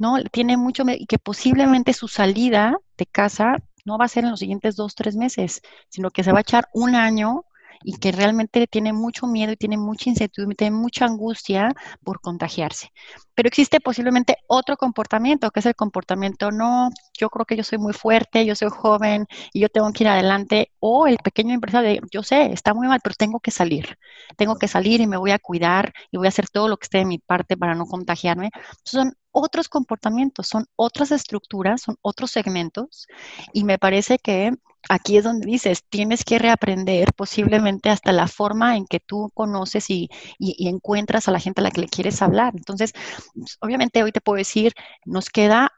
no 0.03 0.21
tiene 0.33 0.57
mucho 0.57 0.83
y 0.89 1.07
que 1.07 1.19
posiblemente 1.19 1.93
su 1.93 2.09
salida 2.09 2.77
de 2.99 3.07
casa 3.07 3.57
no 3.85 3.99
va 3.99 4.07
a 4.07 4.09
ser 4.09 4.25
en 4.25 4.31
los 4.31 4.41
siguientes 4.41 4.75
dos, 4.75 4.97
tres 4.97 5.15
meses, 5.15 5.63
sino 5.89 6.11
que 6.11 6.25
se 6.25 6.33
va 6.33 6.39
a 6.39 6.43
echar 6.43 6.67
un 6.75 6.97
año 6.97 7.45
y 7.85 7.97
que 7.99 8.13
realmente 8.13 8.67
tiene 8.67 8.93
mucho 8.93 9.27
miedo 9.27 9.53
y 9.53 9.57
tiene 9.57 9.77
mucha 9.77 10.11
incertidumbre, 10.11 10.57
tiene 10.57 10.77
mucha 10.77 11.05
angustia 11.05 11.73
por 12.05 12.21
contagiarse. 12.21 12.91
Pero 13.35 13.47
existe 13.49 13.81
posiblemente 13.81 14.39
otro 14.49 14.77
comportamiento, 14.77 15.51
que 15.51 15.61
es 15.61 15.67
el 15.67 15.75
comportamiento, 15.75 16.51
no, 16.51 16.91
yo 17.19 17.29
creo 17.31 17.47
que 17.47 17.57
yo 17.57 17.65
soy 17.65 17.79
muy 17.79 17.93
fuerte, 17.93 18.45
yo 18.45 18.55
soy 18.55 18.71
joven 18.71 19.27
y 19.53 19.61
yo 19.61 19.69
tengo 19.69 19.93
que 19.93 20.05
ir 20.05 20.09
adelante, 20.09 20.73
o 20.81 21.07
el 21.07 21.19
pequeño 21.19 21.55
empresario 21.55 21.91
de, 21.91 22.01
yo 22.11 22.23
sé, 22.23 22.53
está 22.53 22.75
muy 22.75 22.89
mal, 22.89 23.01
pero 23.03 23.15
tengo 23.17 23.41
que 23.41 23.51
salir, 23.51 23.97
tengo 24.37 24.57
que 24.57 24.69
salir 24.69 25.01
y 25.01 25.07
me 25.07 25.17
voy 25.17 25.31
a 25.33 25.39
cuidar 25.39 25.93
y 26.11 26.19
voy 26.19 26.27
a 26.27 26.29
hacer 26.29 26.49
todo 26.49 26.69
lo 26.69 26.77
que 26.77 26.85
esté 26.85 26.99
de 26.99 27.05
mi 27.05 27.19
parte 27.19 27.57
para 27.57 27.75
no 27.75 27.87
contagiarme. 27.87 28.51
Son 28.85 29.13
otros 29.33 29.69
comportamientos, 29.69 30.47
son 30.49 30.67
otras 30.77 31.11
estructuras, 31.11 31.83
son 31.83 31.97
otros 32.03 32.31
segmentos 32.31 33.07
y 33.53 33.65
me 33.65 33.79
parece 33.79 34.19
que 34.19 34.53
aquí 34.89 35.17
es 35.17 35.25
donde 35.25 35.47
dices, 35.47 35.85
tienes 35.89 36.25
que 36.25 36.39
reaprender 36.39 37.13
posiblemente 37.15 37.91
hasta 37.91 38.13
la 38.13 38.29
forma 38.29 38.77
en 38.77 38.87
que 38.87 39.01
tú 39.01 39.31
conoces 39.35 39.91
y, 39.91 40.09
encuentras 40.39 41.29
a 41.29 41.33
la 41.33 41.41
gente 41.41 41.61
a 41.61 41.65
la 41.65 41.71
que 41.71 41.83
le 41.83 41.89
quieres 41.89 42.23
hablar. 42.23 42.55
Entonces, 42.57 42.93
pues, 43.35 43.59
obviamente 43.61 44.03
hoy 44.03 44.13
te 44.13 44.21
puedo 44.21 44.37
decir, 44.37 44.73
nos 45.05 45.31
queda 45.31 45.73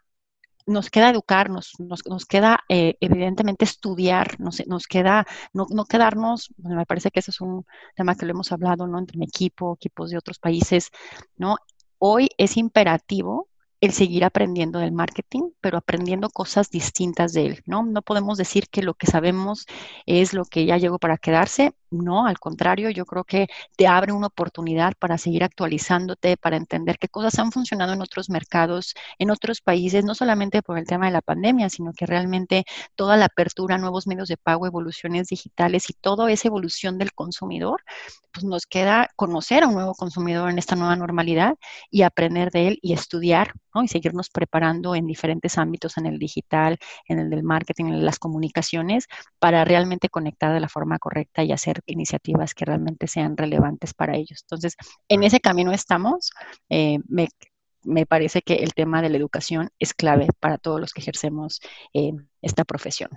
nos 0.66 0.88
queda 0.88 1.10
educarnos, 1.10 1.72
nos, 1.78 2.06
nos 2.06 2.24
queda 2.24 2.60
eh, 2.70 2.96
evidentemente 3.00 3.66
estudiar, 3.66 4.40
nos, 4.40 4.66
nos 4.66 4.86
queda 4.86 5.26
no, 5.52 5.66
no 5.68 5.84
quedarnos, 5.84 6.54
me 6.56 6.86
parece 6.86 7.10
que 7.10 7.20
ese 7.20 7.32
es 7.32 7.40
un 7.42 7.66
tema 7.94 8.14
que 8.14 8.24
lo 8.24 8.32
hemos 8.32 8.50
hablado, 8.50 8.86
¿no? 8.86 8.98
Entre 8.98 9.18
mi 9.18 9.26
equipo, 9.26 9.74
equipos 9.74 10.08
de 10.10 10.16
otros 10.16 10.38
países, 10.38 10.90
¿no? 11.36 11.56
Hoy 12.06 12.28
es 12.36 12.58
imperativo 12.58 13.48
el 13.84 13.92
seguir 13.92 14.24
aprendiendo 14.24 14.78
del 14.78 14.92
marketing, 14.92 15.50
pero 15.60 15.78
aprendiendo 15.78 16.30
cosas 16.30 16.70
distintas 16.70 17.32
de 17.32 17.46
él, 17.46 17.62
¿no? 17.66 17.84
No 17.84 18.02
podemos 18.02 18.38
decir 18.38 18.68
que 18.68 18.82
lo 18.82 18.94
que 18.94 19.06
sabemos 19.06 19.66
es 20.06 20.32
lo 20.34 20.44
que 20.44 20.66
ya 20.66 20.78
llegó 20.78 20.98
para 20.98 21.18
quedarse, 21.18 21.74
no, 21.94 22.26
al 22.26 22.38
contrario, 22.38 22.90
yo 22.90 23.06
creo 23.06 23.24
que 23.24 23.48
te 23.76 23.86
abre 23.86 24.12
una 24.12 24.26
oportunidad 24.26 24.94
para 24.98 25.18
seguir 25.18 25.44
actualizándote, 25.44 26.36
para 26.36 26.56
entender 26.56 26.98
qué 26.98 27.08
cosas 27.08 27.38
han 27.38 27.52
funcionado 27.52 27.92
en 27.92 28.02
otros 28.02 28.30
mercados, 28.30 28.94
en 29.18 29.30
otros 29.30 29.60
países, 29.60 30.04
no 30.04 30.14
solamente 30.14 30.62
por 30.62 30.78
el 30.78 30.86
tema 30.86 31.06
de 31.06 31.12
la 31.12 31.22
pandemia, 31.22 31.70
sino 31.70 31.92
que 31.92 32.06
realmente 32.06 32.64
toda 32.96 33.16
la 33.16 33.26
apertura, 33.26 33.78
nuevos 33.78 34.06
medios 34.06 34.28
de 34.28 34.36
pago, 34.36 34.66
evoluciones 34.66 35.28
digitales 35.28 35.88
y 35.88 35.94
toda 35.94 36.30
esa 36.30 36.48
evolución 36.48 36.98
del 36.98 37.12
consumidor, 37.12 37.82
pues 38.32 38.44
nos 38.44 38.66
queda 38.66 39.10
conocer 39.16 39.62
a 39.62 39.68
un 39.68 39.74
nuevo 39.74 39.94
consumidor 39.94 40.50
en 40.50 40.58
esta 40.58 40.76
nueva 40.76 40.96
normalidad 40.96 41.56
y 41.90 42.02
aprender 42.02 42.50
de 42.50 42.68
él 42.68 42.78
y 42.82 42.92
estudiar 42.92 43.54
y 43.82 43.88
seguirnos 43.88 44.30
preparando 44.30 44.94
en 44.94 45.06
diferentes 45.06 45.58
ámbitos, 45.58 45.98
en 45.98 46.06
el 46.06 46.18
digital, 46.18 46.78
en 47.08 47.18
el 47.18 47.30
del 47.30 47.42
marketing, 47.42 47.86
en 47.86 48.04
las 48.04 48.18
comunicaciones, 48.18 49.06
para 49.38 49.64
realmente 49.64 50.08
conectar 50.08 50.52
de 50.52 50.60
la 50.60 50.68
forma 50.68 50.98
correcta 50.98 51.42
y 51.42 51.52
hacer 51.52 51.80
iniciativas 51.86 52.54
que 52.54 52.64
realmente 52.64 53.06
sean 53.06 53.36
relevantes 53.36 53.94
para 53.94 54.16
ellos. 54.16 54.40
Entonces, 54.42 54.76
en 55.08 55.22
ese 55.22 55.40
camino 55.40 55.72
estamos. 55.72 56.30
Eh, 56.68 56.98
me, 57.08 58.06
parece 58.06 58.42
que 58.42 58.54
el 58.54 58.74
tema 58.74 59.02
de 59.02 59.10
la 59.10 59.18
educación 59.18 59.70
es 59.78 59.94
clave 59.94 60.28
para 60.40 60.58
todos 60.58 60.80
los 60.80 60.92
que 60.92 61.00
ejercemos 61.02 61.60
eh, 61.92 62.12
esta 62.40 62.64
profesión. 62.64 63.10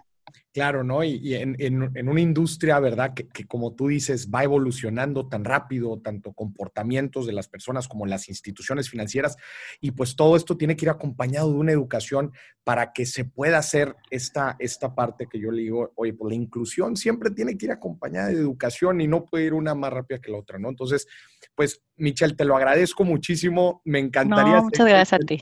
Claro, 0.58 0.84
¿no? 0.84 1.03
Y, 1.03 1.36
en, 1.36 2.10
una 2.10 2.20
industria, 2.20 2.80
¿verdad? 2.80 3.14
Que, 3.14 3.45
como 3.45 3.76
tú 3.76 3.89
dices, 3.89 4.32
va 4.34 4.43
evolucionando 4.43 5.28
tan 5.28 5.45
rápido, 5.45 5.99
tanto 5.99 6.34
comportamientos 6.34 7.28
de 7.28 7.34
las 7.34 7.47
personas 7.47 7.88
como 7.88 8.08
las 8.08 8.28
instituciones 8.28 8.89
financieras, 8.89 9.38
y 9.80 9.91
pues 9.91 10.16
todo 10.16 10.36
esto 10.36 10.58
tiene 10.58 10.76
que 10.76 10.86
ir 10.86 10.89
acompañado 10.89 11.51
de 11.51 11.60
una 11.60 11.74
educación 11.74 12.32
para 12.64 12.91
que 12.91 13.05
se 13.05 13.24
pueda 13.24 13.60
hacer 13.60 13.97
esta, 14.10 14.55
esta 14.58 14.95
parte 14.95 15.28
que 15.32 15.39
yo 15.39 15.51
le 15.51 15.62
digo, 15.62 15.93
oye, 15.93 16.16
pues 16.16 16.32
la 16.32 16.41
inclusión 16.41 16.97
siempre 16.97 17.30
tiene 17.30 17.55
que 17.55 17.68
ir 17.68 17.72
acompañada 17.72 18.30
de 18.30 18.39
educación 18.39 18.99
y 18.99 19.08
no 19.08 19.26
puede 19.26 19.45
ir 19.45 19.53
una 19.53 19.76
más 19.76 19.93
rápida 19.93 20.18
que 20.18 20.32
la 20.32 20.39
otra, 20.39 20.58
¿no? 20.58 20.70
Entonces, 20.70 21.05
pues, 21.53 21.84
Michelle, 21.98 22.36
te 22.36 22.45
lo 22.45 22.56
agradezco 22.56 23.04
muchísimo. 23.04 23.82
Me 23.86 24.00
encantaría 24.00 24.62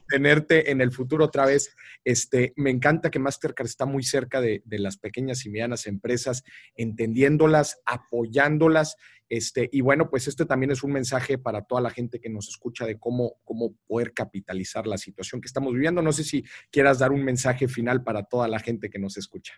tenerte 0.08 0.72
en 0.72 0.82
el 0.82 0.92
futuro 0.92 1.26
otra 1.26 1.46
vez. 1.46 1.76
Este, 2.04 2.54
me 2.56 2.70
encanta 2.70 3.12
que 3.12 3.20
Mastercard 3.20 3.68
está 3.68 3.86
muy 3.86 4.04
cerca 4.04 4.42
de, 4.42 4.62
de 4.66 4.80
las 4.80 4.98
pequeñas 4.98 5.46
y 5.46 5.50
medianas 5.50 5.88
empresas, 5.88 6.44
entendiéndolas, 6.76 7.82
apoyándolas. 7.86 8.98
Este, 9.28 9.70
y 9.72 9.82
bueno, 9.82 10.10
pues 10.10 10.28
este 10.28 10.46
también 10.46 10.72
es 10.72 10.84
un 10.84 10.92
mensaje 10.92 11.38
para 11.38 11.64
toda 11.64 11.82
la 11.82 11.90
gente 11.90 12.20
que 12.20 12.30
nos 12.30 12.48
escucha 12.48 12.86
de 12.86 13.00
cómo, 13.00 13.38
cómo 13.44 13.76
poder 13.88 14.14
capitalizar 14.14 14.86
la 14.86 14.98
situación 14.98 15.42
que 15.42 15.48
estamos 15.48 15.74
viviendo. 15.74 16.02
No 16.02 16.12
sé 16.12 16.24
si 16.24 16.46
quieras 16.72 17.00
dar 17.00 17.12
un 17.12 17.24
mensaje 17.24 17.68
final 17.68 18.04
para 18.04 18.24
toda 18.24 18.48
la 18.48 18.60
gente 18.60 18.90
que 18.90 19.00
nos 19.00 19.18
escucha. 19.18 19.54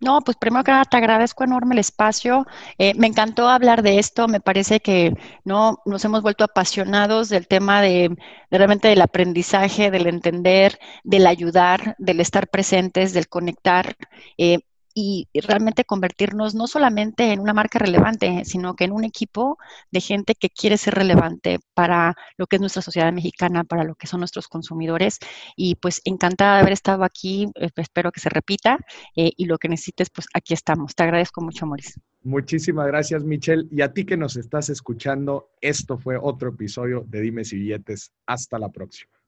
No, 0.00 0.20
pues 0.22 0.36
primero 0.38 0.64
que 0.64 0.70
nada 0.72 0.84
te 0.86 0.96
agradezco 0.96 1.44
enorme 1.44 1.74
el 1.74 1.80
espacio. 1.80 2.46
Eh, 2.78 2.94
me 2.94 3.06
encantó 3.06 3.48
hablar 3.48 3.82
de 3.82 3.98
esto. 3.98 4.28
Me 4.28 4.40
parece 4.40 4.80
que 4.80 5.12
no 5.44 5.82
nos 5.84 6.04
hemos 6.06 6.22
vuelto 6.22 6.42
apasionados 6.44 7.28
del 7.28 7.46
tema 7.46 7.82
de, 7.82 8.16
realmente 8.50 8.88
del 8.88 9.02
aprendizaje, 9.02 9.90
del 9.90 10.06
entender, 10.06 10.78
del 11.04 11.26
ayudar, 11.26 11.96
del 11.98 12.20
estar 12.20 12.48
presentes, 12.48 13.12
del 13.12 13.28
conectar. 13.28 13.94
Eh, 14.38 14.60
y, 14.94 15.28
realmente 15.34 15.84
convertirnos 15.84 16.54
no 16.54 16.66
solamente 16.66 17.32
en 17.32 17.40
una 17.40 17.52
marca 17.52 17.78
relevante, 17.78 18.44
sino 18.44 18.74
que 18.74 18.84
en 18.84 18.92
un 18.92 19.04
equipo 19.04 19.58
de 19.90 20.00
gente 20.00 20.34
que 20.34 20.50
quiere 20.50 20.76
ser 20.76 20.94
relevante 20.94 21.58
para 21.74 22.14
lo 22.36 22.46
que 22.46 22.56
es 22.56 22.60
nuestra 22.60 22.82
sociedad 22.82 23.12
mexicana, 23.12 23.64
para 23.64 23.84
lo 23.84 23.94
que 23.94 24.06
son 24.06 24.20
nuestros 24.20 24.48
consumidores. 24.48 25.18
Y 25.56 25.76
pues 25.76 26.00
encantada 26.04 26.56
de 26.56 26.60
haber 26.60 26.72
estado 26.72 27.04
aquí, 27.04 27.48
eh, 27.54 27.70
espero 27.76 28.12
que 28.12 28.20
se 28.20 28.28
repita 28.28 28.78
eh, 29.16 29.32
y 29.36 29.46
lo 29.46 29.58
que 29.58 29.68
necesites, 29.68 30.10
pues 30.10 30.26
aquí 30.34 30.54
estamos. 30.54 30.94
Te 30.94 31.02
agradezco 31.02 31.40
mucho, 31.40 31.66
Maurice. 31.66 32.00
Muchísimas 32.22 32.86
gracias, 32.86 33.24
Michelle. 33.24 33.66
Y 33.70 33.80
a 33.80 33.92
ti 33.92 34.04
que 34.04 34.16
nos 34.16 34.36
estás 34.36 34.68
escuchando, 34.68 35.50
esto 35.60 35.98
fue 35.98 36.18
otro 36.20 36.50
episodio 36.50 37.04
de 37.06 37.20
Dimes 37.20 37.52
y 37.52 37.56
Billetes. 37.56 38.12
Hasta 38.26 38.58
la 38.58 38.68
próxima. 38.68 39.19